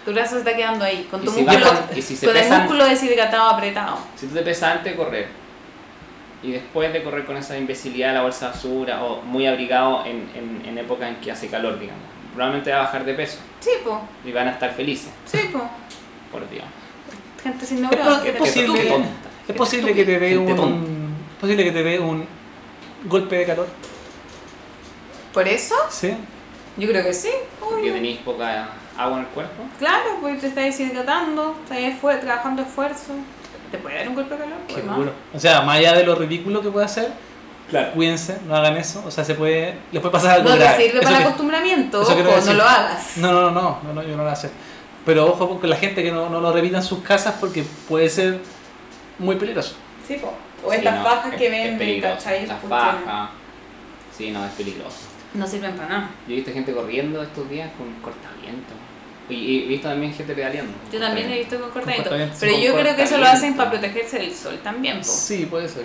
Tu 0.05 0.13
grasa 0.13 0.33
se 0.33 0.39
está 0.39 0.55
quedando 0.55 0.85
ahí, 0.85 1.07
con 1.11 1.25
tu 1.25 1.31
si 1.31 1.43
músculo, 1.43 1.65
bajan- 1.67 1.85
y 1.97 2.03
si 2.03 2.17
se 2.17 2.27
con 2.27 2.37
el 2.37 2.49
músculo 2.51 2.85
deshidratado 2.85 3.51
apretado. 3.51 3.99
Si 4.17 4.27
tú 4.27 4.35
te 4.35 4.43
pesas 4.43 4.73
antes 4.77 4.93
de 4.93 4.97
correr 4.99 5.29
y 6.43 6.53
después 6.53 6.93
de 6.93 7.03
correr 7.03 7.25
con 7.25 7.37
esa 7.39 7.57
imbecilidad 7.57 8.09
de 8.09 8.15
la 8.15 8.23
bolsa 8.23 8.47
de 8.49 8.53
basura 8.53 9.03
o 9.03 9.23
muy 9.23 9.47
abrigado 9.47 10.05
en, 10.05 10.29
en, 10.35 10.63
en 10.67 10.79
época 10.79 11.09
en 11.09 11.17
que 11.17 11.33
hace 11.33 11.49
calor, 11.49 11.79
digamos, 11.79 12.03
probablemente 12.35 12.71
va 12.71 12.81
a 12.81 12.83
bajar 12.83 13.05
de 13.05 13.15
peso 13.15 13.39
Sí, 13.61 13.71
po, 13.83 14.01
y 14.27 14.33
van 14.33 14.49
a 14.49 14.51
estar 14.51 14.71
felices, 14.75 15.11
sí, 15.25 15.39
po. 15.51 15.63
por 16.31 16.47
Dios. 16.51 16.65
Gente 17.45 17.67
sin 17.67 17.85
Es, 17.85 17.91
neuronas. 17.91 18.25
es 18.25 18.37
posible, 18.37 19.05
es 19.47 19.55
posible 19.57 19.95
que 19.95 20.05
te 20.05 20.19
dé 20.19 20.37
un 20.39 20.49
es 20.49 21.41
posible 21.41 21.65
que 21.65 21.73
te 21.73 21.83
dé 21.83 22.01
un 22.01 22.27
golpe 23.05 23.37
de 23.37 23.45
calor. 23.47 23.67
¿Por 25.33 25.47
eso? 25.47 25.75
¿Sí? 25.91 26.15
Yo 26.77 26.89
creo 26.89 27.05
que 27.05 27.13
sí, 27.13 27.31
Porque 27.61 27.93
tenéis 27.93 28.19
poca 28.21 28.69
agua 28.97 29.19
en 29.19 29.25
el 29.25 29.31
cuerpo. 29.31 29.63
Claro, 29.79 30.19
porque 30.21 30.39
te 30.39 30.47
estás 30.49 30.65
deshidratando, 30.65 31.57
estás 31.65 31.79
esfuer- 31.79 32.21
trabajando 32.21 32.63
esfuerzo. 32.63 33.13
¿Te 33.71 33.79
puede 33.79 33.97
dar 33.99 34.09
un 34.09 34.15
golpe 34.15 34.35
de 34.35 34.41
calor? 34.41 34.57
Qué 34.69 34.75
Pues, 34.75 34.85
¿no? 34.87 34.97
duro. 34.97 35.13
O 35.35 35.39
sea, 35.39 35.61
más 35.63 35.79
allá 35.79 35.93
de 35.95 36.05
lo 36.05 36.15
ridículo 36.15 36.63
que 36.63 36.71
puede 36.71 36.87
hacer, 36.87 37.13
Claro. 37.69 37.93
cuídense, 37.93 38.39
no 38.47 38.55
hagan 38.57 38.77
eso. 38.77 39.03
O 39.07 39.11
sea, 39.11 39.25
se 39.25 39.35
puede, 39.35 39.75
les 39.93 40.01
puede 40.01 40.13
pasar 40.13 40.37
algo 40.37 40.49
No 40.51 40.57
te 40.57 40.77
sirve 40.77 41.01
para 41.03 41.19
acostumbramiento, 41.19 42.05
quiero 42.07 42.31
ojo, 42.31 42.41
no 42.47 42.53
lo 42.55 42.65
hagas. 42.65 43.17
No, 43.17 43.33
no, 43.33 43.51
no, 43.51 43.79
no, 43.83 43.93
no, 43.93 44.03
yo 44.03 44.11
no 44.11 44.17
lo 44.19 44.23
voy 44.23 44.31
a 44.31 44.33
hacer. 44.33 44.51
Pero 45.05 45.27
ojo 45.27 45.61
con 45.61 45.69
la 45.69 45.77
gente 45.77 46.03
que 46.03 46.11
no, 46.11 46.29
no 46.31 46.41
lo 46.41 46.53
repita 46.53 46.79
en 46.79 46.83
sus 46.83 47.01
casas 47.01 47.35
porque 47.41 47.65
puede 47.89 48.09
ser 48.09 48.41
muy 49.19 49.37
peligroso. 49.37 49.75
Sí, 50.07 50.15
po. 50.15 50.33
O 50.67 50.71
Sí, 50.71 50.79
estas 50.79 50.97
no, 50.97 51.05
fajas 51.05 51.33
es- 51.35 51.39
que 51.39 51.75
peligroso. 51.79 52.15
¿cachai? 52.17 52.47
Las 52.47 52.61
fajas. 52.63 53.31
Sí, 54.17 54.31
no, 54.31 54.45
es 54.47 54.53
peligroso. 54.53 54.97
No 55.35 55.47
sirven 55.47 55.75
para 55.75 55.89
nada. 55.89 56.11
Yo 56.27 56.33
he 56.35 56.37
visto 56.37 56.53
gente 56.53 56.73
corriendo 56.73 57.23
estos 57.23 57.51
días 57.51 57.71
con 57.77 57.93
cortaviento. 58.01 58.73
Y 59.29 59.35
y 59.35 59.65
he 59.65 59.69
visto 59.69 59.89
también 59.89 60.13
gente 60.15 60.35
pedaleando. 60.35 60.73
Yo 60.93 61.01
también 61.01 61.31
he 61.31 61.43
cortaviento. 61.43 61.57
visto 61.57 61.61
con 61.61 61.71
cortadito. 61.73 62.11
cortadito, 62.11 62.37
Pero 62.41 62.53
con 62.53 62.61
yo 62.63 62.75
creo 62.75 62.97
que 62.97 63.03
eso 63.03 63.19
lo 63.19 63.27
hacen 63.27 63.57
para 63.57 63.71
protegerse 63.71 64.19
del 64.19 64.35
sol 64.35 64.59
también, 64.63 64.99
po. 64.99 65.05
Sí, 65.05 65.47
puede 65.47 65.69
ser. 65.69 65.85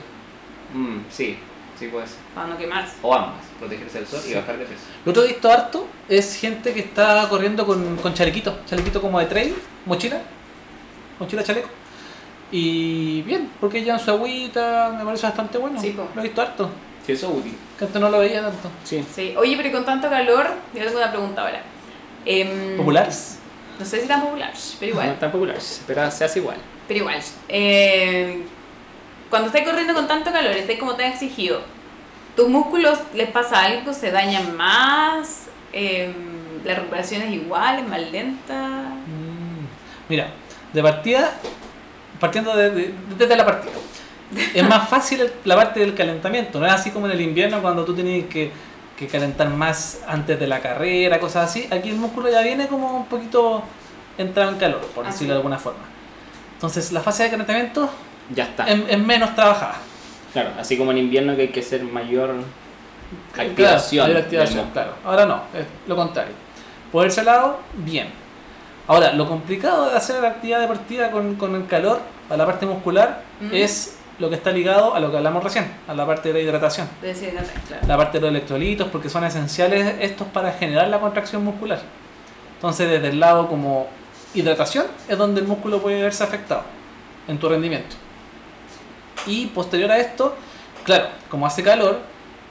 Mm, 0.73 0.99
sí, 1.09 1.37
sí 1.79 1.87
puede 1.87 2.05
ser. 2.07 2.17
Para 2.35 2.47
no 2.47 2.57
quemarse. 2.57 2.93
O 3.01 3.13
ambas, 3.15 3.45
protegerse 3.59 3.99
del 3.99 4.07
sol 4.07 4.21
y 4.27 4.33
bajar 4.35 4.57
de 4.57 4.65
peso. 4.65 4.81
Lo 5.05 5.11
otro 5.11 5.23
que 5.23 5.29
he 5.29 5.31
visto 5.33 5.49
harto 5.51 5.87
es 6.07 6.35
gente 6.35 6.73
que 6.73 6.81
está 6.81 7.27
corriendo 7.29 7.65
con, 7.65 7.95
con 7.97 8.13
chalequito, 8.13 8.59
chalequito 8.65 9.01
como 9.01 9.19
de 9.19 9.25
trail, 9.27 9.55
mochila, 9.85 10.19
mochila 11.19 11.43
chaleco. 11.43 11.69
Y 12.51 13.21
bien, 13.23 13.51
porque 13.59 13.81
llevan 13.83 13.99
su 13.99 14.09
agüita, 14.11 14.93
me 14.97 15.05
parece 15.05 15.27
bastante 15.27 15.57
bueno. 15.57 15.79
Sí. 15.79 15.93
Lo 15.95 16.19
he 16.19 16.23
visto 16.23 16.41
harto, 16.41 16.69
Sí, 17.05 17.13
eso 17.13 17.31
es 17.31 17.37
útil. 17.39 17.57
que 17.77 17.85
antes 17.85 18.01
no 18.01 18.09
lo 18.09 18.19
veía 18.19 18.41
tanto. 18.41 18.69
Sí. 18.83 19.03
Sí. 19.15 19.33
Oye, 19.37 19.55
pero 19.57 19.71
con 19.71 19.85
tanto 19.85 20.09
calor, 20.09 20.47
yo 20.73 20.83
tengo 20.83 20.97
una 20.97 21.11
pregunta 21.11 21.41
ahora. 21.43 21.61
Em, 22.25 22.75
¿Populares? 22.77 23.37
No 23.79 23.85
sé 23.85 24.01
si 24.01 24.07
tan 24.07 24.21
popular, 24.21 24.51
pero 24.79 24.93
No 24.93 25.01
igual. 25.01 25.09
es 25.13 25.19
tan 25.19 25.31
popular, 25.31 25.57
pero 25.87 26.11
se 26.11 26.25
hace 26.25 26.39
igual. 26.39 26.57
Pero 26.87 26.99
igual. 27.01 27.19
Eh, 27.47 28.43
cuando 29.29 29.47
estáis 29.47 29.65
corriendo 29.67 29.93
con 29.93 30.07
tanto 30.07 30.31
calor, 30.31 30.51
estáis 30.53 30.79
como 30.79 30.95
tan 30.95 31.07
exigido, 31.11 31.61
¿tus 32.35 32.47
músculos 32.49 32.99
les 33.13 33.29
pasa 33.29 33.63
algo? 33.63 33.93
¿Se 33.93 34.11
dañan 34.11 34.55
más? 34.57 35.47
Eh, 35.73 36.11
¿La 36.65 36.75
recuperación 36.75 37.21
es 37.21 37.31
igual? 37.33 37.79
¿Es 37.79 37.87
más 37.87 38.01
lenta? 38.11 38.67
Mm, 39.05 39.65
Mira, 40.09 40.27
de 40.73 40.81
partida, 40.83 41.31
partiendo 42.19 42.55
de- 42.55 42.71
de- 42.71 42.93
desde 43.17 43.35
la 43.35 43.45
partida, 43.45 43.73
es 44.53 44.67
más 44.67 44.89
fácil 44.89 45.31
la 45.45 45.55
parte 45.55 45.79
del 45.79 45.93
calentamiento, 45.95 46.59
no 46.59 46.65
es 46.65 46.73
así 46.73 46.91
como 46.91 47.05
en 47.05 47.11
el 47.13 47.21
invierno 47.21 47.61
cuando 47.61 47.85
tú 47.85 47.93
tienes 47.93 48.25
que, 48.25 48.51
que 48.97 49.07
calentar 49.07 49.49
más 49.49 50.01
antes 50.07 50.39
de 50.39 50.47
la 50.47 50.59
carrera, 50.59 51.19
cosas 51.19 51.49
así. 51.49 51.67
Aquí 51.71 51.89
el 51.89 51.95
músculo 51.97 52.29
ya 52.29 52.41
viene 52.41 52.67
como 52.67 52.97
un 52.97 53.05
poquito 53.05 53.63
entrado 54.17 54.51
en 54.51 54.57
calor, 54.57 54.81
por 54.95 55.05
decirlo 55.05 55.33
de 55.33 55.37
alguna 55.37 55.57
forma. 55.59 55.83
Entonces 56.55 56.91
la 56.91 56.99
fase 57.01 57.23
de 57.23 57.29
calentamiento 57.29 57.89
Ya 58.29 58.43
está. 58.45 58.65
es, 58.67 58.79
es 58.87 58.99
menos 58.99 59.33
trabajada. 59.35 59.75
Claro, 60.33 60.51
así 60.59 60.77
como 60.77 60.91
en 60.91 60.99
invierno 60.99 61.35
que 61.35 61.43
hay 61.43 61.47
que 61.49 61.61
hacer 61.61 61.83
mayor 61.83 62.35
Claro, 63.33 63.49
activación. 63.49 64.03
mayor 64.03 64.15
del 64.17 64.23
activación, 64.25 64.69
claro. 64.71 64.91
Ahora 65.03 65.25
no, 65.25 65.41
es 65.53 65.65
lo 65.87 65.95
contrario. 65.95 66.33
Por 66.91 67.07
ese 67.07 67.23
lado, 67.23 67.59
bien. 67.75 68.07
Ahora, 68.87 69.13
lo 69.13 69.27
complicado 69.27 69.89
de 69.89 69.95
hacer 69.95 70.21
la 70.21 70.29
actividad 70.29 70.59
deportiva 70.59 71.09
con, 71.11 71.35
con 71.35 71.55
el 71.55 71.65
calor, 71.67 71.99
a 72.29 72.37
la 72.37 72.45
parte 72.45 72.65
muscular, 72.65 73.21
Mm. 73.41 73.49
es 73.53 73.95
lo 74.19 74.29
que 74.29 74.35
está 74.35 74.51
ligado 74.51 74.93
a 74.93 74.99
lo 74.99 75.09
que 75.11 75.17
hablamos 75.17 75.43
recién, 75.43 75.71
a 75.87 75.93
la 75.93 76.05
parte 76.05 76.27
de 76.29 76.33
la 76.33 76.39
hidratación. 76.41 76.89
De 77.01 77.13
claro. 77.13 77.87
La 77.87 77.95
parte 77.97 78.17
de 78.17 78.21
los 78.21 78.29
electrolitos, 78.31 78.87
porque 78.89 79.07
son 79.09 79.23
esenciales 79.23 79.95
estos 80.01 80.27
para 80.27 80.51
generar 80.51 80.87
la 80.89 80.99
contracción 80.99 81.43
muscular. 81.43 81.79
Entonces, 82.55 82.89
desde 82.89 83.09
el 83.09 83.19
lado 83.19 83.47
como 83.47 83.87
hidratación, 84.33 84.85
es 85.07 85.17
donde 85.17 85.39
el 85.41 85.47
músculo 85.47 85.79
puede 85.81 86.01
verse 86.03 86.23
afectado 86.23 86.63
en 87.27 87.37
tu 87.37 87.47
rendimiento. 87.47 87.95
Y 89.27 89.47
posterior 89.47 89.91
a 89.91 89.97
esto, 89.99 90.35
claro, 90.83 91.07
como 91.29 91.45
hace 91.45 91.63
calor, 91.63 91.99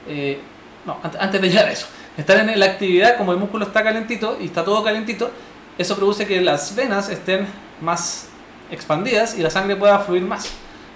eh, 0.07 0.39
no, 0.85 1.01
ant- 1.01 1.17
antes 1.19 1.41
de 1.41 1.49
llegar 1.49 1.67
a 1.67 1.71
eso, 1.71 1.87
estar 2.17 2.37
en 2.37 2.59
la 2.59 2.65
actividad, 2.65 3.17
como 3.17 3.31
el 3.31 3.37
músculo 3.37 3.65
está 3.65 3.83
calentito 3.83 4.37
y 4.39 4.45
está 4.45 4.63
todo 4.63 4.83
calentito, 4.83 5.31
eso 5.77 5.95
produce 5.95 6.25
que 6.27 6.41
las 6.41 6.75
venas 6.75 7.09
estén 7.09 7.47
más 7.81 8.29
expandidas 8.71 9.37
y 9.37 9.41
la 9.41 9.49
sangre 9.49 9.75
pueda 9.75 9.99
fluir 9.99 10.23
más. 10.23 10.51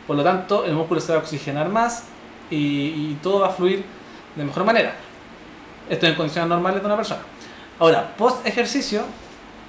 Por 0.06 0.18
lo 0.18 0.24
tanto, 0.24 0.66
el 0.66 0.74
músculo 0.74 1.00
se 1.00 1.14
va 1.14 1.20
a 1.20 1.22
oxigenar 1.22 1.70
más 1.70 2.04
y, 2.50 2.58
y 2.58 3.18
todo 3.24 3.40
va 3.40 3.48
a 3.48 3.52
fluir 3.52 3.84
de 4.36 4.44
mejor 4.44 4.66
manera. 4.66 4.94
Esto 5.90 6.06
en 6.08 6.16
condiciones 6.16 6.50
normales 6.50 6.82
de 6.82 6.86
una 6.86 6.96
persona. 6.98 7.22
Ahora, 7.80 8.14
post 8.18 8.46
ejercicio, 8.46 9.04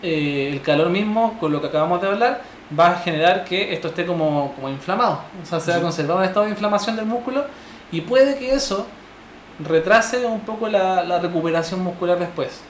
eh, 0.03 0.51
el 0.53 0.61
calor 0.62 0.90
mismo, 0.90 1.38
con 1.38 1.53
lo 1.53 1.61
que 1.61 1.69
acabamos 1.69 2.01
de 2.01 2.09
hablar, 2.09 2.43
va 2.78 2.92
a 2.92 2.94
generar 2.96 3.44
que 3.44 3.72
esto 3.72 3.88
esté 3.88 4.06
como, 4.06 4.52
como 4.54 4.68
inflamado. 4.68 5.20
O 5.42 5.46
sea, 5.46 5.60
se 5.60 5.70
va 5.70 5.78
a 5.78 5.80
conservar 5.80 6.18
un 6.18 6.24
estado 6.24 6.46
de 6.46 6.52
inflamación 6.52 6.96
del 6.96 7.06
músculo 7.06 7.44
y 7.92 8.00
puede 8.00 8.37
que 8.37 8.54
eso 8.54 8.87
retrase 9.64 10.24
un 10.26 10.40
poco 10.40 10.68
la, 10.68 11.04
la 11.04 11.20
recuperación 11.20 11.82
muscular 11.82 12.18
después. 12.18 12.60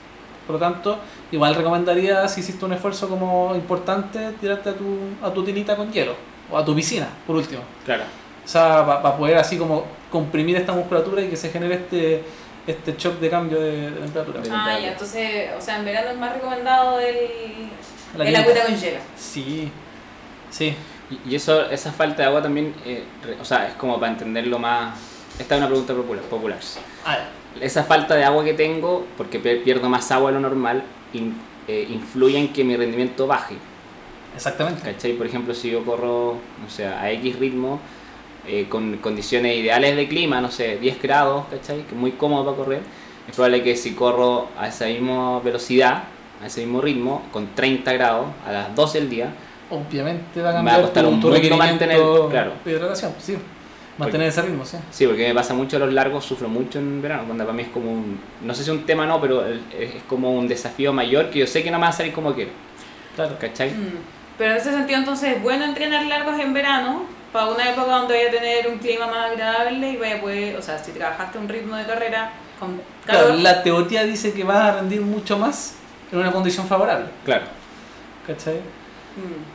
Por 0.45 0.55
lo 0.55 0.59
tanto, 0.59 0.99
igual 1.31 1.55
recomendaría, 1.55 2.27
si 2.27 2.41
hiciste 2.41 2.63
un 2.65 2.73
esfuerzo 2.73 3.09
como 3.09 3.53
importante, 3.55 4.31
tirarte 4.39 4.69
a 4.69 4.73
tu, 4.73 4.97
a 5.23 5.31
tu 5.31 5.43
tinita 5.43 5.75
con 5.75 5.91
hielo. 5.91 6.13
O 6.51 6.57
a 6.57 6.63
tu 6.63 6.75
piscina, 6.75 7.07
por 7.25 7.35
último. 7.37 7.61
Claro. 7.83 8.03
O 8.43 8.47
sea, 8.47 8.85
para 8.85 9.17
poder 9.17 9.37
así 9.37 9.57
como 9.57 9.85
comprimir 10.11 10.55
esta 10.57 10.71
musculatura 10.71 11.23
y 11.23 11.29
que 11.29 11.35
se 11.35 11.49
genere 11.49 11.75
este, 11.75 12.23
este 12.67 12.95
shock 12.95 13.19
de 13.19 13.29
cambio 13.31 13.59
de, 13.59 13.89
de 13.89 14.01
temperatura. 14.01 14.41
Ah, 14.51 14.79
ya, 14.79 14.91
entonces, 14.91 15.49
o 15.57 15.61
sea, 15.61 15.79
en 15.79 15.85
verano 15.85 16.11
es 16.11 16.17
más 16.17 16.33
recomendado 16.33 16.99
el, 16.99 17.15
La 18.15 18.25
el 18.25 18.35
agüita 18.35 18.65
con 18.65 18.75
hielo. 18.75 18.99
Sí, 19.17 19.71
sí. 20.55 20.73
Y, 21.25 21.31
y 21.31 21.35
eso, 21.35 21.69
esa 21.69 21.91
falta 21.91 22.23
de 22.23 22.27
agua 22.29 22.41
también, 22.41 22.73
eh, 22.85 23.03
re- 23.23 23.37
o 23.39 23.45
sea, 23.45 23.67
es 23.67 23.73
como 23.75 23.99
para 23.99 24.11
entenderlo 24.11 24.57
más. 24.57 24.97
Esta 25.37 25.55
es 25.55 25.59
una 25.61 25.67
pregunta 25.67 25.93
popular. 25.93 26.23
popular. 26.25 26.57
Ah, 27.05 27.17
Esa 27.61 27.83
falta 27.83 28.15
de 28.15 28.23
agua 28.23 28.43
que 28.43 28.53
tengo, 28.53 29.05
porque 29.17 29.37
pierdo 29.39 29.87
más 29.89 30.09
agua 30.11 30.31
de 30.31 30.35
lo 30.35 30.39
normal, 30.41 30.83
in- 31.13 31.35
eh, 31.67 31.87
influye 31.89 32.37
en 32.37 32.51
que 32.53 32.63
mi 32.63 32.75
rendimiento 32.75 33.27
baje. 33.27 33.55
exactamente. 34.35 34.81
¿Cachai? 34.81 35.13
Por 35.13 35.27
ejemplo, 35.27 35.53
si 35.53 35.69
yo 35.71 35.83
corro, 35.85 36.31
o 36.31 36.69
sea, 36.69 37.01
a 37.01 37.11
X 37.11 37.37
ritmo, 37.39 37.79
eh, 38.47 38.67
con 38.69 38.97
condiciones 38.97 39.55
ideales 39.57 39.95
de 39.95 40.07
clima, 40.07 40.41
no 40.41 40.51
sé, 40.51 40.77
10 40.77 41.01
grados, 41.01 41.45
¿cachai? 41.49 41.83
Que 41.83 41.89
es 41.95 41.99
muy 41.99 42.11
cómodo 42.13 42.45
para 42.45 42.57
correr. 42.57 42.81
Es 43.27 43.35
probable 43.35 43.63
que 43.63 43.75
si 43.75 43.93
corro 43.93 44.49
a 44.57 44.67
esa 44.67 44.85
misma 44.85 45.39
velocidad, 45.39 46.03
a 46.43 46.47
ese 46.47 46.61
mismo 46.61 46.81
ritmo, 46.81 47.23
con 47.31 47.55
30 47.55 47.93
grados, 47.93 48.27
a 48.47 48.51
las 48.51 48.75
12 48.75 48.99
del 48.99 49.09
día, 49.09 49.33
Obviamente 49.69 50.41
va 50.41 50.49
a 50.49 50.51
Me 50.61 50.71
va 50.71 50.77
a 50.77 50.81
cambiar 50.81 50.81
costar 50.81 51.05
un 51.05 51.19
tu 51.21 51.29
mantener- 51.57 52.29
claro. 52.29 52.51
de 52.63 52.71
hidratación. 52.71 53.13
Sí, 53.19 53.35
mantener 53.97 54.27
ese 54.27 54.41
ritmo, 54.43 54.63
sí. 54.65 54.77
Sí, 54.91 55.07
porque 55.07 55.27
me 55.27 55.33
pasa 55.33 55.53
mucho 55.53 55.77
a 55.77 55.79
los 55.79 55.91
largos, 55.93 56.23
sufro 56.25 56.47
mucho 56.47 56.79
en 56.79 57.01
verano, 57.01 57.23
cuando 57.25 57.43
para 57.45 57.55
mí 57.55 57.63
es 57.63 57.69
como 57.69 57.91
un, 57.91 58.19
no 58.43 58.53
sé 58.53 58.63
si 58.63 58.69
es 58.69 58.77
un 58.77 58.85
tema 58.85 59.05
no, 59.05 59.19
pero 59.19 59.45
es 59.45 60.03
como 60.07 60.31
un 60.33 60.47
desafío 60.47 60.93
mayor 60.93 61.29
que 61.29 61.39
yo 61.39 61.47
sé 61.47 61.63
que 61.63 61.71
no 61.71 61.77
me 61.79 61.83
va 61.83 61.89
a 61.89 61.93
salir 61.93 62.13
como 62.13 62.33
quiero, 62.33 62.51
Claro. 63.15 63.37
¿cachai? 63.39 63.71
Mm. 63.71 63.97
Pero 64.37 64.51
en 64.51 64.57
ese 64.57 64.71
sentido, 64.71 64.99
entonces, 64.99 65.37
es 65.37 65.41
bueno 65.41 65.63
entrenar 65.63 66.05
largos 66.07 66.37
en 66.39 66.53
verano 66.53 67.03
para 67.31 67.47
una 67.47 67.69
época 67.69 67.87
donde 67.89 68.15
vaya 68.15 68.27
a 68.27 68.31
tener 68.31 68.67
un 68.67 68.77
clima 68.79 69.07
más 69.07 69.31
agradable 69.31 69.91
y 69.91 69.97
vaya 69.97 70.17
a 70.17 70.21
poder, 70.21 70.57
o 70.57 70.61
sea, 70.61 70.77
si 70.77 70.91
trabajaste 70.91 71.37
un 71.37 71.47
ritmo 71.49 71.75
de 71.77 71.85
carrera 71.85 72.31
con 72.59 72.79
Claro, 73.05 73.33
la 73.35 73.63
teoría 73.63 74.03
dice 74.03 74.33
que 74.33 74.43
vas 74.43 74.57
a 74.57 74.75
rendir 74.79 75.01
mucho 75.01 75.37
más 75.37 75.75
en 76.11 76.19
una 76.19 76.31
condición 76.31 76.67
favorable. 76.67 77.07
Claro. 77.23 77.45
¿Cachai? 78.27 78.55
Mm. 78.55 79.54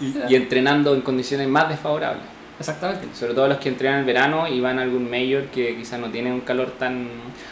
Y, 0.00 0.14
y 0.28 0.34
entrenando 0.34 0.94
en 0.94 1.00
condiciones 1.00 1.48
más 1.48 1.68
desfavorables. 1.68 2.36
Exactamente. 2.58 3.08
Sobre 3.14 3.34
todo 3.34 3.48
los 3.48 3.58
que 3.58 3.68
entrenan 3.68 4.00
en 4.00 4.06
verano 4.06 4.48
y 4.48 4.60
van 4.60 4.78
a 4.78 4.82
algún 4.82 5.10
mayor 5.10 5.44
que 5.46 5.76
quizás 5.76 6.00
no 6.00 6.08
tiene 6.08 6.32
un 6.32 6.40
calor 6.40 6.72
tan... 6.78 7.08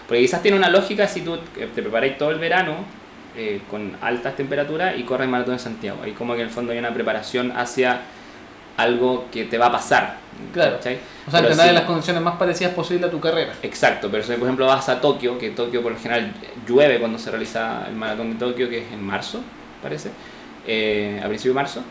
Porque 0.07 0.23
quizás 0.23 0.43
tiene 0.43 0.57
una 0.57 0.71
lógica 0.71 1.07
si 1.07 1.21
tú 1.21 1.35
eh, 1.35 1.69
te 1.75 1.83
preparáis 1.83 2.17
todo 2.17 2.31
el 2.31 2.39
verano 2.39 2.77
eh, 3.37 3.61
con 3.71 3.97
altas 4.01 4.37
temperaturas 4.37 4.99
y 4.99 5.03
corres 5.03 5.29
maratón 5.29 5.55
en 5.55 5.61
Santiago. 5.61 5.99
Ahí 6.03 6.13
como 6.13 6.35
que 6.35 6.41
en 6.41 6.47
el 6.47 6.53
fondo 6.53 6.73
hay 6.73 6.79
una 6.79 6.95
preparación 6.95 7.53
hacia 7.53 8.01
algo 8.77 9.27
que 9.31 9.45
te 9.45 9.59
va 9.59 9.67
a 9.67 9.73
pasar. 9.73 10.17
Claro. 10.53 10.77
¿cachai? 10.77 10.99
O 11.27 11.31
sea, 11.31 11.41
entrenar 11.41 11.69
en 11.69 11.75
las 11.75 11.85
condiciones 11.85 12.23
más 12.23 12.37
parecidas 12.37 12.73
posibles 12.73 13.09
a 13.09 13.11
tu 13.11 13.21
carrera. 13.21 13.53
Exacto, 13.63 14.09
pero 14.11 14.23
si 14.23 14.33
por 14.33 14.45
ejemplo 14.45 14.67
vas 14.67 14.89
a 14.89 15.01
Tokio, 15.01 15.39
que 15.39 15.51
Tokio 15.51 15.83
por 15.83 15.93
lo 15.93 15.99
general 15.99 16.33
llueve 16.67 16.99
cuando 16.99 17.19
se 17.19 17.31
realiza 17.31 17.87
el 17.89 17.95
maratón 17.95 18.33
de 18.33 18.39
Tokio, 18.39 18.69
que 18.69 18.79
es 18.79 18.93
en 18.93 19.03
marzo, 19.03 19.43
parece, 19.83 20.11
eh, 20.67 21.21
a 21.23 21.29
principio 21.29 21.53
de 21.53 21.55
marzo, 21.55 21.83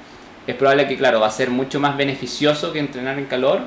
es 0.47 0.55
probable 0.55 0.87
que, 0.87 0.97
claro, 0.97 1.19
va 1.19 1.27
a 1.27 1.31
ser 1.31 1.49
mucho 1.49 1.79
más 1.79 1.95
beneficioso 1.97 2.71
que 2.73 2.79
entrenar 2.79 3.17
en 3.19 3.25
calor, 3.25 3.61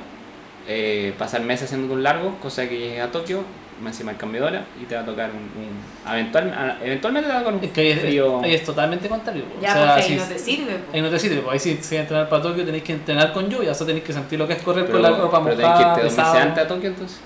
eh, 0.68 1.14
pasar 1.18 1.40
meses 1.42 1.64
haciendo 1.66 1.94
un 1.94 2.02
largo, 2.02 2.36
cosa 2.40 2.68
que 2.68 2.78
llegues 2.78 3.00
a 3.02 3.10
Tokio, 3.10 3.42
más 3.82 3.92
encima 3.92 4.12
el 4.12 4.16
cambio 4.16 4.40
de 4.42 4.46
hora, 4.48 4.64
y 4.80 4.84
te 4.86 4.94
va 4.94 5.02
a 5.02 5.04
tocar 5.04 5.30
un... 5.30 5.36
un- 5.36 6.12
eventual- 6.12 6.78
eventualmente 6.82 7.28
te 7.28 7.32
va 7.34 7.40
a 7.40 7.42
tocar 7.44 7.58
un 7.58 7.64
Es 7.64 7.70
que 7.72 7.80
ahí 7.82 7.88
es, 7.90 8.00
frío... 8.00 8.40
ahí 8.42 8.54
es 8.54 8.64
totalmente 8.64 9.08
contrario. 9.08 9.44
po. 9.44 9.60
Ya, 9.60 9.70
o 9.70 9.72
sea, 9.74 9.86
porque 9.86 10.02
ahí 10.02 10.08
si- 10.08 10.16
no 10.16 10.24
te 10.24 10.38
sirve. 10.38 10.72
po. 10.74 10.92
ahí 10.96 11.02
no 11.02 11.10
te 11.10 11.18
sirve, 11.18 11.36
po. 11.42 11.50
ahí 11.50 11.58
si, 11.58 11.70
si 11.76 11.80
vas 11.82 11.92
a 11.92 11.96
entrenar 12.00 12.28
para 12.28 12.42
Tokio 12.42 12.64
tenéis 12.64 12.84
que 12.84 12.92
entrenar 12.94 13.32
con 13.32 13.48
lluvia, 13.50 13.70
o 13.72 13.74
sea, 13.74 13.86
tenéis 13.86 14.04
que 14.04 14.12
sentir 14.14 14.38
lo 14.38 14.46
que 14.48 14.54
es 14.54 14.62
correr 14.62 14.86
pero, 14.86 14.94
con 14.94 15.02
la 15.02 15.10
ropa 15.16 15.44
pero 15.44 15.56
tenés 15.56 15.72
que 15.72 15.78
mojada, 15.78 15.92
irte 15.94 16.02
dos 16.04 16.16
meses 16.16 16.34
antes 16.42 16.64
a 16.64 16.68
Tokio, 16.68 16.88
entonces... 16.88 17.20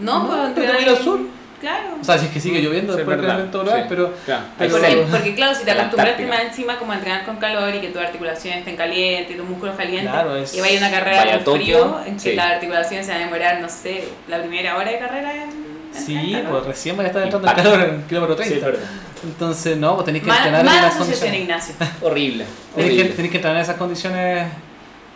No, 0.00 0.18
No, 0.22 0.26
pues 0.26 0.36
pero 0.36 0.46
entrenar 0.48 0.76
te 0.78 0.84
voy 0.84 0.94
al 0.96 1.02
sur. 1.04 1.20
Claro. 1.64 1.96
O 2.00 2.04
sea, 2.04 2.18
si 2.18 2.26
es 2.26 2.32
que 2.32 2.40
sigue 2.40 2.60
lloviendo 2.60 2.92
Sí, 2.92 2.98
después 2.98 3.14
es 3.16 3.20
del 3.22 3.26
verdad, 3.26 3.40
evento 3.40 3.62
global, 3.62 3.80
sí. 3.80 3.86
pero... 3.88 4.12
Claro. 4.26 4.42
pero- 4.58 5.06
Porque, 5.10 5.34
claro, 5.34 5.54
si 5.54 5.64
te 5.64 5.70
acostumbraste 5.70 6.26
más 6.26 6.40
encima 6.42 6.76
como 6.78 6.92
a 6.92 6.96
entrenar 6.96 7.24
con 7.24 7.36
calor 7.38 7.74
y 7.74 7.80
que 7.80 7.88
tus 7.88 8.02
articulaciones 8.02 8.58
estén 8.60 8.76
calientes 8.76 9.34
y 9.34 9.38
tus 9.38 9.48
músculos 9.48 9.74
calientes 9.76 10.10
Claro, 10.12 10.36
es- 10.36 10.54
y 10.54 10.60
vaya 10.60 10.74
a 10.76 10.78
una 10.88 10.90
carrera 10.90 11.16
Vaya 11.24 11.44
con 11.44 11.54
frío 11.56 12.00
en 12.06 12.14
que 12.14 12.20
sí. 12.20 12.32
las 12.36 12.52
articulaciones 12.52 13.06
se 13.06 13.12
van 13.12 13.22
a 13.22 13.24
demorar, 13.24 13.60
no 13.60 13.68
sé, 13.70 14.04
la 14.28 14.40
primera 14.40 14.76
hora 14.76 14.90
de 14.90 14.98
carrera 14.98 15.32
en, 15.42 15.64
Sí, 15.94 16.36
pues 16.50 16.64
recién 16.66 16.96
van 16.96 17.06
a 17.06 17.08
estar 17.08 17.22
entrando 17.22 17.48
en 17.48 17.54
calor 17.54 17.80
en 17.80 18.02
kilómetro 18.02 18.34
30. 18.36 18.52
Sí, 18.54 18.58
es 18.60 18.64
verdad. 18.66 18.90
Entonces, 19.22 19.76
no, 19.78 19.94
pues 19.94 20.04
tenéis 20.04 20.24
que 20.24 20.30
Mal- 20.30 20.38
entrenar 20.48 20.60
en 20.60 20.68
asociación, 20.84 20.98
condiciones. 21.30 21.40
Ignacio. 21.40 21.74
Horrible. 22.02 22.44
Tenéis 22.74 22.90
que, 22.90 22.98
horrible. 22.98 23.14
tenéis 23.16 23.30
que 23.30 23.38
entrenar 23.38 23.56
en 23.58 23.62
esas 23.62 23.76
condiciones. 23.76 24.46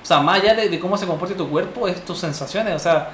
O 0.03 0.07
sea, 0.07 0.21
más 0.21 0.41
allá 0.41 0.55
de, 0.55 0.69
de 0.71 0.79
cómo 0.79 0.97
se 0.97 1.05
comporte 1.07 1.35
tu 1.35 1.51
cuerpo, 1.51 1.89
es 1.89 2.03
tus 2.05 2.19
sensaciones. 2.19 2.75
O 2.75 2.79
sea, 2.79 3.11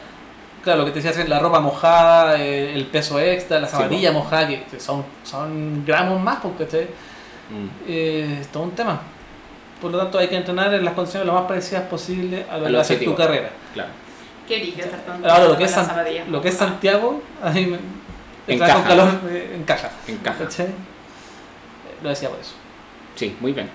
claro, 0.64 0.80
lo 0.80 0.84
que 0.86 0.90
te 0.92 1.00
decía 1.02 1.22
es 1.22 1.28
la 1.28 1.38
ropa 1.38 1.60
mojada, 1.60 2.36
eh, 2.40 2.74
el 2.74 2.86
peso 2.86 3.20
extra, 3.20 3.60
la 3.60 3.68
Sí, 3.68 3.76
zapatilla 3.76 4.10
mojada, 4.12 4.48
que 4.48 4.64
que 4.64 4.80
son, 4.80 5.04
son 5.22 5.84
gramos 5.86 6.20
más, 6.20 6.38
porque 6.42 6.64
este, 6.64 6.88
Mm. 7.50 7.68
eh, 7.86 8.38
es 8.40 8.48
todo 8.48 8.62
un 8.64 8.70
tema. 8.72 9.00
Por 9.80 9.90
lo 9.92 9.98
tanto, 9.98 10.18
hay 10.18 10.28
que 10.28 10.36
entrenar 10.36 10.72
en 10.72 10.82
las 10.84 10.94
condiciones 10.94 11.26
lo 11.26 11.34
más 11.34 11.42
parecidas 11.44 11.82
posible 11.82 12.46
a 12.50 12.56
lo 12.56 12.78
que 12.78 12.84
ser 12.84 13.04
tu 13.04 13.14
carrera. 13.14 13.50
Claro. 13.74 13.90
Qué 14.48 14.72
tan 15.06 15.24
Ahora, 15.30 15.48
lo 15.48 15.56
que 15.58 15.64
es, 15.64 15.70
San- 15.70 15.88
lo 16.30 16.40
que 16.40 16.48
es. 16.48 16.54
Santiago, 16.56 17.22
a 17.42 17.50
mí 17.50 17.66
me, 17.66 17.78
entrenar 18.46 18.76
con 18.76 18.82
Encaja. 18.82 18.84
calor 18.88 19.08
eh, 19.30 19.56
encaja. 19.58 19.90
Encaja. 20.08 20.44
Eh, 20.62 20.68
Lo 22.02 22.08
decía 22.10 22.28
por 22.30 22.38
eso. 22.38 22.54
Sí, 23.14 23.36
muy 23.40 23.52
bien. 23.52 23.68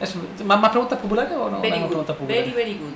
Eso, 0.00 0.18
¿Más, 0.44 0.60
¿Más 0.60 0.70
preguntas 0.70 0.98
populares 0.98 1.32
o 1.36 1.50
no? 1.50 1.60
Very 1.60 1.78
good, 1.80 1.86
preguntas 1.88 2.16
populares. 2.16 2.54
very, 2.54 2.56
very 2.56 2.78
good. 2.78 2.94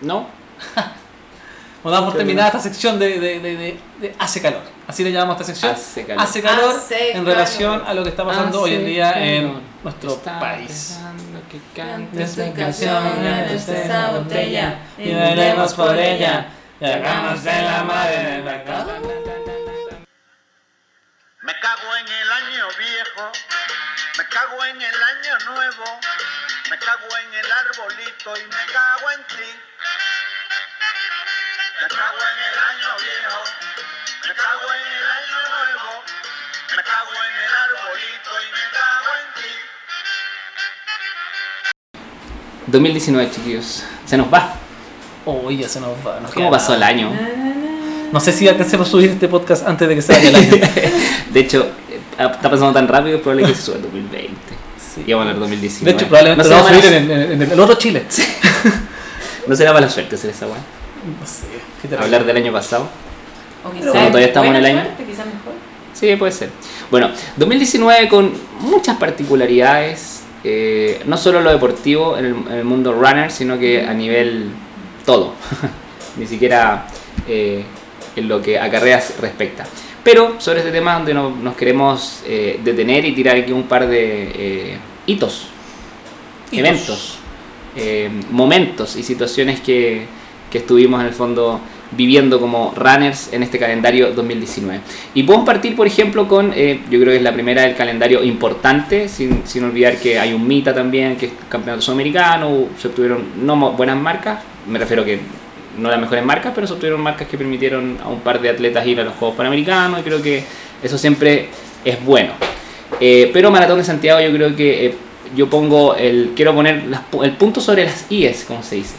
¿No? 0.00 0.26
Nos 1.84 1.92
damos 1.92 2.08
por 2.10 2.16
terminada 2.18 2.48
esta 2.48 2.60
sección 2.60 2.98
de, 2.98 3.20
de, 3.20 3.38
de, 3.40 3.56
de- 3.56 3.80
de 4.00 4.16
Hace 4.18 4.42
Calor. 4.42 4.62
Así 4.88 5.04
le 5.04 5.12
llamamos 5.12 5.36
a 5.36 5.40
esta 5.42 5.44
sección. 5.54 5.72
Hace 5.72 6.04
calor. 6.04 6.22
Hace 6.24 6.42
calor 6.42 6.74
Hace 6.76 7.06
en 7.10 7.12
calor. 7.18 7.26
relación 7.28 7.84
a 7.86 7.94
lo 7.94 8.02
que 8.02 8.08
está 8.10 8.24
pasando 8.24 8.62
hoy 8.62 8.74
en 8.74 8.84
día 8.86 9.12
en 9.16 9.46
Hace 9.50 9.62
nuestro 9.84 10.10
Está 10.14 10.40
país. 10.40 10.98
que 11.50 11.58
Cante 11.80 12.16
cante 12.18 12.28
su 12.28 12.52
canción 12.54 13.06
en 13.24 13.44
esa 13.54 14.10
botella 14.10 14.78
y 14.98 15.14
bailemos 15.14 15.72
por 15.74 15.96
ella 15.96 16.46
y 16.80 16.84
hagamos 16.84 17.44
de 17.44 17.62
la 17.62 17.84
madre 17.84 18.34
en 18.36 18.44
la 18.44 18.64
cama. 18.64 18.92
Me 21.42 21.52
cago 21.60 21.96
en 22.00 22.06
el 22.08 22.32
año 22.32 22.64
viejo, 22.76 23.30
me 24.18 24.24
cago 24.28 24.64
en 24.64 24.76
el 24.76 24.82
año 24.84 25.54
nuevo, 25.54 25.84
me 26.70 26.78
cago 26.78 27.08
en 27.24 27.34
el 27.38 27.46
arbolito 27.52 28.36
y 28.36 28.44
me 28.48 28.72
cago 28.72 29.10
en 29.16 29.26
ti. 29.28 29.50
Me 31.80 31.86
cago 31.88 32.18
en 32.18 32.38
el 32.48 32.56
año 32.58 32.90
viejo, 32.98 33.40
me 34.26 34.32
cago 34.34 34.66
en 34.74 34.84
el 34.98 35.06
año 35.18 35.38
nuevo, 35.48 35.90
me 36.76 36.82
cago 36.82 37.12
en 37.28 37.34
el 37.44 37.52
arbolito 37.64 38.30
y 38.42 38.48
me 38.52 38.64
cago 38.72 39.10
en 39.18 39.28
ti. 39.42 39.50
2019, 42.66 43.30
chiquillos. 43.30 43.84
Se 44.06 44.16
nos 44.16 44.32
va. 44.32 44.54
Uy, 45.24 45.58
ya 45.58 45.68
se 45.68 45.80
nos 45.80 45.90
va. 46.06 46.20
nos 46.20 46.32
¿Cómo 46.32 46.46
queda 46.50 46.58
pasó 46.58 46.74
el 46.74 46.80
nada. 46.80 46.92
año? 46.92 47.10
No 48.12 48.20
sé 48.20 48.32
si 48.32 48.48
alcancemos 48.48 48.88
a 48.88 48.90
subir 48.90 49.10
este 49.10 49.28
podcast 49.28 49.66
antes 49.68 49.86
de 49.88 49.94
que 49.94 50.02
se 50.02 50.12
vaya 50.12 50.28
el 50.30 50.36
año. 50.36 50.50
De 51.30 51.40
hecho, 51.40 51.70
eh, 51.90 52.00
está 52.18 52.50
pasando 52.50 52.72
tan 52.72 52.88
rápido 52.88 53.10
que 53.12 53.16
es 53.16 53.22
probable 53.22 53.46
que 53.46 53.54
se 53.54 53.62
suba 53.62 53.76
el 53.76 53.82
2020. 53.82 54.34
Sí. 54.94 55.04
Y 55.06 55.12
vamos 55.12 55.28
a 55.30 55.34
De 55.34 55.40
2019. 55.40 55.96
hecho, 55.96 56.06
probablemente 56.08 56.42
no 56.44 56.48
lo 56.50 56.56
vamos 56.56 56.70
a 56.70 56.74
subir 56.80 56.92
en, 56.94 57.10
en- 57.10 57.42
en 57.42 57.52
el 57.52 57.60
otro 57.60 57.76
Chile. 57.76 58.06
No 59.46 59.56
será 59.56 59.72
mala 59.72 59.88
suerte 59.88 60.14
hacer 60.16 60.28
esa 60.30 60.46
weá. 60.46 60.56
No 61.20 61.26
sé. 61.26 61.46
¿qué 61.82 61.88
te 61.88 61.96
Hablar 61.96 62.24
del 62.24 62.36
año 62.36 62.52
pasado. 62.52 62.84
O 63.64 63.70
Pero 63.70 63.80
quizás 63.92 63.92
todavía 64.08 64.26
estamos 64.28 64.50
en 64.50 64.56
el 64.56 64.64
año. 64.66 64.82
suerte, 64.82 65.04
quizás 65.04 65.26
mejor. 65.26 65.52
Sí, 65.94 66.16
puede 66.16 66.32
ser. 66.32 66.50
Bueno, 66.90 67.10
2019 67.36 68.08
con 68.08 68.32
muchas 68.60 68.96
particularidades, 68.98 70.22
eh, 70.44 71.02
no 71.06 71.16
solo 71.16 71.40
lo 71.40 71.50
deportivo 71.50 72.16
en 72.16 72.24
el, 72.26 72.34
en 72.34 72.52
el 72.58 72.64
mundo 72.64 72.92
runner, 72.92 73.30
sino 73.32 73.58
que 73.58 73.82
a 73.84 73.92
nivel 73.94 74.50
todo, 75.04 75.34
ni 76.16 76.26
siquiera 76.26 76.86
eh, 77.26 77.64
en 78.14 78.28
lo 78.28 78.40
que 78.40 78.58
a 78.58 78.70
carreras 78.70 79.14
respecta. 79.20 79.64
Pero 80.04 80.36
sobre 80.40 80.60
este 80.60 80.70
tema 80.70 80.94
donde 80.94 81.12
no- 81.12 81.30
nos 81.30 81.56
queremos 81.56 82.22
eh, 82.26 82.60
detener 82.62 83.04
y 83.04 83.12
tirar 83.14 83.36
aquí 83.36 83.52
un 83.52 83.64
par 83.64 83.86
de 83.88 84.30
eh, 84.34 84.78
hitos, 85.06 85.48
Hitos. 86.50 86.58
eventos, 86.58 87.18
eh, 87.76 88.08
momentos 88.30 88.96
y 88.96 89.02
situaciones 89.02 89.60
que, 89.60 90.06
que 90.50 90.58
estuvimos 90.58 91.00
en 91.00 91.06
el 91.06 91.12
fondo 91.12 91.60
viviendo 91.90 92.38
como 92.38 92.74
runners 92.76 93.32
en 93.32 93.42
este 93.42 93.58
calendario 93.58 94.12
2019. 94.12 94.80
Y 95.14 95.22
podemos 95.22 95.46
partir, 95.46 95.74
por 95.74 95.86
ejemplo, 95.86 96.28
con, 96.28 96.52
eh, 96.54 96.80
yo 96.90 96.98
creo 97.00 97.12
que 97.12 97.16
es 97.16 97.22
la 97.22 97.32
primera 97.32 97.62
del 97.62 97.76
calendario 97.76 98.22
importante, 98.22 99.08
sin, 99.08 99.46
sin 99.46 99.64
olvidar 99.64 99.96
que 99.96 100.18
hay 100.18 100.34
un 100.34 100.46
Mita 100.46 100.74
también, 100.74 101.16
que 101.16 101.26
es 101.26 101.32
campeonato 101.48 101.82
sudamericano, 101.82 102.66
se 102.78 102.88
obtuvieron 102.88 103.24
no 103.42 103.72
buenas 103.72 103.96
marcas, 103.96 104.40
me 104.66 104.78
refiero 104.78 105.04
que 105.04 105.20
no 105.78 105.90
las 105.90 106.00
mejores 106.00 106.24
marcas, 106.24 106.52
pero 106.54 106.66
se 106.66 106.72
obtuvieron 106.72 107.00
marcas 107.00 107.28
que 107.28 107.38
permitieron 107.38 107.98
a 108.02 108.08
un 108.08 108.20
par 108.20 108.40
de 108.40 108.50
atletas 108.50 108.86
ir 108.86 109.00
a 109.00 109.04
los 109.04 109.14
Juegos 109.14 109.36
Panamericanos 109.36 110.00
y 110.00 110.02
creo 110.02 110.20
que 110.20 110.42
eso 110.82 110.98
siempre 110.98 111.48
es 111.84 112.04
bueno. 112.04 112.32
Eh, 113.00 113.30
pero 113.32 113.50
Maratón 113.50 113.78
de 113.78 113.84
Santiago 113.84 114.20
yo 114.20 114.32
creo 114.32 114.56
que 114.56 114.86
eh, 114.86 114.94
yo 115.36 115.48
pongo 115.48 115.94
el 115.94 116.32
quiero 116.34 116.54
poner 116.54 116.84
las 116.86 117.02
el 117.22 117.32
punto 117.32 117.60
sobre 117.60 117.84
las 117.84 118.10
IES, 118.10 118.44
como 118.44 118.62
se 118.62 118.76
dice. 118.76 118.94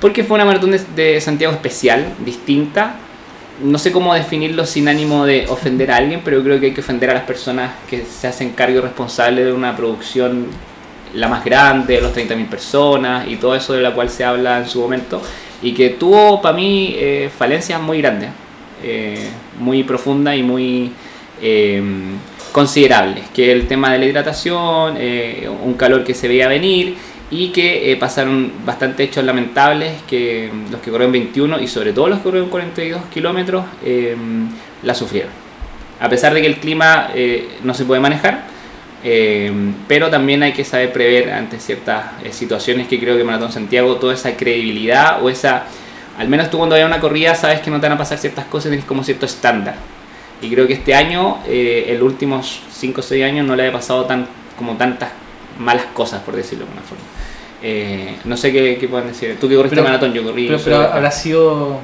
Porque 0.00 0.24
fue 0.24 0.34
una 0.36 0.44
maratón 0.44 0.72
de, 0.72 0.80
de 0.96 1.20
Santiago 1.20 1.52
especial, 1.52 2.06
distinta. 2.24 2.96
No 3.62 3.78
sé 3.78 3.92
cómo 3.92 4.12
definirlo 4.14 4.66
sin 4.66 4.88
ánimo 4.88 5.24
de 5.26 5.46
ofender 5.48 5.90
a 5.90 5.96
alguien, 5.96 6.22
pero 6.24 6.38
yo 6.38 6.44
creo 6.44 6.60
que 6.60 6.66
hay 6.66 6.74
que 6.74 6.80
ofender 6.80 7.10
a 7.10 7.14
las 7.14 7.22
personas 7.22 7.72
que 7.88 8.04
se 8.04 8.26
hacen 8.26 8.50
cargo 8.50 8.80
responsable 8.80 9.44
de 9.44 9.52
una 9.52 9.76
producción 9.76 10.48
la 11.14 11.28
más 11.28 11.44
grande, 11.44 11.94
de 11.94 12.00
los 12.00 12.14
30.000 12.14 12.48
personas 12.48 13.28
y 13.28 13.36
todo 13.36 13.54
eso 13.54 13.72
de 13.72 13.82
la 13.82 13.92
cual 13.92 14.10
se 14.10 14.24
habla 14.24 14.58
en 14.58 14.68
su 14.68 14.80
momento. 14.80 15.22
Y 15.62 15.72
que 15.72 15.90
tuvo 15.90 16.42
para 16.42 16.56
mí 16.56 16.94
eh, 16.98 17.30
falencias 17.36 17.80
muy 17.80 17.98
grandes, 17.98 18.30
eh, 18.82 19.28
muy 19.58 19.84
profundas 19.84 20.36
y 20.36 20.42
muy 20.42 20.92
eh, 21.40 21.82
considerables. 22.52 23.24
Que 23.34 23.52
el 23.52 23.66
tema 23.66 23.92
de 23.92 23.98
la 23.98 24.04
hidratación, 24.06 24.94
eh, 24.98 25.48
un 25.62 25.74
calor 25.74 26.04
que 26.04 26.14
se 26.14 26.28
veía 26.28 26.48
venir 26.48 26.96
y 27.30 27.48
que 27.48 27.90
eh, 27.90 27.96
pasaron 27.96 28.52
bastante 28.64 29.04
hechos 29.04 29.24
lamentables 29.24 30.02
que 30.08 30.50
mm, 30.52 30.70
los 30.70 30.80
que 30.80 30.90
corrieron 30.90 31.12
21 31.12 31.60
y 31.60 31.68
sobre 31.68 31.92
todo 31.92 32.08
los 32.08 32.18
que 32.18 32.24
corrieron 32.24 32.50
42 32.50 33.02
kilómetros 33.12 33.64
eh, 33.84 34.16
la 34.82 34.94
sufrieron. 34.94 35.30
A 36.00 36.08
pesar 36.08 36.34
de 36.34 36.42
que 36.42 36.46
el 36.46 36.56
clima 36.58 37.10
eh, 37.14 37.48
no 37.62 37.72
se 37.72 37.84
puede 37.84 38.00
manejar, 38.00 38.52
pero 39.86 40.08
también 40.08 40.42
hay 40.42 40.54
que 40.54 40.64
saber 40.64 40.90
prever 40.90 41.30
ante 41.30 41.60
ciertas 41.60 42.04
situaciones 42.30 42.88
que 42.88 42.98
creo 42.98 43.18
que 43.18 43.22
Maratón 43.24 43.52
Santiago, 43.52 43.96
toda 43.96 44.14
esa 44.14 44.34
credibilidad 44.34 45.22
o 45.22 45.28
esa, 45.28 45.64
al 46.18 46.26
menos 46.26 46.48
tú 46.48 46.56
cuando 46.56 46.74
vayas 46.74 46.86
a 46.86 46.88
una 46.88 47.00
corrida 47.00 47.34
sabes 47.34 47.60
que 47.60 47.70
no 47.70 47.78
te 47.80 47.86
van 47.86 47.96
a 47.96 47.98
pasar 47.98 48.16
ciertas 48.16 48.46
cosas, 48.46 48.70
tienes 48.70 48.86
como 48.86 49.04
cierto 49.04 49.26
estándar. 49.26 49.74
Y 50.40 50.48
creo 50.48 50.66
que 50.66 50.72
este 50.72 50.94
año, 50.94 51.36
los 51.46 52.02
últimos 52.02 52.62
5 52.72 53.00
o 53.00 53.04
6 53.04 53.24
años, 53.24 53.46
no 53.46 53.54
le 53.54 53.68
ha 53.68 53.72
pasado 53.72 54.06
tan, 54.06 54.26
como 54.56 54.74
tantas 54.78 55.10
malas 55.58 55.84
cosas, 55.92 56.22
por 56.22 56.34
decirlo 56.34 56.64
de 56.64 56.70
alguna 56.70 56.86
forma. 56.86 57.13
Eh, 57.66 58.16
no 58.24 58.36
sé 58.36 58.52
qué, 58.52 58.76
qué 58.78 58.88
pueden 58.88 59.08
decir. 59.08 59.38
Tú 59.40 59.48
que 59.48 59.56
corriste 59.56 59.76
Pero- 59.76 59.88
maratón, 59.88 60.12
yo 60.12 60.22
corrí. 60.22 60.54
Pero, 60.62 60.76
habrá 60.82 61.10
sido. 61.10 61.78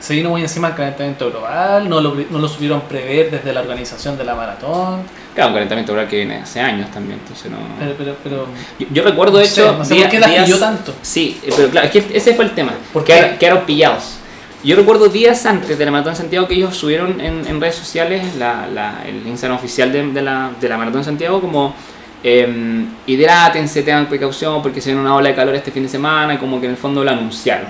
Se 0.00 0.14
vino 0.14 0.28
muy 0.30 0.42
encima 0.42 0.68
el 0.68 0.74
calentamiento 0.74 1.30
global, 1.30 1.88
no 1.88 2.00
lo, 2.00 2.14
no 2.30 2.38
lo 2.38 2.48
supieron 2.48 2.82
prever 2.82 3.30
desde 3.30 3.52
la 3.54 3.60
organización 3.62 4.18
de 4.18 4.24
la 4.24 4.34
maratón. 4.34 5.00
Claro, 5.34 5.48
un 5.50 5.54
calentamiento 5.54 5.92
global 5.92 6.08
que 6.08 6.16
viene 6.16 6.36
hace 6.38 6.60
años 6.60 6.90
también, 6.90 7.18
entonces 7.20 7.50
no. 7.50 7.56
Pero, 7.78 7.94
pero, 7.96 8.16
pero 8.22 8.46
Yo, 8.78 8.86
yo 8.92 9.02
recuerdo, 9.04 9.38
de 9.38 9.44
No 9.44 9.50
sé, 9.50 9.62
hecho. 9.62 9.78
no 9.78 9.84
sé 9.84 9.94
día- 9.94 10.02
por 10.04 10.10
qué 10.10 10.20
las 10.20 10.30
días- 10.30 10.44
pilló 10.44 10.58
tanto. 10.58 10.92
Sí, 11.02 11.40
eh, 11.44 11.50
pero 11.56 11.68
claro, 11.70 11.86
es 11.86 11.92
que 11.92 12.16
ese 12.18 12.34
fue 12.34 12.44
el 12.44 12.50
tema. 12.50 12.74
¿Por 12.92 13.04
que 13.04 13.14
qué? 13.14 13.36
quedaron- 13.38 13.64
pillados. 13.64 14.18
Yo 14.62 14.76
recuerdo 14.76 15.08
días 15.08 15.46
antes 15.46 15.78
de 15.78 15.84
la 15.84 15.90
Maratón 15.90 16.12
de 16.12 16.18
Santiago 16.18 16.46
que 16.48 16.54
ellos 16.54 16.76
subieron 16.76 17.20
en, 17.20 17.46
en 17.46 17.60
redes 17.60 17.76
sociales 17.76 18.34
la, 18.36 18.66
la- 18.66 19.02
el 19.06 19.26
Instagram 19.26 19.56
oficial 19.58 19.92
de, 19.92 20.06
de 20.08 20.22
la, 20.22 20.50
de 20.60 20.68
la 20.68 20.76
Maratón 20.76 21.00
de 21.00 21.04
Santiago 21.06 21.40
como 21.40 21.74
eh, 22.22 22.84
hidrátense, 23.06 23.82
tengan 23.82 24.06
precaución 24.06 24.62
porque 24.62 24.80
se 24.80 24.90
viene 24.90 25.00
una 25.02 25.14
ola 25.14 25.28
de 25.28 25.34
calor 25.34 25.54
este 25.54 25.70
fin 25.70 25.82
de 25.84 25.88
semana 25.88 26.34
y 26.34 26.38
como 26.38 26.58
que 26.60 26.66
en 26.66 26.72
el 26.72 26.78
fondo 26.78 27.04
lo 27.04 27.10
anunciaron. 27.10 27.66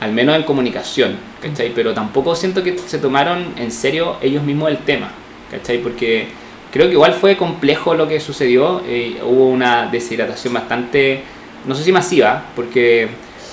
Al 0.00 0.12
menos 0.12 0.36
en 0.36 0.42
comunicación, 0.42 1.16
¿cachai? 1.40 1.72
Pero 1.74 1.94
tampoco 1.94 2.34
siento 2.36 2.62
que 2.62 2.76
se 2.78 2.98
tomaron 2.98 3.54
en 3.56 3.70
serio 3.70 4.16
ellos 4.20 4.42
mismos 4.42 4.68
el 4.70 4.78
tema, 4.78 5.08
¿cachai? 5.50 5.78
Porque 5.78 6.28
creo 6.70 6.86
que 6.86 6.92
igual 6.92 7.14
fue 7.14 7.36
complejo 7.36 7.94
lo 7.94 8.06
que 8.06 8.20
sucedió. 8.20 8.82
eh, 8.86 9.16
hubo 9.24 9.48
una 9.48 9.86
deshidratación 9.86 10.52
bastante, 10.52 11.22
no 11.66 11.74
sé 11.74 11.82
si 11.82 11.92
masiva, 11.92 12.44
porque 12.54 13.08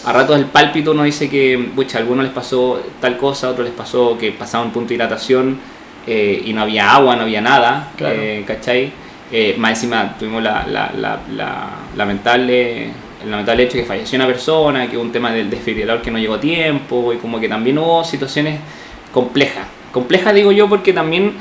a 0.05 0.11
ratos 0.11 0.37
el 0.37 0.45
pálpito 0.45 0.91
uno 0.91 1.03
dice 1.03 1.29
que, 1.29 1.69
pucha, 1.73 1.97
a 1.97 2.01
algunos 2.01 2.25
les 2.25 2.33
pasó 2.33 2.81
tal 2.99 3.15
cosa, 3.17 3.47
a 3.47 3.51
otros 3.51 3.65
les 3.65 3.73
pasó 3.75 4.17
que 4.17 4.33
pasaba 4.33 4.65
un 4.65 4.71
punto 4.71 4.89
de 4.89 4.95
hidratación 4.95 5.57
eh, 6.05 6.43
y 6.45 6.51
no 6.51 6.61
había 6.61 6.93
agua, 6.93 7.15
no 7.15 7.21
había 7.21 7.39
nada, 7.39 7.91
Claro. 7.95 8.15
eh, 8.19 8.43
¿cachai? 8.45 8.91
Más 9.57 9.71
encima 9.71 10.15
tuvimos 10.19 10.43
la, 10.43 10.65
la, 10.67 10.91
la, 10.95 11.19
la 11.35 11.69
lamentable, 11.95 12.83
el 13.23 13.31
lamentable 13.31 13.63
hecho 13.63 13.77
que 13.77 13.83
falleció 13.83 14.15
una 14.17 14.27
persona, 14.27 14.87
que 14.87 14.95
hubo 14.95 15.03
un 15.03 15.11
tema 15.11 15.31
del 15.31 15.49
desfibrilador 15.49 16.03
que 16.03 16.11
no 16.11 16.19
llegó 16.19 16.35
a 16.35 16.39
tiempo, 16.39 17.11
y 17.13 17.17
como 17.17 17.39
que 17.39 17.49
también 17.49 17.77
hubo 17.79 18.03
situaciones 18.03 18.59
compleja. 19.11 19.65
Compleja 19.91 20.33
digo 20.33 20.51
yo 20.51 20.69
porque 20.69 20.93
también 20.93 21.33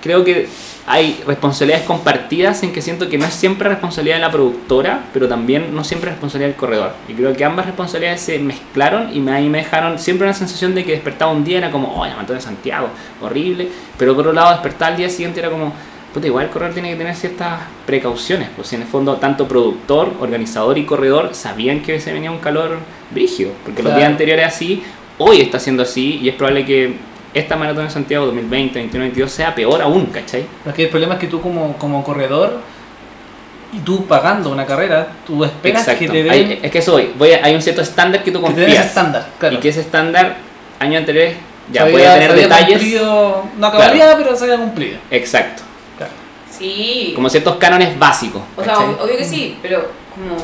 creo 0.00 0.24
que 0.24 0.48
hay 0.86 1.22
responsabilidades 1.26 1.86
compartidas 1.86 2.62
en 2.62 2.72
que 2.72 2.82
siento 2.82 3.08
que 3.08 3.18
no 3.18 3.24
es 3.24 3.34
siempre 3.34 3.68
responsabilidad 3.68 4.16
de 4.16 4.22
la 4.22 4.30
productora, 4.30 5.04
pero 5.12 5.28
también 5.28 5.74
no 5.74 5.84
siempre 5.84 6.10
es 6.10 6.14
responsabilidad 6.14 6.50
del 6.50 6.58
corredor. 6.58 6.92
Y 7.08 7.12
creo 7.12 7.32
que 7.32 7.44
ambas 7.44 7.66
responsabilidades 7.66 8.20
se 8.20 8.38
mezclaron 8.38 9.14
y 9.14 9.20
me, 9.20 9.32
ahí 9.32 9.48
me 9.48 9.58
dejaron 9.58 9.98
siempre 9.98 10.26
una 10.26 10.34
sensación 10.34 10.74
de 10.74 10.84
que 10.84 10.92
despertaba 10.92 11.30
un 11.32 11.44
día 11.44 11.58
era 11.58 11.70
como, 11.70 11.94
oh, 11.94 12.06
la 12.06 12.14
maratón 12.14 12.36
de 12.36 12.42
Santiago, 12.42 12.88
horrible. 13.20 13.68
Pero 13.98 14.14
por 14.14 14.22
otro 14.22 14.32
lado, 14.32 14.50
despertar 14.52 14.92
al 14.92 14.96
día 14.96 15.08
siguiente 15.10 15.38
era 15.38 15.50
como, 15.50 15.72
puta, 16.12 16.26
igual 16.26 16.46
el 16.46 16.50
corredor 16.50 16.74
tiene 16.74 16.90
que 16.90 16.96
tener 16.96 17.14
ciertas 17.14 17.60
precauciones. 17.86 18.48
Pues 18.56 18.68
si 18.68 18.76
en 18.76 18.82
el 18.82 18.88
fondo 18.88 19.16
tanto 19.16 19.46
productor, 19.46 20.12
organizador 20.20 20.76
y 20.78 20.84
corredor 20.84 21.30
sabían 21.34 21.80
que 21.82 22.00
se 22.00 22.12
venía 22.12 22.30
un 22.30 22.38
calor 22.38 22.78
brígido. 23.10 23.52
Porque 23.64 23.82
los 23.82 23.94
días 23.94 24.06
anteriores 24.08 24.46
así, 24.46 24.82
hoy 25.18 25.40
está 25.40 25.58
siendo 25.58 25.82
así 25.82 26.18
y 26.22 26.28
es 26.28 26.34
probable 26.34 26.64
que 26.64 26.96
esta 27.32 27.54
maratón 27.56 27.84
de 27.84 27.90
Santiago 27.90 28.26
2020, 28.26 28.78
2021, 28.80 29.04
2022 29.04 29.30
sea 29.30 29.54
peor 29.54 29.80
aún, 29.82 30.06
¿cachai? 30.06 30.44
Porque 30.64 30.84
el 30.84 30.88
problema 30.88 31.14
es 31.14 31.20
que 31.20 31.26
tú 31.28 31.40
como, 31.40 31.76
como 31.78 32.02
corredor 32.02 32.60
y 33.72 33.78
tú 33.78 34.04
pagando 34.06 34.50
una 34.50 34.66
carrera, 34.66 35.06
tú 35.24 35.44
esperas 35.44 35.82
Exacto. 35.82 36.00
que 36.00 36.08
te 36.10 36.22
den, 36.24 36.32
Hay- 36.32 36.58
es 36.60 36.70
que 36.72 36.78
eso 36.78 36.92
voy. 36.92 37.10
Voy 37.16 37.30
a- 37.32 37.44
hay 37.44 37.54
un 37.54 37.62
cierto 37.62 37.82
estándar 37.82 38.24
que 38.24 38.32
tú 38.32 38.40
que 38.42 38.48
te 38.48 38.52
den 38.54 38.60
ese 38.62 38.68
confías. 38.70 38.86
estándar. 38.86 39.26
Claro. 39.38 39.54
Y 39.54 39.58
que 39.60 39.68
ese 39.68 39.80
estándar, 39.82 40.36
años 40.80 40.98
anteriores, 40.98 41.36
ya 41.70 41.84
Se 41.84 41.92
voy 41.92 42.00
había- 42.02 42.10
a 42.14 42.18
tener 42.18 42.34
detalles. 42.34 42.78
cumplido, 42.78 43.44
no 43.58 43.66
acabaría, 43.68 44.16
pero 44.16 44.34
se 44.34 44.44
había 44.44 44.56
cumplido. 44.56 44.98
Exacto. 45.12 45.62
Sí. 46.60 47.12
Como 47.16 47.28
ciertos 47.28 47.56
cánones 47.56 47.98
básicos. 47.98 48.42
O 48.56 48.62
sea, 48.62 48.74
¿cachai? 48.74 48.88
ob- 48.90 49.00
obvio 49.02 49.16
que 49.16 49.24
sí, 49.24 49.58
pero 49.62 49.90
como 50.14 50.36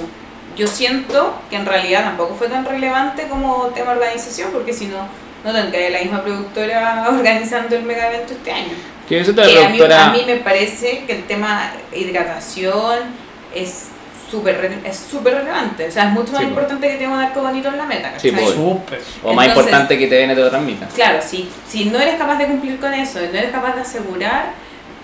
yo 0.56 0.66
siento 0.66 1.34
que 1.50 1.56
en 1.56 1.66
realidad 1.66 2.02
tampoco 2.04 2.34
fue 2.34 2.48
tan 2.48 2.64
relevante 2.64 3.28
como 3.28 3.66
tema 3.74 3.92
organización, 3.92 4.48
porque 4.52 4.72
si 4.72 4.86
no, 4.86 5.06
no 5.44 5.52
tendría 5.52 5.90
la 5.90 6.00
misma 6.00 6.22
productora 6.22 7.06
organizando 7.10 7.76
el 7.76 7.82
mega 7.82 8.08
evento 8.08 8.32
este 8.32 8.50
año. 8.50 8.72
Que 9.08 9.22
la 9.22 9.30
a, 9.30 9.68
mí, 9.68 9.78
productora. 9.78 10.06
a 10.06 10.10
mí 10.12 10.22
me 10.26 10.36
parece 10.38 11.04
que 11.06 11.12
el 11.12 11.24
tema 11.26 11.70
hidratación 11.94 12.98
es 13.54 13.88
súper 14.30 14.80
es 14.84 14.96
súper 14.98 15.34
relevante. 15.34 15.86
O 15.86 15.90
sea, 15.92 16.06
es 16.06 16.10
mucho 16.12 16.32
más 16.32 16.40
Sí, 16.40 16.46
po. 16.46 16.50
importante 16.50 16.88
que 16.88 16.96
tenga 16.96 17.12
un 17.14 17.20
arco 17.20 17.40
bonito 17.42 17.68
en 17.68 17.76
la 17.76 17.84
meta. 17.84 18.14
Sí, 18.18 18.30
¿cachai? 18.32 18.46
po. 18.46 18.52
Súper. 18.52 19.00
o 19.22 19.32
más 19.34 19.46
entonces- 19.46 19.66
importante 19.72 19.98
que 19.98 20.06
TVN 20.08 20.34
te 20.34 20.40
lo 20.40 20.48
transmita. 20.50 20.88
Claro, 20.88 21.18
si, 21.24 21.48
si 21.68 21.84
no 21.84 22.00
eres 22.00 22.16
capaz 22.16 22.36
de 22.38 22.46
cumplir 22.46 22.80
con 22.80 22.92
eso, 22.94 23.20
no 23.20 23.26
eres 23.38 23.52
capaz 23.52 23.74
de 23.76 23.82
asegurar 23.82 24.50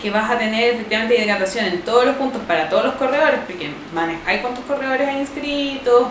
que 0.02 0.10
vas 0.10 0.28
a 0.30 0.36
tener 0.36 0.74
efectivamente 0.74 1.16
hidratación 1.22 1.64
en 1.66 1.82
todos 1.82 2.04
los 2.04 2.16
puntos 2.16 2.42
para 2.46 2.68
todos 2.68 2.84
los 2.84 2.94
corredores, 2.94 3.40
porque 3.46 3.70
manejáis 3.94 4.40
cuántos 4.40 4.64
corredores 4.64 5.08
hay 5.08 5.20
inscritos, 5.20 6.08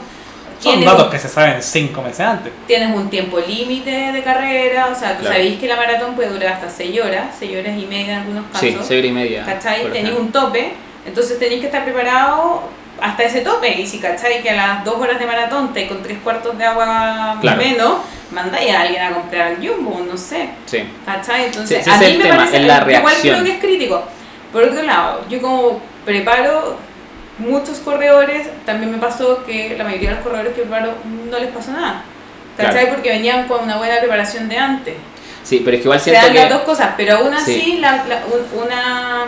Son 0.59 0.83
datos 0.85 1.05
un, 1.05 1.11
que 1.11 1.19
se 1.19 1.27
saben 1.27 1.61
cinco 1.61 2.01
meses 2.01 2.21
antes. 2.21 2.53
tienes 2.67 2.95
un 2.95 3.09
tiempo 3.09 3.39
límite 3.39 3.91
de 4.13 4.23
carrera, 4.23 4.87
o 4.91 4.95
sea, 4.95 5.15
tú 5.17 5.21
Claro. 5.23 5.35
sabéis 5.35 5.59
que 5.59 5.67
la 5.67 5.75
maratón 5.75 6.15
puede 6.15 6.29
durar 6.29 6.53
hasta 6.53 6.69
6 6.69 7.01
horas, 7.01 7.35
6 7.37 7.57
horas 7.59 7.77
y 7.77 7.85
media 7.85 8.13
en 8.13 8.19
algunos 8.19 8.45
casos, 8.45 8.59
Sí, 8.61 8.77
seis 8.81 8.91
horas 8.99 9.05
y 9.05 9.11
media. 9.11 9.43
¿cachai? 9.45 9.91
Tenéis 9.91 10.15
un 10.17 10.31
tope, 10.31 10.73
entonces 11.05 11.37
tenéis 11.37 11.59
que 11.61 11.65
estar 11.67 11.83
preparado 11.83 12.63
hasta 13.01 13.23
ese 13.23 13.41
tope, 13.41 13.67
y 13.81 13.87
si 13.87 13.99
cachai 13.99 14.41
que 14.43 14.51
a 14.51 14.55
las 14.55 14.85
2 14.85 14.95
horas 14.95 15.19
de 15.19 15.25
maratón 15.25 15.65
estáis 15.67 15.87
con 15.89 16.01
3 16.03 16.19
cuartos 16.23 16.57
de 16.57 16.63
agua 16.63 17.37
Claro. 17.41 17.57
menos, 17.57 17.93
mandáis 18.31 18.71
a 18.73 18.81
alguien 18.81 19.01
a 19.03 19.11
comprar 19.11 19.47
al 19.47 19.57
jumbo, 19.67 19.99
no 20.07 20.17
sé. 20.17 20.49
Sí. 20.65 20.79
¿Cachai? 21.05 21.45
Entonces, 21.45 21.83
Sí, 21.83 21.89
a 21.89 21.93
es 21.95 21.99
mí 21.99 22.05
el 22.07 22.17
me 22.17 22.23
tema, 22.25 22.37
parece, 22.37 22.57
es 22.57 22.63
la 22.65 22.79
yo 22.85 22.89
igual 22.91 23.03
reacción. 23.03 23.33
creo 23.35 23.45
que 23.45 23.51
es 23.51 23.59
crítico. 23.63 24.03
Por 24.51 24.63
otro 24.63 24.81
lado, 24.83 25.25
yo 25.29 25.41
como 25.41 25.81
preparo 26.05 26.77
muchos 27.37 27.79
corredores, 27.79 28.47
también 28.65 28.91
me 28.91 28.97
pasó 28.97 29.43
que 29.45 29.75
la 29.77 29.83
mayoría 29.83 30.09
de 30.09 30.15
los 30.15 30.23
corredores 30.23 30.53
que 30.53 30.61
preparo 30.61 30.93
no 31.29 31.39
les 31.39 31.49
pasó 31.49 31.71
nada. 31.71 32.03
¿Cachai? 32.57 32.73
Claro. 32.83 32.89
Porque 32.95 33.09
venían 33.09 33.47
con 33.47 33.63
una 33.63 33.77
buena 33.77 33.97
preparación 33.99 34.47
de 34.49 34.57
antes. 34.57 34.95
Sí, 35.43 35.61
pero 35.65 35.75
es 35.77 35.81
que 35.81 35.87
igual 35.87 35.99
Se 35.99 36.11
siento 36.11 36.27
dan 36.27 36.35
las 36.35 36.49
dos 36.49 36.59
que. 36.59 36.65
cosas, 36.65 36.89
pero 36.97 37.17
aún 37.17 37.33
así, 37.33 37.59
Sí. 37.61 37.77
la, 37.79 38.03
la- 38.05 38.21
un- 38.27 38.61
una, 38.63 39.21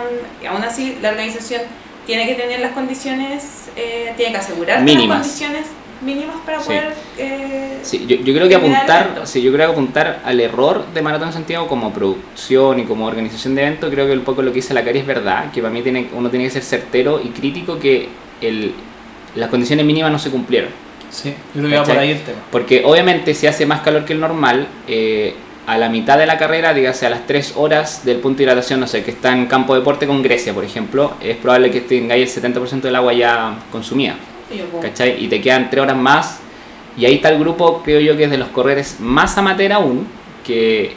aún 0.48 0.62
así 0.62 0.98
la 1.02 1.08
organización 1.10 1.62
tiene 2.06 2.26
que 2.26 2.34
tener 2.34 2.60
las 2.60 2.72
condiciones, 2.72 3.64
eh, 3.76 4.12
tiene 4.16 4.30
que 4.32 4.38
asegurar 4.38 4.82
Mínimas. 4.82 5.18
las 5.18 5.26
condiciones 5.26 5.66
mínimas 6.04 6.36
para 6.44 6.60
Sí. 6.60 6.66
poder... 6.66 6.94
eh, 7.18 7.78
Sí, 7.82 8.04
yo, 8.06 8.16
yo 8.16 8.34
creo 8.34 8.48
que 8.48 8.54
apuntar, 8.54 9.22
sí, 9.24 9.42
yo 9.42 9.52
creo 9.52 9.66
que 9.68 9.72
apuntar 9.72 10.20
al 10.24 10.40
error 10.40 10.84
de 10.94 11.02
Maratón 11.02 11.28
de 11.28 11.34
Santiago 11.34 11.66
como 11.66 11.92
producción 11.92 12.78
y 12.80 12.84
como 12.84 13.06
organización 13.06 13.54
de 13.54 13.62
eventos, 13.62 13.90
creo 13.90 14.06
que 14.06 14.12
un 14.12 14.20
poco 14.20 14.42
lo 14.42 14.50
que 14.52 14.56
dice 14.56 14.72
la 14.74 14.84
Cari 14.84 15.00
es 15.00 15.06
verdad, 15.06 15.50
que 15.52 15.60
para 15.60 15.72
mí 15.72 15.82
tiene, 15.82 16.08
uno 16.14 16.30
tiene 16.30 16.44
que 16.46 16.50
ser 16.50 16.62
certero 16.62 17.20
y 17.22 17.28
crítico 17.28 17.78
que 17.78 18.08
el, 18.40 18.72
las 19.34 19.50
condiciones 19.50 19.84
mínimas 19.84 20.10
no 20.12 20.18
se 20.18 20.30
cumplieron. 20.30 20.70
Sí, 21.10 21.34
yo 21.54 21.60
creo 21.60 21.70
que 21.70 21.76
va 21.76 21.84
por 21.84 21.98
ahí 21.98 22.10
el 22.12 22.20
tema. 22.22 22.38
Porque 22.50 22.82
obviamente 22.84 23.34
si 23.34 23.46
hace 23.46 23.66
más 23.66 23.80
calor 23.82 24.04
que 24.04 24.12
el 24.14 24.20
normal, 24.20 24.66
eh, 24.88 25.34
a 25.66 25.78
la 25.78 25.88
mitad 25.88 26.18
de 26.18 26.26
la 26.26 26.36
carrera, 26.36 26.74
dígase 26.74 27.06
a 27.06 27.10
las 27.10 27.26
3 27.26 27.54
horas 27.56 28.04
del 28.04 28.18
punto 28.18 28.38
de 28.38 28.44
hidratación, 28.44 28.80
no 28.80 28.86
sé, 28.86 29.02
que 29.02 29.12
está 29.12 29.32
en 29.32 29.46
campo 29.46 29.72
de 29.74 29.80
deporte 29.80 30.06
con 30.06 30.22
Grecia, 30.22 30.52
por 30.52 30.64
ejemplo, 30.64 31.14
es 31.22 31.36
probable 31.36 31.70
que 31.70 31.80
tengáis 31.82 32.36
el 32.36 32.42
70% 32.52 32.80
del 32.82 32.96
agua 32.96 33.12
ya 33.12 33.56
consumida. 33.70 34.16
¿Cachai? 34.82 35.22
Y 35.24 35.28
te 35.28 35.40
quedan 35.40 35.70
3 35.70 35.82
horas 35.82 35.96
más. 35.96 36.40
Y 36.96 37.04
ahí 37.06 37.14
está 37.16 37.30
el 37.30 37.38
grupo, 37.40 37.82
creo 37.84 38.00
yo, 38.00 38.16
que 38.16 38.24
es 38.24 38.30
de 38.30 38.38
los 38.38 38.48
corredores 38.48 39.00
más 39.00 39.36
amateur 39.36 39.72
aún, 39.72 40.06
que, 40.44 40.92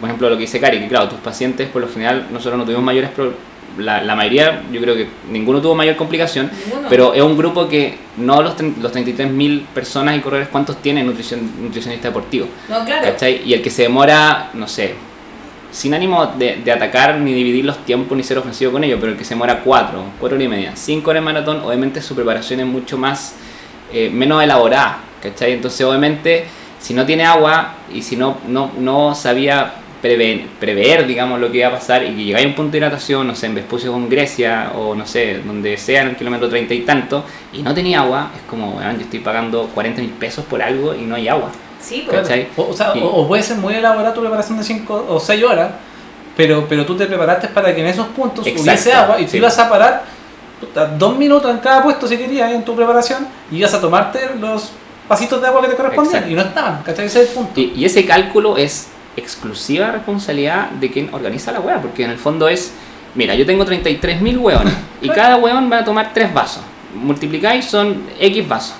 por 0.00 0.08
ejemplo, 0.08 0.28
lo 0.28 0.36
que 0.36 0.42
dice 0.42 0.58
Cari, 0.58 0.80
que 0.80 0.88
claro, 0.88 1.08
tus 1.08 1.20
pacientes, 1.20 1.68
por 1.68 1.82
lo 1.82 1.88
general, 1.88 2.26
nosotros 2.32 2.58
no 2.58 2.64
tuvimos 2.64 2.82
mayores 2.84 3.10
problemas. 3.10 3.38
La, 3.78 4.02
la 4.02 4.16
mayoría, 4.16 4.62
yo 4.72 4.80
creo 4.80 4.96
que 4.96 5.06
ninguno 5.30 5.60
tuvo 5.62 5.76
mayor 5.76 5.94
complicación, 5.94 6.50
Ninguno. 6.66 6.88
pero 6.90 7.14
es 7.14 7.22
un 7.22 7.38
grupo 7.38 7.68
que 7.68 7.96
no 8.16 8.42
los, 8.42 8.60
los 8.60 8.92
33.000 8.92 9.62
personas 9.72 10.16
y 10.16 10.20
corredores, 10.20 10.48
¿cuántos 10.48 10.82
tienen 10.82 11.06
nutrición, 11.06 11.48
nutricionista 11.62 12.08
deportivo? 12.08 12.48
No, 12.68 12.84
claro. 12.84 13.04
¿Cachai? 13.06 13.42
Y 13.48 13.54
el 13.54 13.62
que 13.62 13.70
se 13.70 13.82
demora, 13.82 14.50
no 14.54 14.66
sé, 14.66 14.94
sin 15.70 15.94
ánimo 15.94 16.26
de, 16.26 16.56
de 16.56 16.72
atacar 16.72 17.18
ni 17.18 17.32
dividir 17.32 17.64
los 17.64 17.84
tiempos 17.84 18.16
ni 18.16 18.22
ser 18.22 18.38
ofensivo 18.38 18.72
con 18.72 18.84
ello, 18.84 18.98
pero 18.98 19.12
el 19.12 19.18
que 19.18 19.24
se 19.24 19.34
demora 19.34 19.60
4, 19.60 20.04
4 20.18 20.36
horas 20.36 20.44
y 20.44 20.48
media, 20.48 20.72
5 20.74 21.10
horas 21.10 21.22
de 21.22 21.24
maratón, 21.24 21.60
obviamente 21.60 22.00
su 22.02 22.14
preparación 22.14 22.60
es 22.60 22.66
mucho 22.66 22.98
más, 22.98 23.36
eh, 23.92 24.10
menos 24.12 24.42
elaborada, 24.42 24.98
¿cachai? 25.22 25.52
Entonces 25.52 25.86
obviamente 25.86 26.46
si 26.80 26.94
no 26.94 27.04
tiene 27.06 27.24
agua 27.24 27.74
y 27.92 28.02
si 28.02 28.16
no, 28.16 28.38
no, 28.48 28.72
no 28.78 29.14
sabía 29.14 29.74
prever, 30.00 30.46
prever, 30.58 31.06
digamos, 31.06 31.38
lo 31.38 31.50
que 31.52 31.58
iba 31.58 31.68
a 31.68 31.72
pasar 31.72 32.02
y 32.04 32.14
que 32.16 32.24
llegáis 32.24 32.46
a 32.46 32.48
un 32.48 32.54
punto 32.54 32.72
de 32.72 32.78
hidratación, 32.78 33.26
no 33.26 33.34
sé, 33.34 33.46
en 33.46 33.54
Vespucio 33.54 33.92
con 33.92 34.08
Grecia 34.08 34.72
o 34.74 34.94
no 34.94 35.06
sé, 35.06 35.40
donde 35.44 35.76
sea 35.76 36.02
en 36.02 36.08
el 36.08 36.16
kilómetro 36.16 36.48
30 36.48 36.74
y 36.74 36.80
tanto, 36.80 37.24
y 37.52 37.62
no 37.62 37.74
tenía 37.74 38.00
agua, 38.00 38.30
es 38.34 38.42
como, 38.48 38.76
weón, 38.78 38.96
yo 38.96 39.02
estoy 39.02 39.20
pagando 39.20 39.68
40 39.74 40.00
mil 40.00 40.10
pesos 40.12 40.44
por 40.46 40.62
algo 40.62 40.94
y 40.94 41.02
no 41.02 41.16
hay 41.16 41.28
agua. 41.28 41.50
Sí, 41.80 42.06
pues. 42.08 42.28
O, 42.56 42.68
o 42.70 42.72
sea, 42.74 42.92
Y- 42.94 43.00
o, 43.00 43.06
o 43.06 43.26
puede 43.28 43.42
ser 43.42 43.56
muy 43.56 43.74
elaborada 43.74 44.12
tu 44.14 44.20
preparación 44.20 44.58
de 44.58 44.64
5 44.64 45.06
o 45.08 45.18
6 45.20 45.42
horas, 45.44 45.70
pero, 46.36 46.66
pero 46.68 46.84
tú 46.86 46.96
te 46.96 47.06
preparaste 47.06 47.48
para 47.48 47.74
que 47.74 47.80
en 47.80 47.86
esos 47.88 48.06
puntos 48.08 48.46
Exacto, 48.46 48.62
hubiese 48.70 48.92
agua 48.92 49.20
y 49.20 49.24
tú 49.24 49.30
sí. 49.32 49.36
ibas 49.38 49.58
a 49.58 49.68
parar 49.68 50.04
puta, 50.60 50.86
dos 50.86 51.16
minutos 51.16 51.50
en 51.50 51.58
cada 51.58 51.82
puesto 51.82 52.06
si 52.06 52.16
querías 52.16 52.52
en 52.52 52.64
tu 52.64 52.74
preparación 52.76 53.26
y 53.50 53.56
ibas 53.56 53.72
a 53.74 53.80
tomarte 53.80 54.20
los 54.38 54.70
pasitos 55.08 55.40
de 55.40 55.48
agua 55.48 55.62
que 55.62 55.68
te 55.68 55.74
correspondían 55.76 56.22
Exacto. 56.24 56.32
y 56.32 56.36
no 56.36 56.42
estaban, 56.42 56.82
¿cachai? 56.82 57.06
Ese 57.06 57.22
es 57.22 57.28
el 57.30 57.34
punto. 57.34 57.58
Y, 57.60 57.72
y 57.76 57.84
ese 57.84 58.04
cálculo 58.06 58.56
es 58.56 58.88
exclusiva 59.16 59.90
responsabilidad 59.90 60.70
de 60.70 60.90
quien 60.90 61.12
organiza 61.12 61.50
la 61.52 61.60
hueá, 61.60 61.80
porque 61.80 62.04
en 62.04 62.10
el 62.10 62.18
fondo 62.18 62.48
es, 62.48 62.72
mira, 63.14 63.34
yo 63.34 63.44
tengo 63.44 63.64
33.000 63.64 64.38
hueones 64.38 64.74
y 65.02 65.08
cada 65.08 65.36
hueón 65.36 65.70
va 65.72 65.78
a 65.78 65.84
tomar 65.84 66.12
3 66.14 66.32
vasos. 66.32 66.62
Multiplicáis 66.94 67.64
son 67.66 68.02
X 68.20 68.48
vasos. 68.48 68.74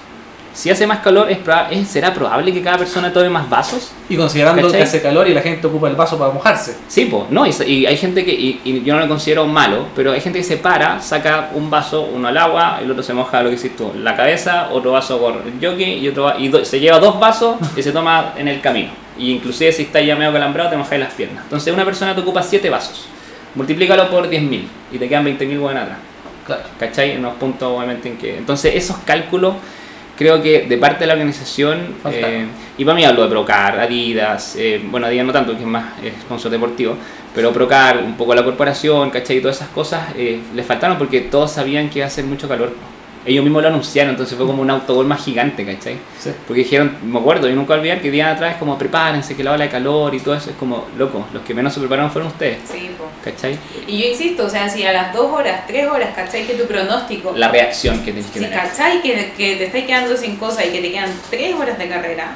Si 0.61 0.68
hace 0.68 0.86
más 0.86 0.98
calor, 0.98 1.30
es 1.30 1.38
es- 1.70 1.88
¿será 1.88 2.12
probable 2.12 2.52
que 2.52 2.61
cada 2.61 2.76
persona 2.76 3.11
tome 3.11 3.30
más 3.30 3.48
vasos? 3.48 3.92
Y 4.11 4.16
considerando 4.16 4.61
¿Cachai? 4.61 4.76
que 4.76 4.82
hace 4.84 5.00
calor 5.00 5.26
y 5.26 5.32
la 5.32 5.40
gente 5.40 5.66
ocupa 5.66 5.88
el 5.88 5.96
vaso 5.96 6.18
para 6.18 6.30
mojarse. 6.32 6.76
Sí, 6.86 7.06
pues, 7.06 7.30
no, 7.30 7.46
y, 7.46 7.50
y 7.66 7.86
hay 7.86 7.96
gente 7.96 8.26
que, 8.26 8.32
y, 8.32 8.61
y 8.62 8.82
yo 8.82 8.92
no 8.94 9.00
lo 9.00 9.08
considero 9.08 9.46
malo, 9.46 9.86
pero 9.96 10.12
hay 10.12 10.20
gente 10.20 10.38
que 10.38 10.44
se 10.44 10.58
para, 10.58 11.00
saca 11.00 11.48
un 11.54 11.70
vaso, 11.70 12.02
uno 12.14 12.28
al 12.28 12.36
agua, 12.36 12.78
el 12.82 12.90
otro 12.90 13.02
se 13.02 13.14
moja 13.14 13.42
lo 13.42 13.48
que 13.48 13.54
hiciste 13.54 13.78
tú, 13.78 13.92
la 13.96 14.14
cabeza, 14.14 14.68
otro 14.70 14.92
vaso 14.92 15.18
por 15.18 15.36
el 15.46 15.54
jockey 15.66 15.94
y 16.04 16.08
otro 16.08 16.38
y 16.38 16.48
do- 16.48 16.62
se 16.62 16.78
lleva 16.78 16.98
dos 16.98 17.18
vasos 17.18 17.56
y 17.76 17.82
se 17.82 17.90
toma 17.92 18.34
en 18.36 18.46
el 18.48 18.61
camino. 18.61 18.90
Y 19.18 19.30
inclusive 19.32 19.72
si 19.72 19.84
estás 19.84 20.04
ya 20.04 20.14
medio 20.14 20.30
calambrado 20.30 20.68
te 20.68 20.76
mojáis 20.76 21.00
las 21.00 21.14
piernas. 21.14 21.42
Entonces 21.44 21.72
una 21.72 21.86
persona 21.86 22.14
te 22.14 22.20
ocupa 22.20 22.42
7 22.42 22.68
vasos. 22.68 23.06
Multiplícalo 23.54 24.11
por 24.11 24.28
10.000 24.28 24.62
y 24.92 24.98
te 24.98 25.08
quedan 25.08 25.24
20.000 25.24 25.58
buenas 25.58 25.84
atrás. 25.84 25.98
Claro. 26.46 26.62
¿Cachai? 26.78 27.12
En 27.12 27.18
unos 27.20 27.34
puntos 27.36 27.72
obviamente 27.74 28.08
en 28.08 28.16
que... 28.18 28.36
Entonces 28.38 28.74
esos 28.74 28.96
cálculos 29.06 29.54
creo 30.20 30.42
que 30.42 30.66
de 30.66 30.76
parte 30.76 31.00
de 31.00 31.06
la 31.06 31.14
organización, 31.14 31.94
eh, 32.10 32.44
y 32.76 32.84
para 32.84 32.94
mí 32.94 33.02
hablo 33.06 33.22
de 33.22 33.30
Procar, 33.30 33.80
Adidas, 33.80 34.54
eh, 34.54 34.78
bueno 34.90 35.06
Adidas 35.06 35.24
no 35.24 35.32
tanto, 35.32 35.54
que 35.54 35.62
es 35.62 35.66
más 35.66 35.94
sponsor 36.20 36.50
deportivo, 36.50 36.94
pero 37.34 37.50
Procar, 37.54 37.96
un 38.04 38.18
poco 38.18 38.34
la 38.34 38.44
corporación, 38.44 39.08
¿cachai? 39.08 39.38
Y 39.38 39.40
todas 39.40 39.56
esas 39.56 39.70
cosas 39.70 40.08
eh, 40.14 40.38
les 40.54 40.66
faltaron 40.66 40.98
porque 40.98 41.22
todos 41.22 41.52
sabían 41.52 41.88
que 41.88 42.00
iba 42.00 42.04
a 42.04 42.08
hacer 42.08 42.26
mucho 42.26 42.46
calor. 42.46 42.74
Ellos 43.26 43.44
mismos 43.44 43.60
lo 43.62 43.68
anunciaron, 43.68 44.12
entonces 44.12 44.34
fue 44.36 44.46
como 44.46 44.62
un 44.62 44.70
autogol 44.70 45.04
más 45.06 45.22
gigante, 45.22 45.66
¿cachai? 45.66 45.98
Sí. 46.18 46.30
Porque 46.46 46.62
dijeron, 46.62 46.96
me 47.04 47.18
acuerdo, 47.18 47.48
yo 47.48 47.54
nunca 47.54 47.74
olvidar 47.74 48.00
que 48.00 48.10
días 48.10 48.34
atrás 48.34 48.56
como 48.58 48.78
prepárense, 48.78 49.36
que 49.36 49.44
la 49.44 49.52
ola 49.52 49.64
de 49.64 49.70
calor 49.70 50.14
y 50.14 50.20
todo 50.20 50.34
eso, 50.34 50.48
es 50.50 50.56
como, 50.56 50.86
loco, 50.96 51.26
los 51.34 51.42
que 51.42 51.52
menos 51.52 51.74
se 51.74 51.80
prepararon 51.80 52.10
fueron 52.10 52.28
ustedes, 52.30 52.58
Sí, 52.70 52.90
po. 52.96 53.04
¿cachai? 53.22 53.58
Y 53.86 53.98
yo 54.02 54.08
insisto, 54.08 54.46
o 54.46 54.48
sea, 54.48 54.68
si 54.70 54.84
a 54.86 54.92
las 54.92 55.12
2 55.12 55.30
horas, 55.32 55.66
3 55.66 55.86
horas, 55.88 56.10
¿cachai? 56.16 56.46
Que 56.46 56.54
tu 56.54 56.66
pronóstico. 56.66 57.34
La 57.36 57.48
reacción 57.48 57.98
que 57.98 58.12
tienes 58.12 58.26
que 58.30 58.38
Si 58.38 58.44
tener. 58.46 58.58
cachai 58.58 59.02
que, 59.02 59.32
que 59.36 59.56
te 59.56 59.64
estás 59.66 59.82
quedando 59.82 60.16
sin 60.16 60.36
cosas 60.36 60.64
y 60.66 60.70
que 60.70 60.80
te 60.80 60.90
quedan 60.90 61.10
3 61.28 61.54
horas 61.56 61.76
de 61.78 61.88
carrera, 61.90 62.28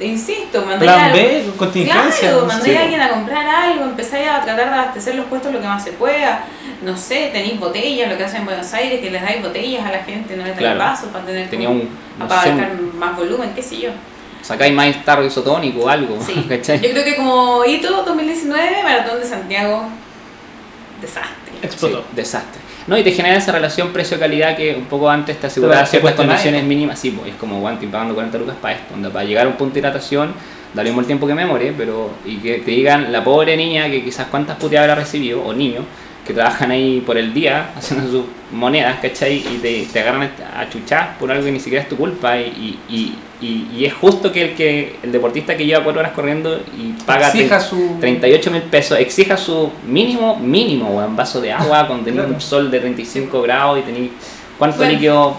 insisto, 0.00 0.60
mandáis 0.62 0.80
Plan 0.90 1.10
a- 1.10 1.12
B, 1.12 1.44
contingencia. 1.56 2.30
Claro, 2.30 2.48
a 2.50 2.82
alguien 2.82 3.00
a 3.00 3.10
comprar 3.10 3.46
algo, 3.46 3.84
empezáis 3.84 4.26
a 4.28 4.40
tratar 4.42 4.68
de 4.70 4.74
abastecer 4.74 5.14
los 5.14 5.26
puestos 5.26 5.52
lo 5.52 5.60
que 5.60 5.66
más 5.66 5.84
se 5.84 5.92
pueda. 5.92 6.44
No 6.84 6.96
sé, 6.96 7.30
tenéis 7.32 7.58
botellas, 7.58 8.10
lo 8.10 8.16
que 8.18 8.24
hacen 8.24 8.40
en 8.40 8.46
Buenos 8.46 8.72
Aires, 8.74 9.00
que 9.00 9.10
les 9.10 9.22
dais 9.22 9.42
botellas 9.42 9.84
a 9.86 9.90
la 9.90 10.04
gente, 10.04 10.36
no 10.36 10.42
les 10.44 10.52
dais 10.52 10.58
Claro. 10.58 10.78
vasos 10.78 11.08
para 11.10 11.24
tener 11.24 11.48
Tenía 11.48 11.68
como- 11.68 11.80
un, 11.80 11.88
no 12.18 12.28
para 12.28 12.42
sé, 12.42 12.50
un- 12.50 12.98
más 12.98 13.16
volumen, 13.16 13.50
qué 13.54 13.62
sé 13.62 13.78
yo. 13.78 13.90
sacáis 14.42 14.74
más 14.74 15.02
tarro 15.04 15.24
isotónico 15.24 15.84
o 15.84 15.88
algo, 15.88 16.18
Sí. 16.20 16.34
¿cachai? 16.48 16.80
Yo 16.82 16.90
creo 16.90 17.04
que 17.04 17.16
como 17.16 17.64
hito 17.64 18.02
2019, 18.04 18.82
Maratón 18.82 19.18
de 19.20 19.26
Santiago, 19.26 19.84
desastre. 21.00 21.54
Explotó. 21.62 21.98
Sí, 22.00 22.04
desastre. 22.16 22.60
No, 22.86 22.98
y 22.98 23.02
te 23.02 23.12
genera 23.12 23.36
esa 23.36 23.52
relación 23.52 23.92
precio-calidad 23.92 24.54
que 24.56 24.74
un 24.76 24.84
poco 24.84 25.08
antes 25.08 25.40
te 25.40 25.46
aseguraba 25.46 25.86
ciertas 25.86 26.12
condiciones 26.14 26.60
nada. 26.60 26.68
mínimas. 26.68 26.98
Sí, 26.98 27.12
pues 27.12 27.30
es 27.32 27.36
como, 27.36 27.60
bueno, 27.60 27.74
estoy 27.76 27.88
pagando 27.88 28.12
40 28.14 28.36
lucas 28.38 28.56
para 28.60 28.74
esto. 28.74 28.92
Onda, 28.92 29.08
para 29.10 29.24
llegar 29.24 29.46
a 29.46 29.48
un 29.48 29.56
punto 29.56 29.72
de 29.74 29.80
hidratación, 29.80 30.34
da 30.74 30.82
lo 30.82 30.88
mismo 30.88 31.00
el 31.00 31.06
tiempo 31.06 31.26
que 31.26 31.34
me 31.34 31.46
more, 31.46 31.72
pero 31.78 32.10
y 32.26 32.36
que 32.36 32.58
te 32.58 32.70
digan 32.72 33.10
la 33.10 33.24
pobre 33.24 33.56
niña 33.56 33.88
que 33.90 34.04
quizás 34.04 34.26
cuántas 34.30 34.56
puteadas 34.58 34.90
habrá 34.90 35.02
recibido, 35.02 35.42
o 35.42 35.54
niños, 35.54 35.84
que 36.26 36.32
trabajan 36.32 36.70
ahí 36.70 37.02
por 37.04 37.18
el 37.18 37.34
día 37.34 37.70
haciendo 37.76 38.10
sus 38.10 38.24
monedas, 38.52 38.98
¿cachai? 39.00 39.36
Y 39.36 39.58
te, 39.60 39.86
te 39.92 40.00
agarran 40.00 40.30
a 40.56 40.68
chuchar 40.70 41.18
por 41.18 41.30
algo 41.30 41.44
que 41.44 41.52
ni 41.52 41.60
siquiera 41.60 41.82
es 41.82 41.88
tu 41.88 41.96
culpa. 41.96 42.38
Y, 42.38 42.78
y, 42.88 43.14
y, 43.40 43.68
y 43.76 43.84
es 43.84 43.92
justo 43.92 44.32
que 44.32 44.42
el, 44.42 44.54
que 44.54 44.96
el 45.02 45.12
deportista 45.12 45.56
que 45.56 45.66
lleva 45.66 45.82
cuatro 45.84 46.00
horas 46.00 46.12
corriendo 46.12 46.60
y 46.78 46.92
paga 47.04 47.28
Exija 47.28 47.60
su- 47.60 47.96
38 48.00 48.50
mil 48.50 48.62
pesos, 48.62 48.98
exija 48.98 49.36
su 49.36 49.70
mínimo, 49.86 50.36
mínimo, 50.36 50.96
weón, 50.96 51.14
vaso 51.14 51.40
de 51.40 51.52
agua 51.52 51.86
con 51.88 52.04
tener 52.04 52.20
Claro. 52.20 52.34
un 52.34 52.40
sol 52.40 52.70
de 52.70 52.80
35 52.80 53.42
grados 53.42 53.78
y 53.80 53.82
tener 53.82 54.08
cuánto 54.58 54.78
Bueno. 54.78 54.92
líquido 54.92 55.36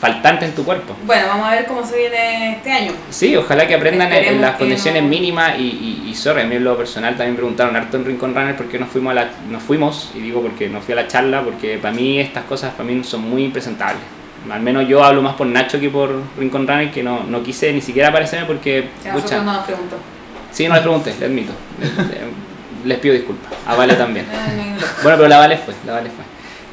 faltante 0.00 0.44
en 0.44 0.52
tu 0.54 0.64
cuerpo. 0.64 0.94
Bueno, 1.04 1.26
vamos 1.28 1.46
a 1.48 1.50
ver 1.52 1.66
cómo 1.66 1.84
se 1.84 1.96
viene 1.96 2.52
este 2.56 2.70
año. 2.70 2.92
Sí, 3.10 3.34
ojalá 3.36 3.66
que 3.66 3.74
aprendan 3.74 4.12
en- 4.12 4.40
las 4.40 4.56
condiciones 4.56 5.02
no- 5.02 5.08
mínimas 5.08 5.58
y, 5.58 5.62
y, 5.62 6.08
y 6.10 6.14
sorry, 6.14 6.42
a 6.42 6.44
mí 6.44 6.56
en 6.56 6.64
lo 6.64 6.76
personal 6.76 7.16
también 7.16 7.34
preguntaron 7.36 7.74
harto 7.76 7.96
en 7.96 8.04
Rincon 8.04 8.34
Runner 8.34 8.56
por 8.56 8.66
qué 8.68 8.78
nos 8.78 8.88
fuimos 8.88 9.10
a 9.12 9.14
la, 9.14 9.30
nos 9.50 9.62
fuimos, 9.62 10.12
y 10.14 10.20
digo 10.20 10.40
porque 10.40 10.68
no 10.68 10.80
fui 10.80 10.92
a 10.92 10.96
la 10.96 11.06
charla, 11.08 11.42
porque 11.42 11.78
para 11.78 11.92
mí 11.94 12.20
estas 12.20 12.44
cosas 12.44 12.72
para 12.74 12.84
mí 12.88 13.02
son 13.04 13.22
muy 13.28 13.44
impresentables. 13.44 14.02
Al 14.50 14.60
menos 14.62 14.86
yo 14.88 15.02
hablo 15.02 15.20
más 15.20 15.34
por 15.34 15.46
Nacho 15.48 15.80
que 15.80 15.90
por 15.90 16.10
Rincon 16.38 16.66
Runner, 16.66 16.90
que 16.92 17.02
no, 17.02 17.24
no 17.24 17.42
quise 17.42 17.72
ni 17.72 17.80
siquiera 17.80 18.08
aparecerme 18.10 18.46
porque, 18.46 18.88
Que 19.02 19.08
a 19.08 19.12
nosotros 19.14 19.40
pucha, 19.40 19.44
no 19.44 19.52
nos 19.52 19.64
preguntó. 19.66 19.96
sí, 20.52 20.68
no 20.68 20.74
les 20.74 20.82
pregunté, 20.82 21.10
les 21.18 21.22
admito. 21.22 21.52
Les, 22.84 22.98
pido 22.98 23.12
disculpas. 23.14 23.52
A 23.66 23.74
Vale 23.74 23.94
también. 23.94 24.24
Bueno, 25.02 25.18
pero 25.18 25.28
la 25.28 25.38
Vale 25.38 25.56
fue, 25.56 25.74
la 25.84 25.94
Vale 25.94 26.10
fue. 26.10 26.24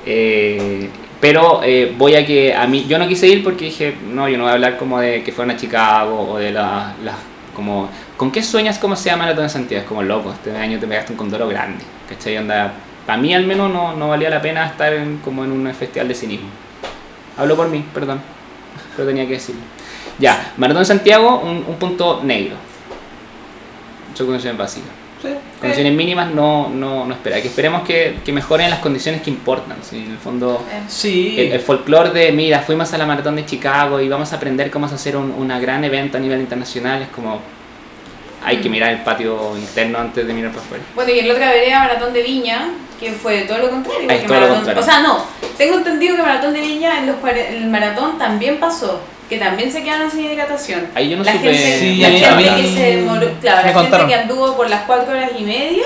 Eh, 0.05 0.89
pero 1.21 1.61
eh, 1.63 1.93
voy 1.97 2.15
a 2.15 2.25
que 2.25 2.53
a 2.53 2.67
mí, 2.67 2.85
yo 2.87 2.99
no 2.99 3.07
quise 3.07 3.27
ir 3.27 3.43
porque 3.43 3.65
dije, 3.65 3.95
no, 4.11 4.27
yo 4.27 4.37
no 4.37 4.43
voy 4.43 4.51
a 4.51 4.53
hablar 4.55 4.77
como 4.77 4.99
de 4.99 5.23
que 5.23 5.31
fueron 5.31 5.55
a 5.55 5.57
Chicago 5.57 6.31
o 6.31 6.37
de 6.37 6.51
las, 6.51 6.93
como, 7.55 7.89
¿con 8.17 8.31
qué 8.31 8.43
sueñas 8.43 8.77
cómo 8.77 8.95
se 8.95 9.09
llama 9.09 9.23
Maratón 9.23 9.45
de 9.45 9.49
Santiago? 9.49 9.81
Es 9.83 9.87
como 9.87 10.03
loco, 10.03 10.31
este 10.31 10.55
año 10.55 10.79
te 10.79 10.87
pegaste 10.87 11.13
un 11.13 11.17
condoro 11.17 11.47
grande, 11.47 11.83
¿cachai? 12.09 12.37
Onda, 12.37 12.73
para 13.05 13.17
mí 13.17 13.33
al 13.33 13.45
menos 13.45 13.71
no, 13.71 13.95
no 13.95 14.09
valía 14.09 14.29
la 14.29 14.41
pena 14.41 14.65
estar 14.65 14.93
en, 14.93 15.17
como 15.17 15.43
en 15.43 15.51
un 15.51 15.73
festival 15.73 16.07
de 16.07 16.15
cinismo. 16.15 16.49
Hablo 17.37 17.55
por 17.55 17.69
mí, 17.69 17.83
perdón, 17.93 18.21
pero 18.95 19.07
tenía 19.07 19.25
que 19.25 19.33
decirlo. 19.33 19.61
Ya, 20.19 20.53
Maratón 20.57 20.81
de 20.81 20.87
Santiago, 20.87 21.39
un, 21.39 21.65
un 21.67 21.75
punto 21.77 22.21
negro. 22.23 22.55
Son 24.13 24.27
condiciones 24.27 24.57
básicas. 24.57 25.04
Sí. 25.21 25.29
Condiciones 25.59 25.93
mínimas 25.93 26.31
no, 26.33 26.69
no, 26.69 27.05
no 27.05 27.13
espera. 27.13 27.41
Que 27.41 27.47
esperemos 27.47 27.83
que, 27.83 28.17
que 28.23 28.31
mejoren 28.31 28.69
las 28.69 28.79
condiciones 28.79 29.21
que 29.21 29.29
importan. 29.31 29.77
¿sí? 29.81 29.97
En 30.05 30.11
el 30.11 30.17
fondo, 30.17 30.63
Eh, 30.71 30.81
Sí. 30.87 31.35
el, 31.39 31.53
el 31.53 31.59
folclore 31.61 32.11
de, 32.11 32.31
mira, 32.31 32.59
fuimos 32.61 32.93
a 32.93 32.97
la 32.97 33.05
maratón 33.05 33.35
de 33.37 33.45
Chicago 33.45 33.99
y 33.99 34.07
vamos 34.09 34.31
a 34.33 34.35
aprender 34.35 34.69
cómo 34.69 34.85
hacer 34.85 35.17
un 35.17 35.31
una 35.31 35.59
gran 35.59 35.83
evento 35.83 36.17
a 36.17 36.19
nivel 36.19 36.39
internacional. 36.41 37.01
Es 37.01 37.07
como, 37.09 37.39
hay 38.45 38.57
que 38.57 38.69
mirar 38.69 38.91
el 38.91 38.99
patio 39.01 39.57
interno 39.57 39.99
antes 39.99 40.25
de 40.27 40.33
mirar 40.33 40.51
para 40.51 40.63
afuera. 40.63 40.83
Bueno, 40.95 41.11
y 41.11 41.19
en 41.19 41.27
la 41.27 41.33
otra 41.33 41.49
vereda, 41.51 41.79
Maratón 41.79 42.13
de 42.13 42.21
Viña, 42.21 42.69
que 42.99 43.11
fue 43.11 43.41
todo 43.41 43.57
lo 43.57 43.69
contrario. 43.69 44.07
Todo 44.27 44.39
lo 44.39 44.47
contrario. 44.49 44.81
O 44.81 44.85
sea, 44.85 44.99
no, 45.01 45.25
tengo 45.57 45.77
entendido 45.77 46.15
que 46.15 46.21
Maratón 46.21 46.53
de 46.53 46.61
Viña 46.61 46.99
en 46.99 47.07
los 47.07 47.15
el 47.49 47.65
maratón 47.67 48.17
también 48.17 48.57
pasó, 48.59 49.01
que 49.29 49.37
también 49.37 49.71
se 49.71 49.83
quedaron 49.83 50.09
sin 50.11 50.25
hidratación. 50.31 50.87
Ahí 50.95 51.09
yo 51.09 51.17
no 51.17 51.23
la 51.23 51.31
supe. 51.33 51.53
gente, 51.53 51.79
Sí, 51.79 51.95
la 51.97 52.09
gente 52.09 52.35
mí- 52.35 52.61
que 52.61 52.67
se 52.73 52.95
demoró, 52.97 53.27
claro, 53.41 53.61
me 53.63 53.67
la 53.67 53.73
contaron. 53.73 54.07
gente 54.07 54.13
que 54.15 54.21
anduvo 54.21 54.55
por 54.55 54.69
las 54.69 54.83
4 54.83 55.11
horas 55.13 55.31
y 55.37 55.43
media, 55.43 55.85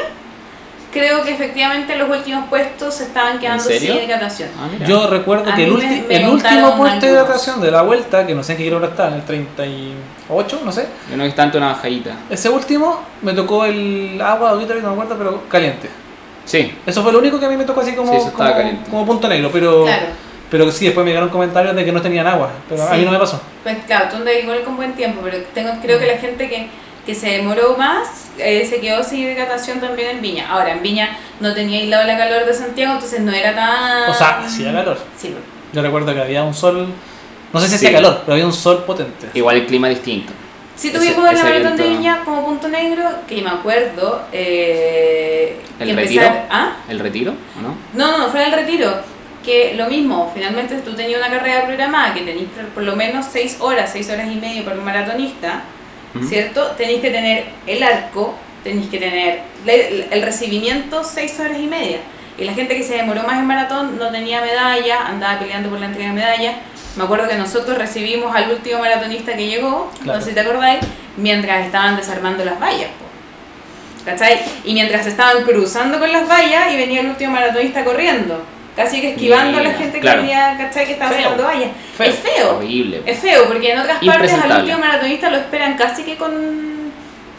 creo 0.91 1.23
que 1.23 1.31
efectivamente 1.31 1.95
los 1.95 2.09
últimos 2.09 2.47
puestos 2.49 2.95
se 2.95 3.03
estaban 3.03 3.39
quedando 3.39 3.63
sin 3.63 3.93
hidratación. 3.95 4.49
Ah. 4.59 4.67
Yo 4.87 5.07
recuerdo 5.07 5.51
A 5.51 5.55
que 5.55 5.63
el, 5.65 5.71
me- 5.73 6.03
me 6.07 6.29
último 6.29 6.75
puesto 6.77 7.05
de 7.05 7.11
hidratación 7.11 7.61
de 7.61 7.71
la 7.71 7.81
vuelta, 7.83 8.25
que 8.27 8.33
no 8.35 8.43
sé 8.43 8.53
en 8.53 8.57
qué 8.57 8.63
kilómetro 8.65 8.89
está, 8.91 9.07
en 9.07 9.13
el 9.15 9.21
38, 10.29 10.61
no 10.63 10.71
sé. 10.71 10.87
Yo 11.09 11.17
no 11.17 11.23
es 11.23 11.33
tanto 11.35 11.57
una 11.57 11.67
bajadita. 11.69 12.11
Ese 12.29 12.49
último 12.49 13.01
me 13.21 13.33
tocó 13.33 13.65
el 13.65 14.21
agua, 14.21 14.51
ahorita 14.51 14.75
no 14.75 14.81
me 14.89 14.93
acuerdo, 14.93 15.15
pero 15.17 15.43
caliente. 15.49 15.89
Sí, 16.45 16.73
Eso 16.85 17.03
fue 17.03 17.11
lo 17.11 17.19
único 17.19 17.39
que 17.39 17.45
a 17.45 17.49
mí 17.49 17.57
me 17.57 17.63
tocó 17.65 17.81
así 17.81 17.93
como, 17.93 18.11
Sí, 18.11 18.17
eso 18.17 18.27
estaba 18.29 18.51
como, 18.51 18.61
caliente. 18.61 18.89
como 18.89 19.05
punto 19.05 19.27
negro, 19.27 19.49
pero, 19.53 19.83
Claro. 19.83 20.05
pero 20.49 20.71
sí, 20.71 20.85
después 20.85 21.03
me 21.03 21.11
llegaron 21.11 21.29
comentarios 21.29 21.75
de 21.75 21.85
que 21.85 21.91
no 21.91 22.01
tenían 22.01 22.25
agua, 22.25 22.49
pero 22.67 22.83
a 22.87 22.93
mí 22.95 23.05
no 23.05 23.11
me 23.11 23.19
pasó. 23.19 23.39
Pues 23.63 23.77
claro, 23.85 24.07
tú 24.09 24.15
andas 24.17 24.33
igual 24.41 24.63
con 24.63 24.75
buen 24.75 24.93
tiempo, 24.93 25.21
pero 25.23 25.37
tengo, 25.53 25.71
creo 25.81 25.99
que 25.99 26.07
la 26.07 26.17
gente 26.17 26.49
que, 26.49 26.67
que 27.05 27.13
se 27.13 27.29
demoró 27.29 27.75
más 27.77 28.29
eh, 28.39 28.65
se 28.67 28.79
quedó 28.79 29.03
sin 29.03 29.19
hidratación 29.19 29.79
también 29.79 30.09
en 30.09 30.21
Viña. 30.21 30.47
Ahora, 30.49 30.71
en 30.71 30.81
Viña 30.81 31.17
no 31.39 31.53
tenía 31.53 31.81
aislado 31.81 32.07
la 32.07 32.17
calor 32.17 32.45
de 32.45 32.53
Santiago, 32.53 32.93
entonces 32.93 33.19
no 33.21 33.31
era 33.31 33.53
tan... 33.53 34.09
O 34.09 34.13
sea, 34.15 34.39
hacía 34.39 34.73
calor. 34.73 34.97
Sí, 35.17 35.35
Yo 35.71 35.81
recuerdo 35.83 36.15
que 36.15 36.21
había 36.21 36.43
un 36.43 36.55
sol, 36.55 36.87
no 37.53 37.59
sé 37.59 37.67
si 37.67 37.71
Sí. 37.71 37.85
hacía 37.87 37.93
calor, 37.93 38.21
pero 38.21 38.33
había 38.33 38.45
un 38.45 38.53
sol 38.53 38.83
potente. 38.85 39.27
igual 39.33 39.57
el 39.57 39.65
clima 39.65 39.89
es 39.89 39.95
distinto. 39.95 40.33
Ese- 40.77 40.91
tuvimos 40.91 41.29
el 41.29 41.37
maratón 41.43 41.75
de 41.75 41.83
Viña 41.89 42.21
como 42.23 42.45
punto 42.45 42.67
negro, 42.69 43.03
que 43.27 43.41
me 43.41 43.49
acuerdo 43.49 44.21
eh, 44.31 45.57
¿El 45.79 45.87
que 45.89 45.95
retiro? 45.95 46.23
empezar- 46.23 46.47
¿Ah? 46.49 46.71
¿El 46.87 46.99
retiro 46.99 47.33
o 47.57 47.61
no? 47.61 47.75
No, 47.93 48.11
no, 48.11 48.17
no, 48.25 48.29
fue 48.31 48.45
el 48.45 48.51
retiro. 48.53 48.93
Que 49.43 49.73
lo 49.75 49.87
mismo, 49.87 50.31
finalmente 50.33 50.75
tú 50.79 50.93
tenías 50.93 51.19
una 51.19 51.29
carrera 51.29 51.65
programada 51.65 52.13
que 52.13 52.21
tenéis 52.21 52.47
por, 52.73 52.83
lo 52.83 52.95
menos 52.95 53.25
6 53.31 53.57
horas, 53.59 53.89
6 53.91 54.09
horas 54.09 54.27
y 54.31 54.35
media 54.35 54.63
para 54.63 54.77
un 54.77 54.83
maratonista, 54.85 55.63
Ujú. 56.15 56.25
¿cierto? 56.25 56.65
Tenéis 56.77 57.01
que 57.01 57.09
tener 57.09 57.45
el 57.65 57.81
arco, 57.83 58.35
tenéis 58.63 58.89
que 58.89 58.97
tener 58.99 59.41
el 59.65 60.21
recibimiento 60.21 61.03
6 61.03 61.39
horas 61.39 61.57
y 61.59 61.67
media. 61.67 61.97
Y 62.37 62.43
la 62.45 62.53
gente 62.53 62.75
que 62.75 62.83
se 62.83 62.95
demoró 62.95 63.23
más 63.23 63.39
en 63.39 63.45
maratón 63.47 63.97
no 63.97 64.09
tenía 64.11 64.41
medalla, 64.41 65.07
andaba 65.07 65.39
peleando 65.39 65.69
por 65.69 65.79
la 65.79 65.87
entrega 65.87 66.09
de 66.09 66.15
medalla. 66.15 66.53
Me 66.99 67.05
acuerdo 67.05 67.29
que 67.29 67.35
nosotros 67.35 67.77
recibimos 67.77 68.35
al 68.35 68.51
último 68.51 68.79
maratonista 68.79 69.33
que 69.33 69.47
llegó, 69.47 69.89
Claro. 70.03 70.19
no 70.19 70.21
sé 70.21 70.31
si 70.31 70.35
te 70.35 70.41
acordáis, 70.41 70.81
mientras 71.15 71.65
estaban 71.65 71.95
desarmando 71.95 72.43
las 72.43 72.59
vallas. 72.59 72.89
¿Cachai? 74.03 74.41
Y 74.65 74.73
mientras 74.73 75.07
estaban 75.07 75.43
cruzando 75.43 75.97
con 75.97 76.11
las 76.11 76.27
vallas 76.27 76.73
y 76.73 76.75
venía 76.75 76.99
el 76.99 77.07
último 77.07 77.31
maratonista 77.31 77.85
corriendo, 77.85 78.41
casi 78.75 78.99
que 78.99 79.11
esquivando 79.11 79.59
a 79.59 79.61
la 79.61 79.71
gente 79.75 80.01
que 80.01 80.09
venía, 80.09 80.55
¿cachai? 80.57 80.87
Que 80.87 80.91
estaba 80.91 81.13
sacando 81.13 81.45
vallas. 81.45 81.69
Feo. 81.95 82.07
Es 82.09 82.15
feo. 82.15 82.57
Horrible. 82.57 83.01
Es 83.05 83.19
feo, 83.19 83.47
porque 83.47 83.71
en 83.71 83.79
otras 83.79 84.03
partes 84.03 84.33
al 84.33 84.59
último 84.59 84.79
maratonista 84.79 85.29
lo 85.29 85.37
esperan 85.37 85.77
casi 85.77 86.03
que 86.03 86.17
con. 86.17 86.89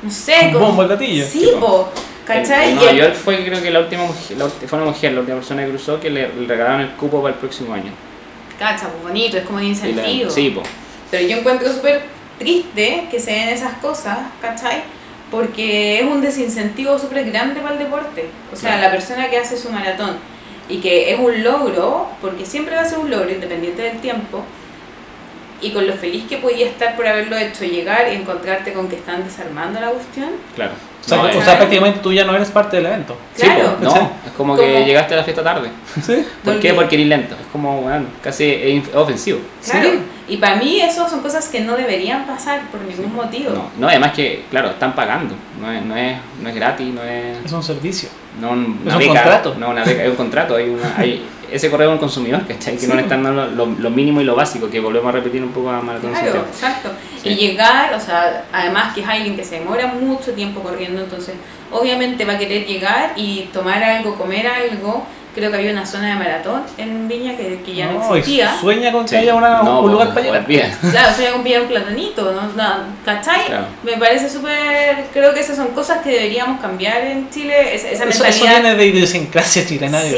No 0.03 0.11
sé, 0.11 0.53
Con 0.53 0.63
bombo 0.63 0.89
gatillo. 0.89 1.27
Sí, 1.27 1.51
po. 1.61 1.91
¿Cachai? 2.25 2.71
En, 2.71 2.77
Nueva 2.77 2.93
York 2.93 3.15
fue 3.15 3.45
creo 3.45 3.61
que 3.63 3.71
la 3.71 3.81
última 3.81 4.05
mujer, 4.05 4.39
la 4.39 4.49
fue 4.49 4.79
una 4.79 4.91
mujer, 4.91 5.13
la 5.13 5.21
última 5.21 5.37
persona 5.37 5.65
que 5.65 5.69
cruzó 5.69 6.01
que 6.01 6.09
le, 6.09 6.29
le 6.35 6.47
regalaron 6.47 6.81
el 6.81 6.91
cupo 6.93 7.21
para 7.21 7.35
el 7.35 7.39
próximo 7.39 7.75
año. 7.75 7.93
Cacha, 8.61 8.89
pues 8.89 9.03
bonito, 9.03 9.37
es 9.39 9.45
como 9.45 9.57
un 9.59 9.65
la- 9.65 9.69
incentivo. 9.71 10.31
sí, 10.31 10.51
po. 10.51 10.63
Pero 11.11 11.27
yo 11.27 11.39
encuentro 11.39 11.73
súper 11.73 12.03
triste 12.39 13.09
que 13.11 13.19
se 13.19 13.33
den 13.33 13.49
esas 13.49 13.73
cosas, 13.79 14.19
¿cachai? 14.41 14.83
Porque 15.33 15.99
es 15.99 16.05
un 16.05 16.21
desincentivo 16.21 16.97
súper 16.99 17.29
grande 17.33 17.61
para 17.61 17.73
el 17.75 17.81
deporte. 17.81 18.27
O 18.53 18.57
sea, 18.57 18.73
Claro. 18.77 18.83
la 18.85 18.91
persona 18.93 19.29
que 19.31 19.39
hace 19.39 19.57
su 19.57 19.71
maratón 19.71 20.19
y 20.69 20.79
que 20.79 21.13
es 21.13 21.19
un 21.19 21.43
logro, 21.43 22.07
porque 22.21 22.47
siempre 22.47 22.77
va 22.77 22.83
a 22.83 22.85
ser 22.85 22.99
un 22.99 23.11
logro 23.11 23.29
independiente 23.31 23.83
del 23.83 23.99
tiempo, 24.01 24.45
y 25.63 25.73
con 25.73 25.87
lo 25.87 25.93
feliz 25.95 26.25
que 26.29 26.37
podía 26.39 26.67
estar 26.67 26.97
por 26.97 27.07
haberlo 27.07 27.37
hecho, 27.37 27.65
llegar 27.65 28.11
y 28.13 28.17
encontrarte 28.17 28.73
con 28.73 28.89
que 28.89 28.97
están 28.97 29.25
desarmando 29.25 29.81
la 29.81 29.89
cuestión. 29.91 30.31
Claro. 30.55 30.73
O 31.05 31.09
sea, 31.09 31.17
No, 31.19 31.23
o 31.25 31.29
es- 31.29 31.45
sea, 31.45 31.57
prácticamente 31.57 32.01
tú 32.01 32.13
ya 32.13 32.25
no 32.25 32.35
eres 32.37 32.51
parte 32.51 32.77
del 32.77 32.87
evento. 32.87 33.17
sí, 33.35 33.43
Claro. 33.47 33.77
po, 33.79 33.85
no, 33.85 33.95
es 34.27 34.33
como, 34.37 34.55
que 34.57 34.85
llegaste 34.85 35.15
a 35.15 35.17
la 35.19 35.25
fiesta 35.25 35.43
tarde. 35.43 35.71
Sí. 36.05 36.25
¿Por 36.45 36.55
Volví. 36.55 36.61
qué? 36.61 36.75
Porque 36.75 36.95
eres 36.97 37.07
lento. 37.09 37.35
Es 37.41 37.47
como, 37.51 37.81
bueno, 37.83 38.07
casi 38.23 38.83
ofensivo. 38.95 39.41
Claro. 39.65 39.91
Sí. 39.91 39.99
Y 40.29 40.37
para 40.37 40.57
mí 40.57 40.81
eso 40.81 41.09
son 41.09 41.21
cosas 41.21 41.49
que 41.49 41.61
no 41.61 41.77
deberían 41.77 42.25
pasar 42.27 42.61
por 42.71 42.81
ningún 42.83 43.15
motivo. 43.15 43.51
No, 43.51 43.71
no, 43.79 43.89
además 43.89 44.13
que, 44.13 44.45
claro, 44.51 44.71
están 44.71 44.95
pagando. 44.95 45.35
No 45.61 45.73
es, 45.73 45.83
no 45.85 45.97
es, 45.97 46.17
no 46.41 46.49
es 46.49 46.55
gratis, 46.55 46.95
no 46.95 47.03
es, 47.03 47.39
Es 47.45 47.53
un 47.53 47.63
servicio. 47.63 48.09
no 48.41 48.49
Es 48.53 48.55
una 48.55 48.93
un 48.93 48.99
beca. 48.99 49.07
contrato. 49.09 49.57
No, 49.59 49.71
una 49.71 49.83
beca, 49.85 50.05
es 50.05 50.11
un 50.11 50.17
contrato. 50.17 50.55
Hay 50.55 50.69
una, 50.69 50.95
hay, 50.97 51.27
ese 51.53 51.71
correo 51.71 51.91
un 51.91 51.99
consumidor, 51.99 52.47
¿cachai? 52.47 52.77
Que 52.77 52.87
no 52.87 52.95
le 52.95 53.03
están 53.03 53.23
dando 53.23 53.47
lo, 53.47 53.67
lo 53.67 53.91
mínimo 53.91 54.21
y 54.21 54.25
lo 54.25 54.35
básico, 54.35 54.71
que 54.71 54.81
volvemos 54.81 55.09
a 55.09 55.13
repetir 55.13 55.43
un 55.43 55.51
poco 55.51 55.71
a 55.71 55.81
Maratón 55.81 56.13
Claro, 56.13 56.47
exacto. 56.51 56.91
Sí. 57.23 57.31
Y 57.31 57.35
llegar, 57.37 57.95
o 57.95 58.01
sea, 58.01 58.45
además 58.53 58.95
que 58.95 59.03
es 59.03 59.09
alguien 59.09 59.37
que 59.37 59.45
se 59.45 59.59
demora 59.59 59.89
mucho 59.89 60.33
tiempo 60.33 60.61
corriendo, 60.61 61.03
entonces 61.03 61.35
obviamente 61.71 62.25
va 62.25 62.35
a 62.35 62.39
querer 62.39 62.67
llegar 62.67 63.13
y 63.17 63.51
tomar 63.53 63.83
algo, 63.83 64.15
comer 64.17 64.47
algo 64.47 65.07
creo 65.35 65.51
que 65.51 65.57
había 65.59 65.73
una 65.73 65.87
zona 65.87 66.09
de 66.09 66.15
maratón 66.17 66.63
en 66.79 67.07
Viña 67.09 67.37
que, 67.37 67.61
que 67.65 67.75
ya 67.75 67.87
no, 67.87 67.99
No, 68.01 68.15
existía. 68.17 68.55
sueña 68.61 68.91
con 68.93 69.03
que 69.05 69.09
Sí. 69.11 69.17
haya 69.17 69.35
una- 69.35 69.63
No, 69.63 69.81
un 69.83 69.93
lugar 69.93 70.09
para 70.09 70.23
llegar. 70.23 70.41
olvida. 70.43 70.71
Claro, 70.91 71.15
soy 71.15 71.27
con 71.27 71.43
pillar 71.43 71.63
un 71.63 71.69
platanito, 71.69 72.33
¿no? 72.33 72.43
No, 72.57 72.75
¿cachai? 73.05 73.47
Claro. 73.47 73.67
Me 73.83 73.93
parece 73.97 74.29
súper. 74.29 75.05
Creo 75.13 75.33
que 75.33 75.41
esas 75.41 75.57
son 75.57 75.69
cosas 75.69 75.99
que 75.99 76.11
deberíamos 76.11 76.61
cambiar 76.61 77.03
en 77.05 77.31
Chile. 77.31 77.75
Esa, 77.75 77.89
esa 77.89 78.05
Eso, 78.05 78.25
eso 78.25 78.45
mentalidad 78.45 78.63
viene 78.63 78.75
de 78.77 78.87
idiosincrasia 78.87 79.67
chilena, 79.67 80.03
yo 80.03 80.09
Sí, 80.09 80.15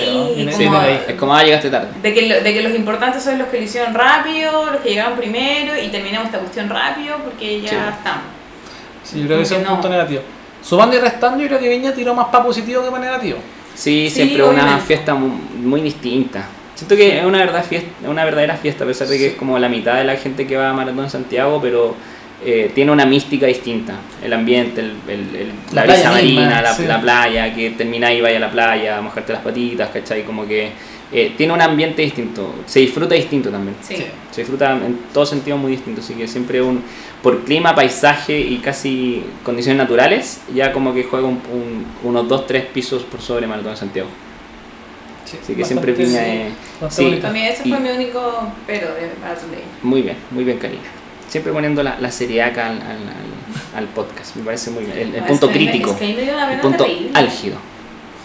de 0.68 0.68
ahí. 0.76 1.04
Es 1.08 1.14
como, 1.16 1.34
ah, 1.34 1.42
llegaste 1.42 1.70
tarde. 1.70 1.88
de 2.02 2.14
que, 2.14 2.22
lo- 2.28 2.40
de 2.40 2.54
que 2.54 2.62
los 2.62 2.74
importantes 2.74 3.22
son 3.22 3.38
los 3.38 3.48
que 3.48 3.58
lo 3.58 3.64
hicieron 3.64 3.94
rápido, 3.94 4.70
los 4.70 4.80
que 4.80 4.90
llegaron 4.90 5.16
primero 5.16 5.76
y 5.80 5.88
terminamos 5.88 6.26
esta 6.26 6.38
cuestión 6.38 6.68
rápido 6.68 7.16
porque 7.24 7.60
ya 7.60 7.68
Sí. 7.70 7.76
estamos. 7.98 8.24
Sí, 9.04 9.20
yo 9.20 9.26
creo 9.26 9.38
que 9.38 9.42
ese 9.44 9.54
es 9.56 9.60
un 9.62 9.66
punto 9.66 9.88
no. 9.88 9.94
negativo. 9.94 10.22
Sumando 10.62 10.96
y 10.96 11.00
restando, 11.00 11.40
yo 11.42 11.48
creo 11.48 11.58
que 11.58 11.68
Viña 11.68 11.92
tiró 11.92 12.14
más 12.14 12.26
para 12.28 12.44
positivo 12.44 12.84
que 12.84 12.90
para 12.90 13.02
negativo. 13.04 13.38
Sí, 13.74 14.08
Sí, 14.08 14.10
siempre 14.10 14.42
una 14.44 14.78
fiesta 14.78 15.14
mu- 15.14 15.28
muy, 15.62 15.80
distinta. 15.80 16.46
Siento 16.74 16.96
que 16.96 17.18
es 17.18 17.24
una, 17.24 17.38
verdad 17.38 17.64
fiesta, 17.64 17.90
una 18.08 18.24
verdadera 18.24 18.56
fiesta, 18.56 18.84
a 18.84 18.86
pesar 18.86 19.06
de 19.08 19.16
que 19.18 19.26
es 19.28 19.34
como 19.34 19.58
la 19.58 19.68
mitad 19.68 19.94
de 19.96 20.04
la 20.04 20.16
gente 20.16 20.46
que 20.46 20.56
va 20.56 20.70
a 20.70 20.72
Maratón 20.72 21.08
Santiago, 21.10 21.60
pero 21.62 21.94
eh, 22.44 22.70
tiene 22.74 22.90
una 22.90 23.06
mística 23.06 23.46
distinta. 23.46 23.94
El 24.22 24.32
ambiente, 24.32 24.80
el, 24.80 24.92
el- 25.08 25.36
el- 25.36 25.52
La 25.72 25.86
la, 25.86 25.94
misma, 25.94 26.10
marina, 26.12 26.62
la, 26.62 26.74
sí. 26.74 26.84
la 26.86 27.00
playa, 27.00 27.54
que 27.54 27.70
termina 27.70 28.12
y 28.12 28.20
vaya 28.20 28.38
a 28.38 28.40
la 28.40 28.50
playa, 28.50 28.98
a 28.98 29.00
mojarte 29.00 29.32
las 29.32 29.42
patitas, 29.42 29.90
¿cachai? 29.90 30.24
Como 30.24 30.46
que 30.46 30.70
eh, 31.12 31.34
tiene 31.36 31.52
un 31.52 31.60
ambiente 31.60 32.02
distinto, 32.02 32.54
se 32.66 32.80
disfruta 32.80 33.14
distinto 33.14 33.50
también. 33.50 33.76
Sí. 33.82 33.96
Sí. 33.96 34.06
Se 34.30 34.40
disfruta 34.40 34.72
en 34.72 34.98
todo 35.12 35.26
sentido 35.26 35.56
muy 35.58 35.72
distinto, 35.72 36.00
así 36.00 36.14
que 36.14 36.26
siempre 36.26 36.62
un 36.62 36.82
por 37.22 37.44
clima, 37.44 37.74
paisaje 37.74 38.38
y 38.40 38.56
casi 38.58 39.22
condiciones 39.44 39.78
naturales, 39.78 40.40
ya 40.54 40.72
como 40.72 40.92
que 40.94 41.04
juega 41.04 41.26
un- 41.28 41.40
un- 41.52 41.86
unos 42.02 42.26
2-3 42.28 42.64
pisos 42.66 43.02
por 43.02 43.20
sobre 43.20 43.46
Maratón 43.46 43.72
de 43.72 43.76
Santiago. 43.78 44.08
Así 45.42 45.54
que 45.54 45.64
siempre 45.64 45.92
Viña 45.92 46.26
es... 46.26 46.52
bastante 46.80 47.14
Sí. 47.16 47.20
También 47.22 47.46
ese 47.46 47.66
Y- 47.66 47.70
fue 47.70 47.80
mi 47.80 47.88
único 47.90 48.48
pero 48.66 48.88
de 48.94 49.10
Maratón 49.20 49.50
de 49.50 49.58
muy 49.82 50.02
bien, 50.02 50.16
muy 50.30 50.44
bien 50.44 50.58
Karina. 50.58 50.82
Siempre 51.28 51.52
poniendo 51.52 51.82
la, 51.82 51.98
la 51.98 52.10
seriedad 52.10 52.48
acá 52.48 52.66
al, 52.66 52.76
al- 52.76 52.82
al- 52.82 53.78
al 53.78 53.84
podcast, 53.86 54.36
me 54.36 54.42
parece 54.44 54.70
muy 54.70 54.84
bien. 54.84 55.14
El, 55.14 55.22
punto 55.24 55.48
crítico, 55.50 55.96
el 56.00 56.60
punto 56.60 56.84
terrible. 56.84 57.10
álgido. 57.14 57.56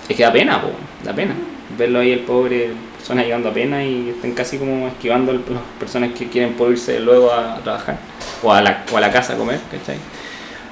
Es 0.09 0.15
que 0.17 0.23
da 0.23 0.31
pena, 0.33 0.61
po, 0.61 0.71
da 1.05 1.13
pena. 1.13 1.33
Verlo 1.77 1.99
ahí 1.99 2.11
el 2.11 2.21
pobre, 2.21 2.71
personas 2.97 3.25
llegando 3.25 3.49
a 3.49 3.53
pena 3.53 3.83
y 3.83 4.09
están 4.09 4.31
casi 4.31 4.57
como 4.57 4.87
esquivando 4.87 5.31
las 5.33 5.43
personas 5.79 6.11
que 6.17 6.27
quieren 6.27 6.53
poder 6.53 6.73
irse 6.73 6.99
luego 6.99 7.31
a, 7.31 7.59
trabajar 7.63 7.99
o 8.41 8.51
a, 8.51 8.61
la, 8.61 8.83
o 8.91 8.97
a 8.97 9.01
la 9.01 9.11
casa 9.11 9.33
a 9.33 9.37
comer, 9.37 9.59
¿cachai? 9.71 9.97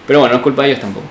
Pero 0.07 0.19
bueno, 0.19 0.33
no 0.33 0.37
es 0.37 0.43
culpa 0.43 0.63
de 0.63 0.69
ellos 0.69 0.81
tampoco. 0.81 1.05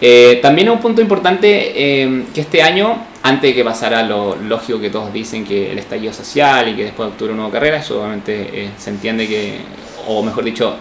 Eh, 0.00 0.38
también 0.40 0.70
un 0.70 0.78
punto 0.78 1.00
importante 1.00 1.72
eh, 1.74 2.24
que 2.32 2.40
este 2.40 2.62
año, 2.62 3.04
antes 3.22 3.50
de 3.50 3.54
que 3.54 3.64
pasara 3.64 4.02
lo 4.04 4.36
lógico 4.36 4.80
que 4.80 4.90
todos 4.90 5.12
dicen 5.12 5.44
que 5.44 5.72
el 5.72 5.78
estallido 5.78 6.12
social 6.12 6.68
y 6.68 6.76
que 6.76 6.84
después 6.84 7.08
de 7.08 7.12
octubre 7.12 7.32
una 7.32 7.42
nueva 7.42 7.52
carrera, 7.52 7.78
eso 7.78 8.00
obviamente 8.00 8.64
eh, 8.64 8.70
se 8.78 8.90
entiende 8.90 9.26
que, 9.26 9.58
o 10.06 10.22
mejor 10.22 10.44
dicho, 10.44 10.76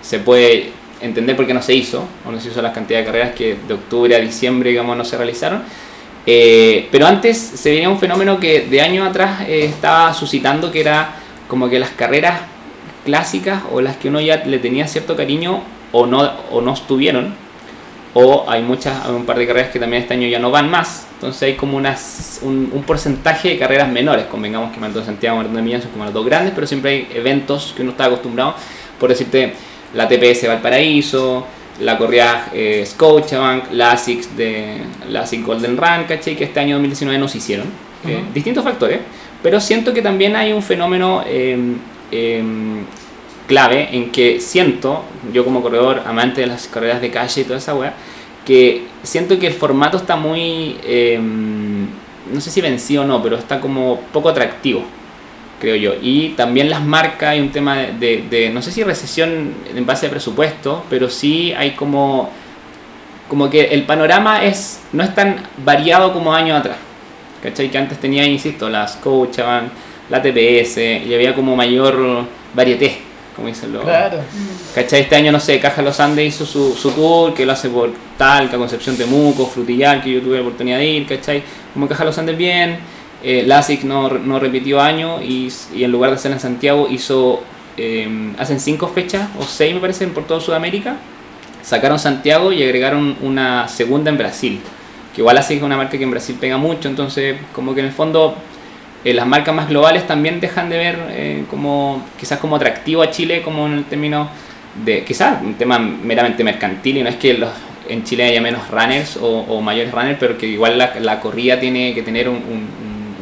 se 0.00 0.20
puede 0.20 0.70
entender 1.00 1.34
por 1.34 1.46
qué 1.46 1.54
no 1.54 1.62
se 1.62 1.74
hizo, 1.74 2.06
o 2.24 2.30
no 2.30 2.40
se 2.40 2.48
hizo 2.48 2.62
las 2.62 2.72
cantidades 2.72 3.06
de 3.06 3.12
carreras 3.12 3.34
que 3.34 3.56
de 3.66 3.74
octubre 3.74 4.14
a 4.14 4.20
diciembre, 4.20 4.70
digamos, 4.70 4.96
no 4.96 5.04
se 5.04 5.16
realizaron. 5.16 5.62
Eh, 6.26 6.88
pero 6.90 7.06
antes 7.06 7.36
se 7.36 7.70
venía 7.70 7.90
un 7.90 7.98
fenómeno 7.98 8.40
que 8.40 8.62
de 8.62 8.80
años 8.80 9.06
atrás 9.06 9.42
eh, 9.42 9.66
estaba 9.66 10.14
suscitando, 10.14 10.72
que 10.72 10.80
era 10.80 11.16
como 11.48 11.68
que 11.68 11.78
las 11.78 11.90
carreras 11.90 12.40
clásicas 13.04 13.62
o 13.70 13.80
las 13.80 13.96
que 13.96 14.08
uno 14.08 14.20
ya 14.20 14.36
le 14.44 14.58
tenía 14.58 14.86
cierto 14.88 15.16
cariño 15.16 15.62
o 15.92 16.06
no, 16.06 16.30
o 16.50 16.62
no 16.62 16.72
estuvieron, 16.72 17.34
o 18.14 18.46
hay 18.48 18.62
muchas, 18.62 19.04
hay 19.04 19.12
un 19.12 19.26
par 19.26 19.38
de 19.38 19.46
carreras 19.46 19.70
que 19.70 19.78
también 19.78 20.02
este 20.02 20.14
año 20.14 20.26
ya 20.26 20.38
no 20.38 20.50
van 20.50 20.70
más, 20.70 21.06
entonces 21.14 21.42
hay 21.42 21.54
como 21.54 21.76
unas, 21.76 22.40
un, 22.42 22.70
un 22.72 22.82
porcentaje 22.84 23.50
de 23.50 23.58
carreras 23.58 23.88
menores, 23.88 24.26
convengamos 24.26 24.72
que 24.72 24.80
Maratón 24.80 25.02
de 25.02 25.06
Santiago 25.06 25.36
Maratón 25.36 25.56
de 25.56 25.62
Milán 25.62 25.82
son 25.82 25.90
como 25.90 26.04
los 26.04 26.14
dos 26.14 26.24
grandes, 26.24 26.52
pero 26.54 26.66
siempre 26.66 26.90
hay 26.90 27.08
eventos 27.14 27.74
que 27.76 27.82
uno 27.82 27.90
está 27.90 28.06
acostumbrado, 28.06 28.54
por 28.98 29.10
decirte, 29.10 29.52
la 29.92 30.08
TPS 30.08 30.48
Valparaíso, 30.48 31.46
la 31.80 31.98
corrida 31.98 32.50
eh, 32.52 32.84
Scotiabank, 32.86 33.72
la 33.72 33.92
ASICS 33.92 34.36
de 34.36 34.78
la 35.10 35.22
ASIC 35.22 35.44
Golden 35.44 35.76
Run, 35.76 36.04
¿cachai? 36.06 36.36
Que 36.36 36.44
este 36.44 36.60
año 36.60 36.76
2019 36.76 37.18
no 37.18 37.28
se 37.28 37.38
hicieron. 37.38 37.66
Eh, 38.06 38.16
Ujú. 38.22 38.32
distintos 38.34 38.62
factores, 38.64 39.00
pero 39.42 39.60
siento 39.60 39.94
que 39.94 40.02
también 40.02 40.36
hay 40.36 40.52
un 40.52 40.62
fenómeno 40.62 41.24
eh, 41.26 41.56
eh, 42.12 42.42
clave 43.48 43.88
en 43.92 44.10
que 44.10 44.40
siento, 44.40 45.02
yo 45.32 45.44
como 45.44 45.62
corredor, 45.62 46.02
amante 46.06 46.42
de 46.42 46.46
las 46.46 46.66
carreras 46.66 47.00
de 47.00 47.10
calle 47.10 47.40
y 47.40 47.44
toda 47.44 47.58
esa 47.58 47.74
weá, 47.74 47.94
que 48.44 48.84
siento 49.02 49.38
que 49.38 49.46
el 49.46 49.54
formato 49.54 49.96
está 49.96 50.16
muy, 50.16 50.76
eh, 50.84 51.18
no 51.18 52.40
sé 52.40 52.50
si 52.50 52.60
vencido 52.60 53.02
o 53.02 53.06
no, 53.06 53.22
pero 53.22 53.36
está 53.36 53.60
como 53.60 54.00
poco 54.12 54.28
atractivo, 54.28 54.82
creo 55.64 55.76
yo. 55.76 55.94
Y 56.00 56.30
también 56.30 56.70
las 56.70 56.84
marcas, 56.84 57.30
hay 57.30 57.40
un 57.40 57.50
tema 57.50 57.76
de, 57.76 58.50
no 58.52 58.62
sé 58.62 58.70
si 58.70 58.84
recesión 58.84 59.54
en 59.74 59.86
base 59.86 60.06
a 60.06 60.10
presupuesto, 60.10 60.84
pero 60.90 61.08
sí 61.08 61.52
hay 61.56 61.72
como, 61.72 62.30
como 63.28 63.50
que 63.50 63.62
el 63.66 63.84
panorama 63.84 64.44
es, 64.44 64.82
no 64.92 65.02
es 65.02 65.14
tan 65.14 65.36
variado 65.64 66.12
como 66.12 66.32
años 66.34 66.58
atrás. 66.60 66.76
¿Cachai? 67.42 67.70
Que 67.70 67.78
antes 67.78 67.98
tenía, 67.98 68.24
insisto, 68.24 68.70
las 68.70 68.94
Scotiabank, 68.94 69.70
la 70.08 70.22
TPS, 70.22 70.78
y 70.78 71.14
había 71.14 71.34
como 71.34 71.56
mayor 71.56 72.24
varieté, 72.54 72.98
como 73.36 73.48
dicen 73.48 73.72
los... 73.72 73.84
Claro. 73.84 74.18
¿Cachai? 74.74 75.02
Este 75.02 75.16
año, 75.16 75.32
no 75.32 75.40
sé, 75.40 75.60
Caja 75.60 75.82
Los 75.82 76.00
Andes 76.00 76.26
hizo 76.26 76.46
su, 76.46 76.74
su 76.74 76.90
tour, 76.92 77.34
que 77.34 77.44
lo 77.44 77.52
hace 77.52 77.68
por 77.68 77.92
Talca, 78.16 78.56
Concepción 78.56 78.96
Temuco, 78.96 79.46
Frutillar, 79.46 80.02
que 80.02 80.12
yo 80.12 80.22
tuve 80.22 80.36
la 80.36 80.42
oportunidad 80.42 80.78
de 80.78 80.86
ir, 80.86 81.06
¿cachai? 81.06 81.42
Como 81.74 81.86
Caja 81.86 82.04
Los 82.04 82.16
Andes 82.16 82.36
bien, 82.36 82.78
eh, 83.24 83.42
LASIK 83.46 83.84
no, 83.84 84.10
no 84.10 84.38
repitió 84.38 84.80
año 84.80 85.22
y, 85.22 85.50
en 85.74 85.90
lugar 85.90 86.10
de 86.10 86.16
hacer 86.16 86.30
en 86.30 86.40
Santiago 86.40 86.86
hizo, 86.90 87.42
eh, 87.78 88.06
hacen 88.38 88.60
cinco 88.60 88.88
fechas, 88.88 89.28
o 89.40 89.44
seis 89.44 89.74
me 89.74 89.80
parece, 89.80 90.06
por 90.08 90.26
toda 90.26 90.40
Sudamérica, 90.40 90.96
sacaron 91.62 91.98
Santiago 91.98 92.52
y 92.52 92.62
agregaron 92.62 93.16
una 93.22 93.66
segunda 93.68 94.10
en 94.10 94.18
Brasil, 94.18 94.60
que 95.14 95.22
igual 95.22 95.38
ASIC 95.38 95.56
es 95.58 95.62
una 95.62 95.76
marca 95.76 95.96
que 95.96 96.04
en 96.04 96.10
Brasil 96.10 96.36
pega 96.38 96.58
mucho, 96.58 96.88
entonces 96.88 97.36
como 97.54 97.74
que 97.74 97.80
en 97.80 97.86
el 97.86 97.92
fondo 97.92 98.36
eh, 99.04 99.14
las 99.14 99.26
marcas 99.26 99.54
más 99.54 99.68
globales 99.70 100.06
también 100.06 100.40
dejan 100.40 100.68
de 100.68 100.76
ver 100.76 100.98
eh, 101.10 101.44
como 101.48 102.02
quizás 102.20 102.38
como 102.38 102.56
atractivo 102.56 103.02
a 103.02 103.10
Chile 103.10 103.40
como 103.42 103.66
en 103.66 103.74
el 103.74 103.84
término 103.84 104.28
de 104.84 105.04
quizás 105.04 105.40
un 105.42 105.54
tema 105.54 105.78
meramente 105.78 106.42
mercantil 106.44 106.98
y 106.98 107.02
no 107.02 107.08
es 107.08 107.16
que 107.16 107.34
los, 107.34 107.50
en 107.88 108.02
Chile 108.04 108.24
haya 108.24 108.40
menos 108.40 108.68
runners 108.70 109.18
o, 109.20 109.60
mayores 109.60 109.92
runners 109.92 110.16
pero 110.18 110.36
que 110.36 110.46
igual 110.46 110.76
la, 110.78 110.94
la 111.00 111.20
corrida 111.20 111.60
tiene 111.60 111.94
que 111.94 112.02
tener 112.02 112.28
un- 112.28 112.42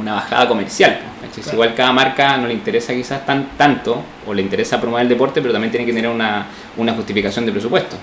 una 0.03 0.14
bajada 0.14 0.46
comercial 0.48 0.98
Claro. 1.32 1.53
igual 1.55 1.74
cada 1.74 1.92
marca 1.92 2.36
no 2.36 2.46
le 2.46 2.53
interesa 2.53 2.92
quizás 2.92 3.24
tan 3.24 3.57
tanto 3.57 4.03
o 4.26 4.34
le 4.34 4.42
interesa 4.42 4.78
promover 4.78 5.05
el 5.05 5.09
deporte 5.09 5.40
pero 5.40 5.50
también 5.53 5.70
tiene 5.70 5.86
que 5.86 5.92
tener 5.94 6.11
una, 6.11 6.46
una 6.76 6.92
justificación 6.92 7.46
de 7.46 7.53
presupuesto 7.53 7.96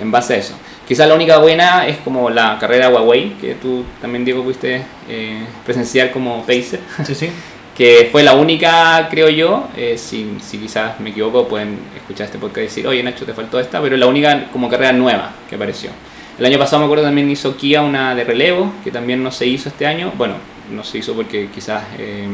en 0.00 0.10
base 0.10 0.34
a 0.34 0.36
eso. 0.36 0.54
Quizás 0.86 1.08
la 1.08 1.14
única 1.14 1.38
buena 1.38 1.86
es 1.86 1.96
como 1.98 2.30
la 2.30 2.56
carrera 2.58 2.88
Huawei, 2.88 3.30
que 3.40 3.54
tú 3.54 3.84
también, 4.00 4.24
Diego, 4.24 4.42
pudiste 4.44 4.82
eh, 5.08 5.44
presenciar 5.64 6.10
como 6.12 6.42
pacer, 6.42 6.80
Sí, 7.04 7.14
sí. 7.14 7.30
que 7.76 8.08
fue 8.12 8.22
la 8.22 8.34
única, 8.34 9.08
creo 9.10 9.28
yo, 9.28 9.68
eh, 9.76 9.96
si, 9.98 10.36
si 10.40 10.58
quizás 10.58 11.00
me 11.00 11.10
equivoco, 11.10 11.48
pueden 11.48 11.78
escuchar 11.96 12.26
este 12.26 12.38
podcast 12.38 12.58
y 12.58 12.62
decir, 12.62 12.86
oye 12.86 13.02
Nacho, 13.02 13.24
te 13.24 13.32
faltó 13.34 13.58
esta, 13.58 13.80
pero 13.80 13.96
la 13.96 14.06
única 14.06 14.46
como 14.52 14.68
carrera 14.68 14.92
nueva 14.92 15.30
que 15.48 15.56
apareció. 15.56 15.90
El 16.38 16.44
año 16.46 16.58
pasado 16.58 16.78
me 16.80 16.84
acuerdo 16.84 17.04
también 17.04 17.28
hizo 17.30 17.56
Kia 17.56 17.82
una 17.82 18.14
de 18.14 18.24
relevo, 18.24 18.72
que 18.84 18.90
también 18.90 19.22
no 19.22 19.30
se 19.32 19.46
hizo 19.46 19.68
este 19.70 19.86
año, 19.86 20.12
bueno, 20.16 20.34
no 20.70 20.84
se 20.84 20.98
hizo 20.98 21.14
porque 21.14 21.48
quizás... 21.54 21.82
eh, 21.98 22.26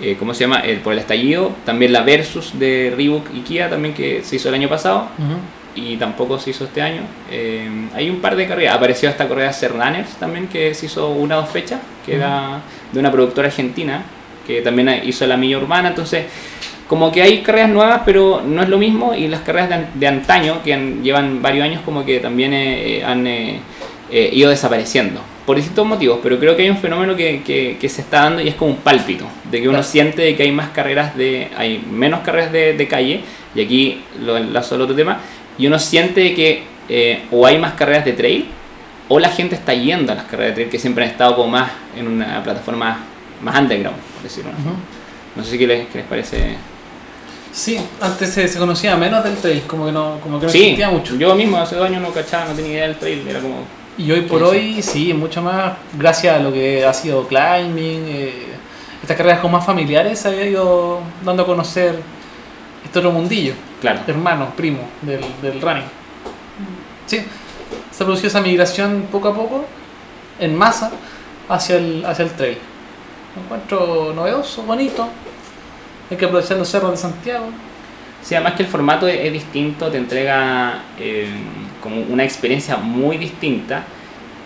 eh, 0.00 0.16
¿Cómo 0.18 0.34
se 0.34 0.40
llama? 0.40 0.60
El, 0.60 0.78
por 0.78 0.94
el 0.94 0.98
estallido. 0.98 1.52
También 1.64 1.92
la 1.92 2.02
Versus 2.02 2.58
de 2.58 2.92
Reebok 2.96 3.26
y 3.34 3.40
Kia, 3.42 3.68
también 3.70 3.94
que 3.94 4.22
se 4.24 4.36
hizo 4.36 4.48
el 4.48 4.54
año 4.56 4.68
pasado 4.68 5.06
y 5.76 5.96
tampoco 5.96 6.38
se 6.40 6.50
hizo 6.50 6.64
este 6.64 6.82
año. 6.82 7.02
Eh, 7.30 7.68
hay 7.94 8.10
un 8.10 8.20
par 8.20 8.34
de 8.34 8.46
carreras, 8.48 8.74
apareció 8.76 9.08
esta 9.08 9.28
carrera 9.28 9.52
Serraners 9.52 10.10
también, 10.16 10.48
que 10.48 10.74
se 10.74 10.86
hizo 10.86 11.10
una 11.10 11.38
o 11.38 11.42
dos 11.42 11.50
fechas, 11.50 11.78
que 12.04 12.16
era 12.16 12.60
de 12.92 12.98
una 12.98 13.12
productora 13.12 13.48
argentina, 13.48 14.02
que 14.46 14.60
también 14.62 15.02
hizo 15.04 15.24
la 15.26 15.36
milla 15.36 15.58
urbana, 15.58 15.90
entonces 15.90 16.24
como 16.88 17.12
que 17.12 17.22
hay 17.22 17.42
carreras 17.42 17.70
nuevas, 17.70 18.02
pero 18.04 18.42
no 18.44 18.62
es 18.62 18.68
lo 18.68 18.78
mismo, 18.78 19.14
y 19.14 19.28
las 19.28 19.42
carreras 19.42 19.68
de, 19.68 19.86
de 19.94 20.06
antaño, 20.08 20.62
que 20.64 20.74
han- 20.74 21.02
llevan 21.02 21.40
varios 21.42 21.64
años, 21.64 21.80
como 21.84 22.04
que 22.04 22.18
también 22.18 22.52
eh, 22.54 23.02
han 23.04 23.26
eh, 23.26 23.60
eh, 24.10 24.30
ido 24.32 24.50
desapareciendo, 24.50 25.20
por 25.46 25.56
distintos 25.56 25.84
motivos, 25.86 26.20
pero 26.22 26.38
creo 26.38 26.56
que 26.56 26.62
hay 26.62 26.70
un 26.70 26.76
fenómeno 26.78 27.16
que, 27.16 27.42
que- 27.42 27.76
que 27.80 27.88
se 27.88 28.00
está 28.02 28.22
dando 28.24 28.42
y 28.42 28.48
es 28.48 28.54
como 28.54 28.70
un 28.72 28.76
pálpito, 28.78 29.24
de 29.50 29.60
que 29.60 29.68
uno 29.68 29.78
Claro. 29.78 29.90
siente 29.90 30.22
de 30.22 30.36
que 30.36 30.44
hay 30.44 30.52
más 30.52 30.70
carreras 30.70 31.16
de, 31.16 31.48
hay 31.56 31.84
menos 31.90 32.20
carreras 32.20 32.52
de, 32.52 32.74
de 32.74 32.88
calle, 32.88 33.20
y 33.54 33.60
aquí 33.62 34.02
lo 34.24 34.36
enlazo 34.36 34.76
al 34.76 34.82
otro 34.82 34.94
tema, 34.94 35.18
y 35.58 35.66
uno 35.66 35.78
siente 35.78 36.34
que 36.34 36.62
eh, 36.88 37.22
o 37.30 37.46
hay 37.46 37.58
más 37.58 37.74
carreras 37.74 38.04
de 38.04 38.12
trail 38.12 38.46
o 39.08 39.18
la 39.18 39.28
gente 39.30 39.54
está 39.54 39.74
yendo 39.74 40.12
a 40.12 40.14
las 40.14 40.24
carreras 40.24 40.50
de 40.50 40.54
trail 40.54 40.70
que 40.70 40.78
siempre 40.78 41.04
han 41.04 41.10
estado 41.10 41.36
como 41.36 41.48
más 41.50 41.70
en 41.96 42.06
una 42.08 42.42
plataforma 42.42 42.98
más 43.42 43.58
underground, 43.60 43.98
por 44.14 44.22
decirlo. 44.22 44.50
Ujú. 44.52 44.70
No 45.36 45.44
sé 45.44 45.50
si 45.52 45.58
qué 45.58 45.66
les, 45.66 45.86
qué 45.88 45.98
les 45.98 46.06
parece. 46.06 46.56
Sí, 47.52 47.78
antes 48.00 48.30
se, 48.30 48.48
se 48.48 48.58
conocía 48.58 48.96
menos 48.96 49.22
del 49.22 49.36
trail, 49.36 49.62
como 49.66 49.86
que 49.86 49.92
no, 49.92 50.18
como 50.22 50.38
que 50.40 50.46
no 50.46 50.52
sí, 50.52 50.58
existía 50.62 50.88
mucho. 50.88 51.16
yo 51.16 51.34
mismo 51.34 51.58
hace 51.58 51.76
dos 51.76 51.86
años 51.86 52.00
no 52.00 52.10
cachaba, 52.10 52.46
no 52.46 52.52
tenía 52.54 52.72
idea 52.72 52.86
del 52.88 52.96
trail, 52.96 53.26
era 53.28 53.40
como 53.40 53.56
Y 53.98 54.10
hoy 54.10 54.22
por 54.22 54.42
hoy, 54.42 54.82
sí, 54.82 55.12
mucho 55.12 55.42
más, 55.42 55.74
gracias 55.98 56.36
a 56.36 56.38
lo 56.38 56.52
que 56.52 56.84
ha 56.84 56.94
sido 56.94 57.26
climbing, 57.28 58.04
eh, 58.06 58.46
estas 59.02 59.16
carreras 59.16 59.40
con 59.40 59.50
más 59.52 59.66
familiares, 59.66 60.18
se 60.18 60.28
ha 60.28 60.46
ido 60.46 61.00
dando 61.24 61.42
a 61.42 61.46
conocer 61.46 62.00
este 62.84 62.98
otro 62.98 63.12
mundillo, 63.12 63.54
Claro. 63.80 64.00
hermanos, 64.06 64.48
primos 64.56 64.84
del, 65.02 65.20
del 65.42 65.60
running. 65.60 65.84
Sí, 67.06 67.18
se 67.90 68.02
ha 68.02 68.06
producido 68.06 68.28
esa 68.28 68.40
migración 68.40 69.08
poco 69.12 69.28
a 69.28 69.34
poco, 69.34 69.64
en 70.40 70.56
masa, 70.56 70.90
hacia 71.48 71.76
el, 71.76 72.04
hacia 72.06 72.24
el 72.24 72.30
trail. 72.30 72.58
Lo 73.36 73.42
encuentro 73.42 74.12
novedoso, 74.14 74.62
bonito. 74.62 75.08
Hay 76.10 76.16
que 76.16 76.24
aprovechar 76.24 76.56
los 76.56 76.68
cerros 76.68 76.92
de 76.92 76.96
Santiago. 76.96 77.46
Sí, 78.22 78.34
además 78.34 78.54
que 78.54 78.62
el 78.62 78.68
formato 78.68 79.06
es, 79.08 79.20
es 79.20 79.32
distinto, 79.32 79.90
te 79.90 79.98
entrega 79.98 80.82
eh, 80.98 81.28
como 81.82 82.00
una 82.08 82.24
experiencia 82.24 82.76
muy 82.76 83.16
distinta 83.18 83.84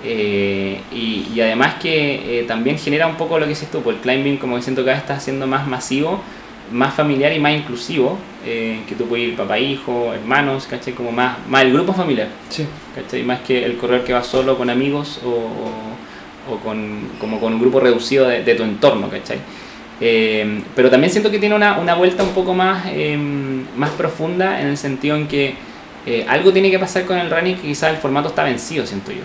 eh, 0.05 0.81
y, 0.93 1.27
y 1.35 1.41
además 1.41 1.75
que 1.81 2.41
eh, 2.41 2.45
también 2.45 2.79
genera 2.79 3.07
un 3.07 3.17
poco 3.17 3.39
lo 3.39 3.45
que 3.45 3.51
dices 3.51 3.71
tú, 3.71 3.81
pues 3.83 3.97
el 3.97 4.03
climbing 4.03 4.37
como 4.37 4.57
que 4.57 4.63
siento 4.63 4.83
que 4.83 4.87
cada 4.87 4.97
vez 4.97 5.03
está 5.05 5.21
siendo 5.21 5.47
más 5.47 5.67
masivo, 5.67 6.21
más 6.73 6.95
familiar 6.95 7.33
y 7.33 7.39
más 7.39 7.53
inclusivo, 7.55 8.19
eh, 8.45 8.81
que 8.89 8.95
tú 8.95 9.07
puedes 9.07 9.29
ir 9.29 9.37
papá, 9.37 9.59
hijo, 9.59 10.13
hermanos, 10.13 10.67
¿cachai? 10.69 10.93
Como 10.95 11.13
más, 11.13 11.37
más 11.49 11.63
el 11.63 11.73
grupo 11.73 11.93
familiar, 11.93 12.29
Sí. 12.49 12.67
¿cachai? 12.95 13.23
Más 13.23 13.41
que 13.41 13.65
el 13.65 13.77
correr 13.77 14.03
que 14.05 14.13
va 14.13 14.23
solo 14.23 14.57
con 14.59 14.69
amigos 14.71 15.21
o, 15.25 15.29
o- 15.31 15.97
o 16.55 16.59
con, 16.61 17.09
como 17.21 17.41
con 17.41 17.55
un 17.55 17.61
grupo 17.61 17.81
reducido 17.81 18.29
de, 18.29 18.45
de 18.45 18.55
tu 18.55 18.63
entorno, 18.63 19.09
¿cachai? 19.09 19.39
Pero 19.99 20.91
también 20.91 21.11
siento 21.11 21.31
que 21.31 21.39
tiene 21.39 21.55
una, 21.55 21.79
una 21.79 21.95
vuelta 21.95 22.23
un 22.23 22.31
poco 22.31 22.53
más, 22.55 22.85
eh, 22.89 23.17
más 23.77 23.91
profunda 23.91 24.61
en 24.61 24.69
el 24.69 24.77
sentido 24.77 25.17
en 25.17 25.27
que 25.27 25.55
eh, 26.07 26.25
algo 26.29 26.53
tiene 26.53 26.71
que 26.71 26.79
pasar 26.79 27.05
con 27.05 27.19
el 27.19 27.29
running 27.29 27.57
que 27.57 27.63
quizás 27.63 27.91
el 27.91 27.97
formato 27.97 28.29
está 28.29 28.45
vencido, 28.45 28.87
siento 28.87 29.11
yo. 29.11 29.25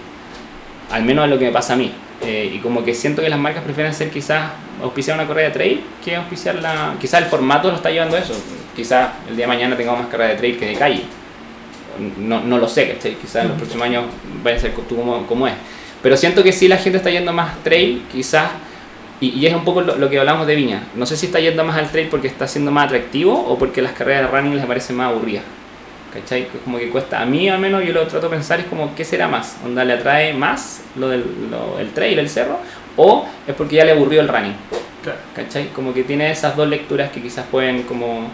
Al 0.90 1.04
menos 1.04 1.26
es 1.26 1.32
lo 1.32 1.38
que 1.38 1.46
me 1.46 1.52
pasa 1.52 1.74
a 1.74 1.76
mí. 1.76 1.92
Eh, 2.22 2.52
y 2.56 2.58
como 2.60 2.84
que 2.84 2.94
siento 2.94 3.22
que 3.22 3.30
las 3.30 3.40
marcas 3.40 3.64
prefieren 3.64 3.94
ser 3.94 4.10
quizás 4.10 4.52
auspiciar 4.82 5.18
una 5.18 5.28
carrera 5.28 5.50
de 5.50 5.54
trail 5.54 5.84
que 6.04 6.16
auspiciar 6.16 6.56
la... 6.56 6.96
Quizás 7.00 7.22
el 7.22 7.30
formato 7.30 7.70
lo 7.70 7.76
está 7.76 7.92
llevando 7.92 8.18
a 8.18 8.20
eso. 8.20 8.34
Quizás 8.76 9.12
el 9.30 9.36
día 9.36 9.46
de 9.46 9.48
mañana 9.48 9.78
tengamos 9.78 10.02
más 10.02 10.10
carrera 10.10 10.32
de 10.32 10.38
trail 10.38 10.58
que 10.58 10.66
de 10.66 10.74
calle. 10.74 11.04
No, 12.18 12.42
no 12.42 12.58
lo 12.58 12.68
sé, 12.68 12.94
¿cachai? 12.94 13.16
Quizás 13.16 13.44
en 13.44 13.50
los 13.50 13.58
próximos 13.58 13.86
años 13.86 14.06
vaya 14.44 14.58
a 14.58 14.60
ser 14.60 14.74
como, 14.74 15.26
como 15.28 15.48
es. 15.48 15.54
Pero 16.02 16.18
siento 16.18 16.44
que 16.44 16.52
sí 16.52 16.68
la 16.68 16.78
gente 16.78 16.98
está 16.98 17.12
yendo 17.12 17.32
más 17.32 17.62
trail, 17.64 18.04
quizás 18.12 18.50
y, 19.20 19.46
es 19.46 19.54
un 19.54 19.64
poco 19.64 19.82
lo, 19.82 19.98
lo 19.98 20.10
que 20.10 20.18
hablamos 20.18 20.48
de 20.48 20.56
Viña. 20.56 20.84
No 20.96 21.06
sé 21.06 21.16
si 21.16 21.28
está 21.28 21.40
yendo 21.40 21.64
más 21.64 21.78
al 21.78 21.92
trail 21.92 22.08
porque 22.10 22.28
está 22.28 22.48
siendo 22.48 22.72
más 22.72 22.86
atractivo 22.86 23.34
o 23.34 23.58
porque 23.60 23.84
las 23.84 23.94
carreras 23.94 24.24
de 24.24 24.36
running 24.36 24.56
les 24.56 24.66
parecen 24.66 24.96
más 24.96 25.10
aburridas. 25.10 25.44
¿Cachai? 26.14 26.48
Como 26.66 26.78
que 26.78 26.90
cuesta, 26.90 27.22
a 27.22 27.26
mí 27.26 27.48
al 27.48 27.60
menos 27.60 27.86
yo 27.86 27.94
lo 27.94 28.06
trato 28.08 28.28
de 28.28 28.36
pensar, 28.36 28.60
es 28.60 28.66
como, 28.66 28.94
¿qué 28.96 29.06
será 29.06 29.28
más? 29.30 29.58
¿Onda 29.64 29.86
le 29.86 29.94
atrae 29.94 30.34
más 30.34 30.82
lo 30.98 31.08
del 31.10 31.24
lo- 31.50 31.80
el 31.80 31.92
trail, 31.92 32.20
el 32.20 32.28
cerro? 32.30 32.60
¿O 32.98 33.26
es 33.48 33.56
porque 33.56 33.78
ya 33.78 33.86
le 33.86 33.92
aburrió 33.94 34.20
el 34.22 34.28
running? 34.28 34.56
¿Cachai? 35.36 35.70
Como 35.70 35.94
que 35.94 36.04
tiene 36.04 36.30
esas 36.32 36.56
dos 36.56 36.68
lecturas 36.68 37.12
que 37.12 37.22
quizás 37.22 37.46
pueden 37.50 37.84
como 37.84 38.30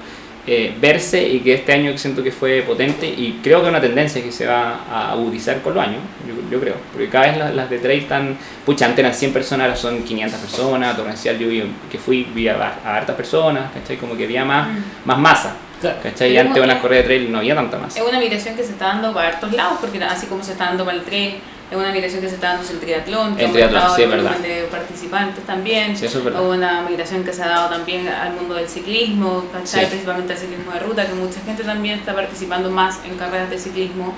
eh, 0.47 0.73
verse 0.81 1.21
y 1.27 1.39
que 1.41 1.53
este 1.55 1.73
año 1.73 1.95
siento 1.97 2.23
que 2.23 2.31
fue 2.31 2.61
potente 2.61 3.05
y 3.05 3.39
creo 3.43 3.59
que 3.59 3.65
es 3.65 3.69
una 3.69 3.81
tendencia 3.81 4.23
que 4.23 4.31
se 4.31 4.47
va 4.47 4.79
a 4.89 5.11
agudizar 5.11 5.61
con 5.61 5.73
los 5.75 5.83
años, 5.83 5.99
yo, 6.27 6.33
yo 6.49 6.59
creo, 6.61 6.75
porque 6.93 7.09
cada 7.09 7.27
vez 7.27 7.37
las, 7.37 7.53
las 7.53 7.69
de 7.69 7.79
trail 7.79 7.99
están, 8.03 8.37
pucha, 8.65 8.85
antes 8.85 8.99
eran 8.99 9.13
100 9.13 9.33
personas, 9.33 9.65
ahora 9.65 9.75
son 9.77 10.03
500 10.03 10.39
personas, 10.39 10.95
torrencial 10.97 11.37
yo 11.37 11.49
vi, 11.49 11.63
que 11.91 11.97
fui, 11.97 12.23
vi 12.33 12.47
a, 12.47 12.55
a 12.85 12.95
hartas 12.95 13.15
personas, 13.17 13.71
¿cachai? 13.73 13.97
Como 13.97 14.15
que 14.15 14.23
había 14.23 14.45
más, 14.45 14.69
más 15.03 15.17
masa, 15.19 15.55
Claro. 15.81 15.97
¿cachai? 16.01 16.31
Y 16.33 16.37
antes 16.37 16.63
unas 16.63 16.79
corridas 16.81 17.03
de 17.03 17.07
trail 17.15 17.31
no 17.31 17.37
había 17.39 17.55
tanta 17.55 17.77
masa. 17.77 17.99
Es 17.99 18.05
una 18.07 18.19
migración 18.19 18.55
que 18.55 18.63
se 18.63 18.71
está 18.71 18.87
dando 18.87 19.13
para 19.13 19.27
hartos 19.29 19.51
lados, 19.53 19.77
porque 19.79 20.03
así 20.03 20.27
como 20.27 20.43
se 20.43 20.53
está 20.53 20.65
dando 20.65 20.85
para 20.85 20.97
el 20.97 21.03
trail, 21.03 21.35
es 21.69 21.77
una 21.77 21.91
migración 21.91 22.21
que 22.21 22.29
se 22.29 22.35
está 22.35 22.47
dando 22.47 22.63
hacia 22.63 22.73
el 22.75 22.79
triatlón, 22.79 23.35
que 23.35 23.45
El 23.45 23.51
triatlón, 23.51 23.95
sí, 23.95 24.03
el 24.03 24.09
verdad. 24.09 24.37
de 24.37 24.67
participantes 24.71 25.43
también. 25.45 25.97
Sí, 25.97 26.05
es 26.05 26.23
verdad. 26.23 26.41
Hubo 26.41 26.51
una 26.53 26.81
migración 26.83 27.23
que 27.23 27.33
se 27.33 27.43
ha 27.43 27.47
dado 27.49 27.69
también 27.69 28.07
al 28.07 28.33
mundo 28.33 28.55
del 28.55 28.69
ciclismo, 28.69 29.45
¿cachai? 29.51 29.81
Sí. 29.81 29.87
principalmente 29.87 30.33
al 30.33 30.39
ciclismo 30.39 30.71
de 30.71 30.79
ruta, 30.79 31.05
que 31.05 31.13
mucha 31.13 31.39
gente 31.41 31.63
también 31.63 31.99
está 31.99 32.15
participando 32.15 32.69
más 32.69 32.99
en 33.05 33.17
carreras 33.17 33.49
de 33.49 33.59
ciclismo 33.59 34.15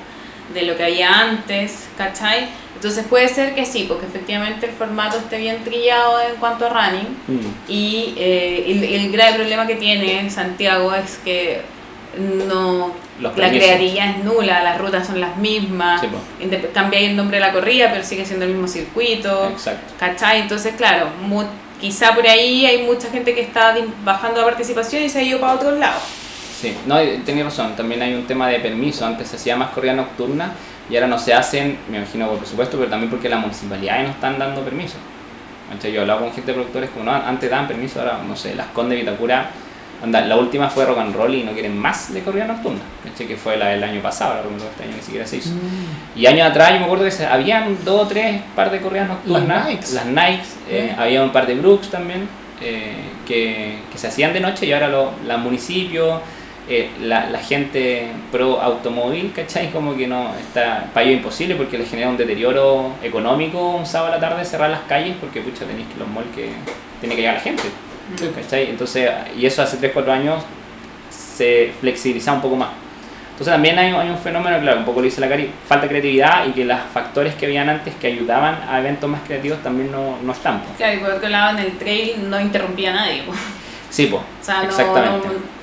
de 0.54 0.64
lo 0.64 0.76
que 0.76 0.84
había 0.84 1.10
antes, 1.22 1.88
¿cachai? 1.98 2.48
Entonces 2.76 3.06
puede 3.10 3.28
ser 3.28 3.56
que 3.56 3.66
sí, 3.66 3.86
porque 3.88 4.06
efectivamente 4.06 4.66
el 4.68 4.72
formato 4.72 5.18
esté 5.18 5.38
bien 5.38 5.64
trillado 5.64 6.22
en 6.22 6.36
cuanto 6.36 6.66
a 6.66 6.70
running, 6.70 7.08
Mm. 7.28 7.40
y 7.68 8.14
eh, 8.18 8.64
el, 8.68 8.84
el 8.84 9.12
grave 9.12 9.36
problema 9.36 9.68
que 9.68 9.76
tiene 9.76 10.30
Santiago 10.30 10.94
es 10.96 11.18
que 11.24 11.62
no 12.18 12.92
Los 13.20 13.38
la 13.38 13.50
creatividad 13.50 14.10
es 14.18 14.24
nula, 14.24 14.64
las 14.64 14.80
rutas 14.80 15.06
son 15.06 15.20
las 15.22 15.36
mismas, 15.38 16.02
Sí, 16.02 16.08
cambia 16.74 17.00
el 17.02 17.16
nombre 17.16 17.38
de 17.38 17.42
la 17.46 17.52
corrida, 17.52 17.90
pero 17.92 18.04
sigue 18.04 18.26
siendo 18.26 18.46
el 18.46 18.52
mismo 18.52 18.68
circuito, 18.68 19.50
Exacto. 19.52 19.94
¿cachai? 20.00 20.42
Entonces, 20.42 20.74
claro, 20.76 21.08
quizá 21.80 22.16
por 22.16 22.26
ahí 22.28 22.66
hay 22.66 22.84
mucha 22.84 23.10
gente 23.10 23.36
que 23.36 23.42
está 23.42 23.76
bajando 24.04 24.40
la 24.40 24.46
participación 24.48 25.04
y 25.04 25.10
se 25.10 25.20
ha 25.20 25.22
ido 25.24 25.40
para 25.40 25.54
otros 25.54 25.78
lados. 25.78 26.02
Sí, 26.60 26.76
no, 26.88 27.02
y 27.02 27.20
tenía 27.20 27.46
razón, 27.46 27.74
también 27.78 28.02
hay 28.02 28.14
un 28.14 28.28
tema 28.28 28.50
de 28.50 28.60
permiso, 28.60 29.06
antes 29.06 29.30
se 29.30 29.38
hacía 29.38 29.56
más 29.56 29.70
corrida 29.70 29.94
nocturna 29.94 30.52
y 30.90 30.96
ahora 30.96 31.08
no 31.08 31.18
se 31.18 31.34
hacen, 31.34 31.78
me 31.90 32.00
imagino 32.00 32.28
por 32.28 32.40
presupuesto, 32.40 32.78
pero 32.78 32.90
también 32.90 33.10
porque 33.10 33.30
las 33.30 33.40
municipalidades 33.40 34.04
no 34.04 34.10
están 34.10 34.38
dando 34.38 34.62
permiso. 34.62 34.98
¿Cachai? 35.72 35.94
Yo 35.94 36.00
he 36.00 36.02
hablado 36.02 36.20
con 36.20 36.34
gente 36.34 36.48
de 36.48 36.56
productores 36.56 36.90
como 36.90 37.06
no, 37.06 37.14
antes 37.14 37.50
daban 37.50 37.66
permiso, 37.66 38.02
ahora 38.02 38.20
no 38.28 38.36
sé, 38.36 38.56
las 38.56 38.68
Condes 38.68 38.98
de 38.98 39.06
Vitacura, 39.06 39.52
anda, 40.04 40.20
la 40.20 40.36
última 40.36 40.70
fue 40.70 40.84
rock 40.86 40.98
and 40.98 41.16
roll 41.16 41.34
y 41.34 41.44
no 41.44 41.54
quieren 41.54 41.78
más 41.78 42.14
de 42.14 42.24
corrida 42.24 42.46
nocturna, 42.46 42.82
¿cachai? 43.06 43.26
que 43.26 43.38
fue 43.38 43.56
la 43.56 43.68
del 43.68 43.82
año 43.82 44.02
pasado, 44.02 44.32
ahora 44.32 44.44
como 44.44 44.58
este 44.58 44.84
año 44.84 44.98
ni 44.98 45.02
siquiera 45.02 45.26
se 45.26 45.38
hizo. 45.38 45.52
Y 46.14 46.26
años 46.26 46.50
atrás 46.50 46.74
yo 46.74 46.80
me 46.80 46.86
acuerdo 46.86 47.06
que 47.06 47.12
se, 47.12 47.26
habían 47.26 47.78
dos 47.86 48.02
o 48.02 48.08
tres 48.08 48.42
par 48.54 48.70
de 48.70 48.82
corridas 48.82 49.08
nocturnas. 49.08 49.48
Las 49.48 49.66
Nikes. 49.66 49.94
Las 49.94 50.06
Nikes, 50.08 50.58
eh, 50.70 50.94
había 50.98 51.24
un 51.24 51.32
par 51.32 51.48
de 51.48 51.56
Brooks 51.56 51.90
también, 51.90 52.28
eh, 52.62 52.96
que, 53.26 53.78
que 53.90 53.98
se 53.98 54.08
hacían 54.08 54.34
de 54.34 54.42
noche 54.42 54.66
y 54.66 54.74
ahora 54.74 54.90
los 54.90 55.40
municipios, 55.40 56.20
eh, 56.70 56.90
la, 57.02 57.30
la 57.30 57.40
gente 57.40 58.08
pro 58.32 58.62
automóvil, 58.62 59.32
¿cachai? 59.36 59.72
Como 59.72 59.98
que 59.98 60.08
no 60.08 60.36
está 60.36 60.86
para 60.94 61.06
ellos 61.06 61.18
imposible 61.18 61.56
porque 61.56 61.78
les 61.80 61.90
genera 61.90 62.10
un 62.10 62.18
deterioro 62.18 62.92
económico 63.02 63.72
un 63.72 63.86
sábado 63.88 64.14
a 64.14 64.16
la 64.18 64.22
tarde 64.22 64.46
cerrar 64.46 64.70
las 64.70 64.82
calles 64.82 65.16
porque 65.20 65.42
pucha 65.42 65.66
tenéis 65.66 65.88
que 65.88 65.98
los 65.98 66.08
malls 66.08 66.30
que 66.36 66.50
tiene 67.00 67.16
que 67.16 67.22
llegar 67.22 67.36
la 67.36 67.42
gente, 67.42 67.64
¿cachai? 68.36 68.70
Entonces, 68.70 69.10
y 69.36 69.46
eso 69.46 69.64
hace 69.64 69.78
3, 69.78 69.92
4 69.94 70.12
años 70.14 70.44
se 71.10 71.74
flexibiliza 71.80 72.34
un 72.34 72.42
poco 72.42 72.56
más. 72.56 72.70
Entonces 73.32 73.54
también 73.54 73.80
hay, 73.80 73.92
hay 73.94 74.10
un 74.10 74.18
fenómeno, 74.18 74.60
claro, 74.60 74.80
un 74.80 74.86
poco 74.86 75.00
lo 75.00 75.06
dice 75.06 75.22
la 75.22 75.30
Cari, 75.30 75.50
falta 75.66 75.84
de 75.86 75.90
creatividad 75.90 76.46
y 76.46 76.52
que 76.52 76.66
los 76.66 76.78
factores 76.94 77.36
que 77.36 77.46
habían 77.46 77.70
antes 77.70 77.96
que 77.96 78.08
ayudaban 78.08 78.60
a 78.70 78.80
eventos 78.80 79.10
más 79.10 79.22
creativos 79.26 79.64
también 79.64 79.92
no, 79.92 80.18
no 80.22 80.34
están. 80.34 80.60
po. 80.60 80.68
Claro, 80.76 80.94
y 80.94 80.98
por 80.98 81.12
otro 81.14 81.30
lado, 81.30 81.58
en 81.58 81.66
el 81.66 81.78
trail 81.78 82.30
no 82.30 82.40
interrumpía 82.40 82.92
a 82.92 82.94
nadie. 82.94 83.24
po. 83.24 83.32
Sí, 83.90 84.08
pues, 84.08 84.22
O 84.22 84.44
sea, 84.44 84.64
exactamente. 84.64 85.28
no, 85.28 85.34
no 85.34 85.59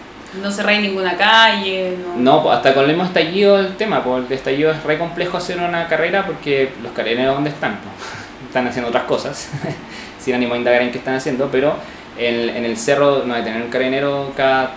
cerráis 0.51 0.81
ninguna 0.81 1.17
calle. 1.17 1.97
No, 2.17 2.37
No, 2.37 2.43
pues, 2.43 2.57
hasta 2.57 2.75
con 2.75 2.83
el 2.85 2.89
mismo 2.91 3.05
estallido 3.05 3.59
el 3.59 3.77
tema, 3.77 4.03
pues 4.03 4.25
el 4.27 4.33
estallido 4.33 4.71
es 4.73 4.83
re 4.85 4.99
complejo 4.99 5.37
hacer 5.37 5.59
una 5.59 5.87
carrera 5.89 6.25
porque 6.27 6.71
los 6.83 6.93
carabineros 6.93 7.35
¿dónde 7.35 7.51
están? 7.51 7.79
Pues, 7.83 7.95
están 8.49 8.67
haciendo 8.69 8.89
otras 8.89 9.05
cosas, 9.05 9.49
sin 10.19 10.35
ánimo 10.35 10.53
de 10.55 10.59
indagar 10.61 10.83
en 10.83 10.91
qué 10.93 10.99
están 10.99 11.15
haciendo, 11.15 11.49
pero 11.51 11.77
en, 12.19 12.49
en 12.51 12.65
el 12.65 12.77
cerro 12.77 13.23
no 13.27 13.35
hay 13.35 13.43
tener 13.43 13.63
un 13.63 13.69
carabinero 13.69 14.33
cada, 14.37 14.71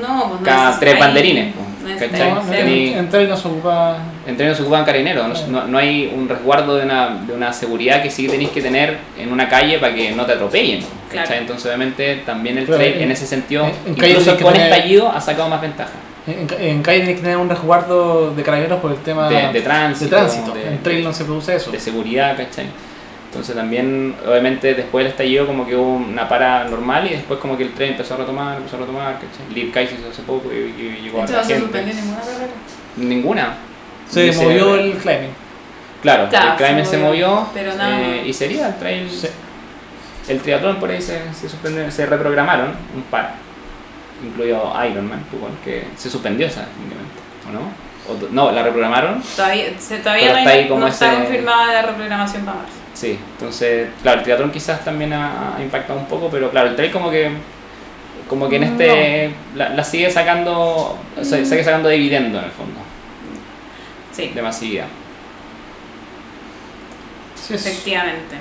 No, 0.00 0.28
pues 0.28 0.40
no 0.40 0.46
cada 0.46 0.78
tres 0.78 0.94
ahí 0.94 1.00
banderines, 1.00 1.54
pues, 1.54 1.82
no 1.82 1.88
es- 2.04 2.10
¿cachai? 2.10 2.30
No, 2.34 2.42
Sí. 2.42 2.48
Tení- 2.50 2.92
en, 2.92 2.98
en 2.98 3.08
trail 3.08 3.28
no 3.28 3.36
se 3.36 3.48
ocupa. 3.48 3.96
Entre 4.26 4.46
ellos 4.46 4.56
se 4.58 4.62
ocupan 4.62 4.84
carabineros, 4.84 5.46
no, 5.48 5.60
no, 5.62 5.66
no 5.66 5.78
hay 5.78 6.12
un 6.14 6.28
resguardo 6.28 6.76
de 6.76 6.84
una, 6.84 7.22
de 7.26 7.32
una 7.32 7.52
seguridad 7.52 8.02
que 8.02 8.10
sí 8.10 8.28
tenéis 8.28 8.50
que 8.50 8.60
tener 8.62 8.98
en 9.18 9.32
una 9.32 9.48
calle 9.48 9.78
para 9.78 9.94
que 9.94 10.12
no 10.12 10.24
te 10.26 10.32
atropellen. 10.32 10.80
¿cachai? 11.08 11.26
Claro. 11.26 11.40
Entonces 11.40 11.66
obviamente 11.66 12.16
también 12.26 12.58
el 12.58 12.66
trail 12.66 12.94
en- 12.96 13.02
en 13.02 13.10
ese 13.12 13.26
sentido, 13.26 13.64
en- 13.64 13.70
en 13.88 13.94
calles 13.94 14.18
incluso 14.20 14.38
con 14.42 14.52
tener- 14.52 14.70
estallido 14.72 15.10
ha 15.10 15.20
sacado 15.20 15.48
más 15.48 15.60
ventaja. 15.60 15.92
En, 16.26 16.46
en 16.60 16.82
calle 16.82 16.98
tienes 16.98 17.16
que 17.16 17.22
tener 17.22 17.36
un 17.38 17.48
resguardo 17.48 18.34
de 18.34 18.42
carabineros 18.42 18.78
por 18.80 18.92
el 18.92 18.98
tema 18.98 19.28
De- 19.28 19.52
de 19.52 19.60
tránsito, 19.62 20.04
de 20.04 20.16
tránsito. 20.16 20.52
de- 20.52 20.68
en 20.68 20.82
trail 20.82 21.02
no 21.02 21.12
se 21.14 21.24
produce 21.24 21.56
eso. 21.56 21.70
de 21.70 21.80
seguridad, 21.80 22.36
¿cachai? 22.36 22.66
Entonces 23.30 23.54
también, 23.54 24.14
obviamente, 24.28 24.74
después 24.74 25.04
del 25.04 25.12
estallido 25.12 25.46
como 25.46 25.64
que 25.66 25.76
hubo 25.76 25.94
una 25.94 26.28
para 26.28 26.64
normal 26.64 27.06
y 27.06 27.10
después 27.10 27.38
como 27.40 27.56
que 27.56 27.62
el 27.62 27.72
tren 27.74 27.92
empezó 27.92 28.14
a 28.14 28.16
retomar, 28.18 28.56
empezó 28.58 28.76
a 28.76 28.80
retomar, 28.80 29.14
¿cachai? 29.14 29.54
Lead 29.54 29.72
Kai 29.72 29.86
se 29.86 29.94
hizo 29.94 30.10
hace 30.10 30.22
poco 30.22 30.50
y, 30.52 30.56
y 30.82 31.00
llegó 31.04 31.18
De 31.18 31.24
a 31.24 31.26
la 31.26 31.32
no 31.38 31.44
se 31.44 31.54
gente. 31.54 31.60
suspendió 31.62 31.94
ninguna 31.94 32.20
carrera. 32.20 32.46
Ninguna. 32.96 33.54
Se 34.10 34.32
movió 34.32 34.74
el 34.76 34.92
climbing. 34.94 35.30
Claro, 36.02 36.28
Claro, 36.30 36.52
el 36.52 36.56
climbing 36.56 36.84
se 36.84 36.90
se 36.92 36.98
movió, 36.98 37.28
movió 37.28 37.48
pero 37.54 37.74
nada 37.74 38.00
eh, 38.00 38.22
y 38.26 38.32
sería 38.32 38.68
el 38.68 38.76
trail. 38.78 39.10
Sí. 39.10 39.28
El 40.28 40.40
triatlón 40.40 40.76
por 40.76 40.90
ahí 40.90 41.00
se, 41.00 41.20
se, 41.34 41.48
suspendió- 41.48 41.90
se 41.90 42.06
reprogramaron 42.06 42.68
un 42.94 43.02
par, 43.10 43.34
incluido 44.24 44.72
Ironman, 44.88 45.24
fútbol, 45.30 45.50
que 45.64 45.84
se 45.96 46.08
suspendió 46.10 46.46
esa 46.46 46.62
¿o 47.48 47.52
no? 47.52 47.60
O 48.08 48.32
no, 48.32 48.50
la 48.52 48.62
reprogramaron, 48.62 49.22
Todavía, 49.36 49.64
se- 49.78 49.98
todavía 49.98 50.32
no, 50.32 50.38
está 50.38 50.50
hay- 50.50 50.58
ahí 50.60 50.68
como 50.68 50.80
no 50.82 50.86
está 50.88 51.12
ese- 51.12 51.22
confirmada 51.22 51.72
la 51.72 51.82
reprogramación 51.82 52.44
para 52.44 52.56
marzo. 52.58 52.72
sí. 52.94 53.18
Entonces, 53.38 53.88
claro, 54.02 54.18
el 54.18 54.24
triatlón 54.24 54.50
quizás 54.52 54.84
también 54.84 55.12
ha, 55.12 55.56
ha 55.56 55.62
impactado 55.62 55.98
un 55.98 56.06
poco, 56.06 56.28
pero 56.30 56.50
claro, 56.50 56.68
el 56.70 56.76
trail 56.76 56.90
como 56.92 57.10
que 57.10 57.30
como 58.28 58.48
que 58.48 58.56
en 58.56 58.62
este 58.62 59.32
la, 59.56 59.70
la 59.70 59.82
sigue 59.84 60.08
sacando, 60.10 60.96
sigue 61.22 61.64
sacando 61.64 61.88
dividendo 61.88 62.38
en 62.38 62.44
el 62.44 62.50
fondo, 62.52 62.79
Sí. 64.12 64.28
de 64.28 64.42
masividad. 64.42 64.86
Es. 67.48 67.66
Efectivamente. 67.66 68.36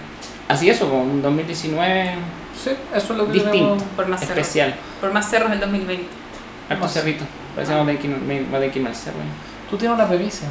Así 0.47 0.69
eso, 0.69 0.89
con 0.89 0.99
un 0.99 1.21
2019 1.21 2.15
Sí, 2.63 2.71
eso 2.93 3.13
es 3.13 3.17
lo 3.17 3.25
que 3.27 3.33
distinto, 3.33 3.51
tenemos. 3.57 3.83
Por 3.95 4.07
más 4.07 4.19
cerros. 4.19 4.37
especial. 4.37 4.75
Por 4.99 5.13
más 5.13 5.29
cerros 5.29 5.49
del 5.51 5.59
2020. 5.61 6.05
Harto 6.69 6.83
Más. 6.83 6.93
cerrito. 6.93 7.23
Parece 7.55 7.71
que 7.71 7.77
vamos 7.77 7.93
a 7.93 7.97
tener 7.97 8.01
que 8.01 8.07
ir- 8.09 8.21
me- 8.21 8.41
va 8.51 8.57
a 8.57 8.59
tener 8.59 8.71
que 8.71 8.79
irme 8.79 8.89
al 8.89 8.95
cerro. 8.95 9.17
¿eh? 9.19 9.69
Tú 9.69 9.77
tienes 9.77 9.95
una 9.95 10.07
premisa. 10.07 10.45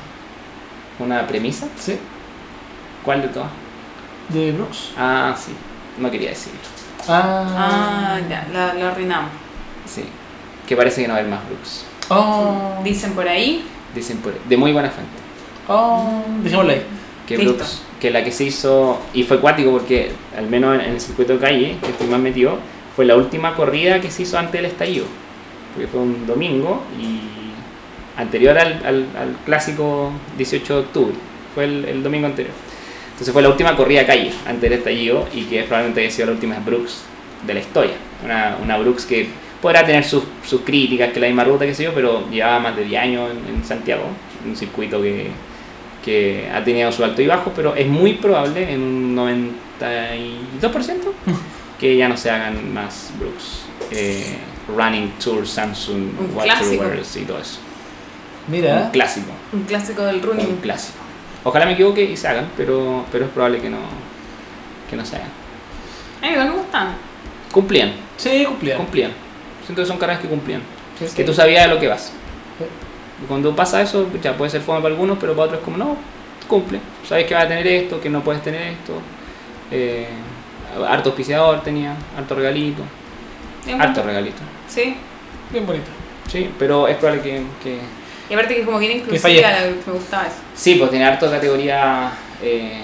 ¿Una 0.98 1.26
premisa? 1.26 1.66
Sí. 1.78 1.98
¿Cuál 3.04 3.22
de 3.22 3.28
todas? 3.28 3.50
De 4.30 4.52
Brooks. 4.52 4.92
Ah, 4.96 5.34
sí. 5.38 5.52
No 5.98 6.10
quería 6.10 6.30
decirlo. 6.30 6.58
Ah. 7.06 7.44
Ah, 7.56 8.20
ya, 8.28 8.46
la, 8.52 8.74
lo 8.74 8.86
arruinamos. 8.88 9.30
Sí. 9.86 10.04
Que 10.66 10.76
parece 10.76 11.02
que 11.02 11.08
no 11.08 11.12
va 11.14 11.18
a 11.18 11.20
haber 11.20 11.32
más 11.32 11.46
Brooks. 11.46 11.84
Oh. 12.08 12.80
Dicen 12.82 13.12
por 13.12 13.28
ahí. 13.28 13.64
Dicen 13.94 14.18
por 14.18 14.32
de 14.38 14.56
muy 14.56 14.72
buena 14.72 14.90
fuente. 14.90 15.12
Oh. 15.68 16.22
Dejémoslo 16.42 16.72
ahí. 16.72 16.82
Que. 17.26 17.36
Brooks, 17.36 17.82
que 18.00 18.10
la 18.10 18.22
que 18.24 18.30
se 18.32 18.44
hizo, 18.44 18.98
y 19.12 19.22
fue 19.24 19.38
cuático 19.40 19.70
porque 19.72 20.12
al 20.36 20.46
menos 20.48 20.74
en, 20.76 20.80
en 20.82 20.92
el 20.94 21.00
circuito 21.00 21.34
de 21.34 21.38
calle, 21.40 21.76
que 21.82 21.90
estoy 21.90 22.06
más 22.06 22.20
metido, 22.20 22.58
fue 22.96 23.04
la 23.04 23.16
última 23.16 23.54
corrida 23.54 24.00
que 24.00 24.10
se 24.10 24.22
hizo 24.22 24.38
antes 24.38 24.52
del 24.54 24.66
estallido. 24.66 25.04
Porque 25.74 25.88
fue 25.88 26.00
un 26.00 26.26
domingo 26.26 26.82
y 26.98 27.20
anterior 28.20 28.58
al, 28.58 28.72
al- 28.84 29.06
al 29.16 29.36
clásico 29.44 30.10
18 30.36 30.74
de 30.74 30.80
octubre. 30.80 31.14
Fue 31.54 31.64
el, 31.64 31.84
el 31.84 32.02
domingo 32.02 32.26
anterior. 32.26 32.54
Entonces 33.12 33.32
fue 33.32 33.42
la 33.42 33.48
última 33.48 33.74
corrida 33.76 34.06
calle 34.06 34.30
antes 34.46 34.62
del 34.62 34.74
estallido 34.74 35.26
y 35.34 35.42
que 35.44 35.62
probablemente 35.62 36.00
haya 36.00 36.10
sido 36.10 36.26
la 36.26 36.32
última 36.32 36.58
Brooks 36.60 37.02
de 37.46 37.54
la 37.54 37.60
historia. 37.60 37.94
Una, 38.24 38.56
una 38.62 38.78
Brooks 38.78 39.04
que 39.04 39.28
podrá 39.62 39.84
tener 39.84 40.04
sus, 40.04 40.22
sus 40.46 40.60
críticas, 40.62 41.12
que 41.12 41.20
la 41.20 41.26
misma 41.26 41.44
ruta, 41.44 41.64
que 41.66 41.74
sé 41.74 41.84
yo, 41.84 41.92
pero 41.94 42.28
llevaba 42.30 42.58
más 42.60 42.76
de 42.76 42.84
10 42.84 43.02
años 43.02 43.30
en, 43.30 43.54
en 43.56 43.64
Santiago. 43.64 44.04
Un 44.46 44.54
circuito 44.56 45.02
que, 45.02 45.28
que 46.04 46.48
ha 46.54 46.62
tenido 46.62 46.90
su 46.92 47.02
alto 47.04 47.20
y 47.22 47.26
bajo, 47.26 47.52
pero 47.54 47.74
es 47.74 47.86
muy 47.88 48.14
probable 48.14 48.72
en 48.72 48.80
un 48.80 49.16
92% 49.16 50.94
que 51.80 51.96
ya 51.96 52.08
no 52.08 52.16
se 52.16 52.30
hagan 52.30 52.72
más 52.72 53.10
Brooks. 53.18 53.62
Eh, 53.90 54.36
running 54.76 55.12
Tour, 55.22 55.46
Samsung, 55.46 55.96
Un 56.18 56.30
Water 56.34 56.52
clásico. 56.54 56.82
Worlds 56.84 57.16
y 57.16 57.22
todo 57.24 57.38
eso. 57.38 57.58
Mira. 58.48 58.82
Un 58.84 58.90
clásico, 58.90 59.30
Un 59.52 59.62
clásico 59.64 60.04
del 60.04 60.16
un 60.16 60.22
running. 60.22 60.56
clásico. 60.62 60.98
Ojalá 61.44 61.66
me 61.66 61.72
equivoque 61.72 62.02
y 62.04 62.16
se 62.16 62.28
hagan, 62.28 62.48
pero, 62.56 63.04
pero 63.12 63.24
es 63.26 63.30
probable 63.30 63.60
que 63.60 63.70
no, 63.70 63.78
que 64.90 64.96
no 64.96 65.04
se 65.04 65.16
hagan. 65.16 65.28
A 66.22 66.26
mí 66.28 66.36
me 66.36 66.50
gustan. 66.58 66.88
Cumplían, 67.52 67.92
Sí, 68.16 68.44
cumplía. 68.46 68.76
cumplían. 68.76 69.12
Siento 69.68 69.82
que 69.82 69.86
son 69.86 69.98
carreras 69.98 70.22
que 70.22 70.28
cumplían. 70.28 70.62
Sí, 70.98 71.04
Que 71.14 71.24
tú 71.24 71.34
sabías 71.34 71.68
de 71.68 71.74
lo 71.74 71.78
que 71.78 71.88
vas. 71.88 72.10
Y 73.22 73.26
cuando 73.26 73.54
pasa 73.54 73.82
eso, 73.82 74.08
ya 74.22 74.34
puede 74.34 74.50
ser 74.50 74.62
fome 74.62 74.80
para 74.80 74.94
algunos, 74.94 75.18
pero 75.18 75.34
para 75.34 75.48
otros 75.48 75.60
como 75.62 75.76
no, 75.76 75.94
cumple. 76.48 76.80
Sabes 77.06 77.26
que 77.26 77.34
vas 77.34 77.44
a 77.44 77.48
tener 77.48 77.66
esto, 77.66 78.00
que 78.00 78.08
no 78.08 78.22
puedes 78.24 78.42
tener 78.42 78.62
esto. 78.62 78.94
Eh, 79.70 80.08
harto 80.88 81.10
auspiciador 81.10 81.62
tenía, 81.62 81.94
harto 82.16 82.34
regalito, 82.34 82.82
Bien 83.66 83.78
harto 83.78 84.00
bonito. 84.00 84.06
regalito. 84.06 84.38
Sí. 84.68 84.96
Bien 85.52 85.66
bonito. 85.66 85.90
Sí, 86.30 86.48
pero 86.58 86.88
es 86.88 86.96
probable 86.96 87.20
que, 87.22 87.42
que- 87.62 87.78
Y 88.30 88.32
aparte 88.32 88.54
que 88.54 88.60
es 88.60 88.66
como 88.66 88.78
bien 88.78 88.92
inclusiva, 88.98 89.50
la 89.50 89.60
me 89.86 89.92
gustaba 89.92 90.26
eso. 90.26 90.36
sí, 90.54 90.76
pues 90.76 90.88
tiene 90.90 91.04
harto 91.04 91.30
categoría, 91.30 92.10
eh, 92.42 92.82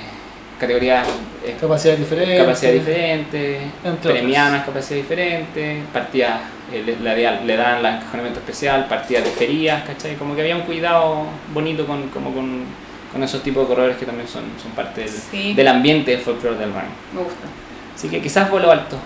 categoría 0.58 1.02
eh, 1.44 1.56
Capacidad 1.60 1.96
diferente. 1.96 2.38
capacidad 2.38 2.72
diferente, 2.72 3.60
Entre 3.84 4.12
premiadas 4.12 4.64
capacidad 4.64 4.96
diferente, 5.00 5.82
partidas 5.92 6.40
eh, 6.72 6.82
le, 6.84 6.96
le, 6.96 7.44
le 7.44 7.56
dan 7.56 7.78
el 7.78 7.86
encajonamiento 7.86 8.40
especial, 8.40 8.86
partidas 8.88 9.24
de 9.24 9.30
ferias, 9.30 9.82
¿cachai? 9.84 10.16
Como 10.16 10.34
que 10.34 10.42
había 10.42 10.56
un 10.56 10.62
cuidado 10.62 11.24
bonito 11.52 11.86
con, 11.86 12.08
como 12.08 12.32
con, 12.32 12.64
con 13.12 13.22
esos 13.22 13.42
tipos 13.42 13.62
de 13.64 13.68
corredores 13.68 13.96
que 13.98 14.06
también 14.06 14.28
son, 14.28 14.44
son 14.62 14.72
parte 14.72 15.02
del, 15.02 15.10
Sí. 15.10 15.54
del 15.54 15.68
ambiente 15.68 16.12
del 16.12 16.20
folclore 16.20 16.56
del 16.56 16.70
running. 16.72 16.90
Me 17.14 17.22
gusta. 17.22 17.46
Así 17.94 18.08
que 18.08 18.20
quizás 18.20 18.50
vuelo 18.50 18.70
alto. 18.70 18.96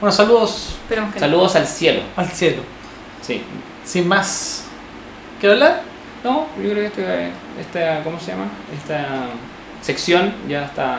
Bueno, 0.00 0.12
saludos 0.12 0.76
que 0.88 0.96
no. 0.96 1.12
Saludos 1.18 1.56
al 1.56 1.66
cielo. 1.66 2.02
al 2.16 2.26
cielo. 2.28 2.62
Sí. 3.22 3.42
Sin 3.84 4.06
más. 4.06 4.64
¿Qué 5.40 5.48
hablar? 5.50 5.82
No, 6.24 6.46
yo 6.62 6.70
creo 6.70 6.74
que 6.74 6.86
este, 6.86 7.28
esta, 7.60 8.02
¿cómo 8.04 8.18
se 8.20 8.32
llama? 8.32 8.46
Esta 8.76 9.06
sección 9.80 10.34
ya 10.48 10.64
está 10.64 10.98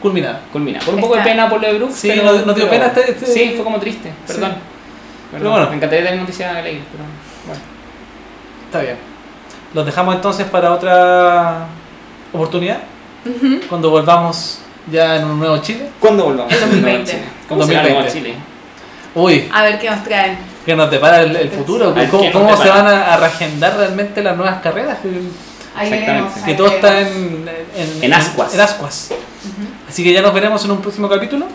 Culminada. 0.00 0.40
culminada. 0.52 0.84
Por 0.84 0.94
un 0.94 1.00
poco 1.00 1.14
de 1.14 1.20
Está. 1.20 1.30
pena 1.32 1.48
por 1.48 1.60
lo 1.62 1.68
de 1.68 1.74
Brooks. 1.78 1.94
Sí, 1.94 2.08
pero- 2.08 2.24
¿no- 2.24 2.32
no 2.46 2.54
te 2.54 2.60
dio 2.60 2.68
pero- 2.68 2.70
pena 2.70 2.86
este- 2.86 3.10
este- 3.12 3.26
Sí, 3.26 3.52
fue 3.54 3.64
como 3.64 3.78
triste, 3.78 4.08
Sí. 4.26 4.32
perdón. 4.34 4.54
Pero 5.30 5.50
bueno. 5.50 5.70
Me 5.70 5.76
encantaría 5.76 6.04
tener 6.04 6.20
noticias 6.20 6.54
alegres, 6.56 6.82
pero 6.92 7.04
bueno. 7.46 7.62
Está 8.66 8.80
bien. 8.80 8.96
Los 9.74 9.86
dejamos 9.86 10.14
entonces 10.16 10.46
para 10.46 10.72
otra 10.72 11.66
oportunidad. 12.32 12.78
Cuando 13.68 13.90
volvamos 13.90 14.58
ya 14.90 15.16
en 15.16 15.24
un 15.24 15.38
nuevo 15.38 15.56
Chile. 15.58 15.88
¿Cuándo 16.00 16.24
volvamos? 16.24 16.52
El 16.52 16.60
2020. 16.60 17.22
¿Cómo 17.48 17.62
será 17.64 17.80
el 17.82 17.86
nuevo 17.88 18.02
2020. 18.02 18.30
Chile? 18.30 18.44
Uy, 19.14 19.48
A 19.52 19.62
ver 19.62 19.78
qué 19.78 19.88
nos 19.90 20.02
traen. 20.04 20.38
que 20.66 20.74
nos 20.76 20.90
depara 20.90 21.20
el, 21.22 21.36
el 21.36 21.48
futuro. 21.50 21.94
¿Cómo, 22.10 22.22
¿qué 22.24 22.32
cómo 22.32 22.56
se 22.56 22.68
van 22.68 22.86
a, 22.86 23.14
a 23.14 23.16
reagendar 23.18 23.76
realmente 23.76 24.22
las 24.22 24.36
nuevas 24.36 24.60
carreras? 24.60 24.98
Ahí 25.74 25.88
Exactamente. 25.92 26.06
veremos. 26.10 26.32
que 26.34 26.50
ahí 26.50 26.56
todo 26.56 26.66
está 26.68 27.00
en, 27.00 27.48
en, 27.76 28.04
En 28.04 28.12
ascuas. 28.12 28.54
en 28.54 28.60
ascuas. 28.60 29.10
Así 29.88 30.04
que 30.04 30.12
ya 30.12 30.22
nos 30.22 30.32
veremos 30.34 30.64
en 30.64 30.70
un 30.70 30.80
próximo 30.82 31.08
capítulo, 31.08 31.46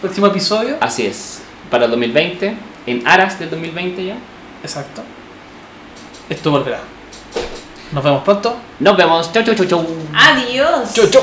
próximo 0.00 0.26
episodio. 0.28 0.76
Así 0.80 1.06
es. 1.06 1.40
Para 1.70 1.84
el 1.86 1.90
2020, 1.90 2.54
en 2.86 3.06
aras 3.06 3.38
del 3.38 3.50
2020 3.50 4.04
ya. 4.06 4.16
Exacto. 4.62 5.02
Esto 6.28 6.50
volverá. 6.50 6.80
Nos 7.92 8.02
vemos 8.02 8.22
pronto. 8.24 8.56
Nos 8.80 8.96
vemos. 8.96 9.32
Chau, 9.32 9.44
chau, 9.44 9.54
chau, 9.54 9.66
chau. 9.66 9.86
Adiós. 10.14 10.92
Chau, 10.94 11.06
chau. 11.08 11.22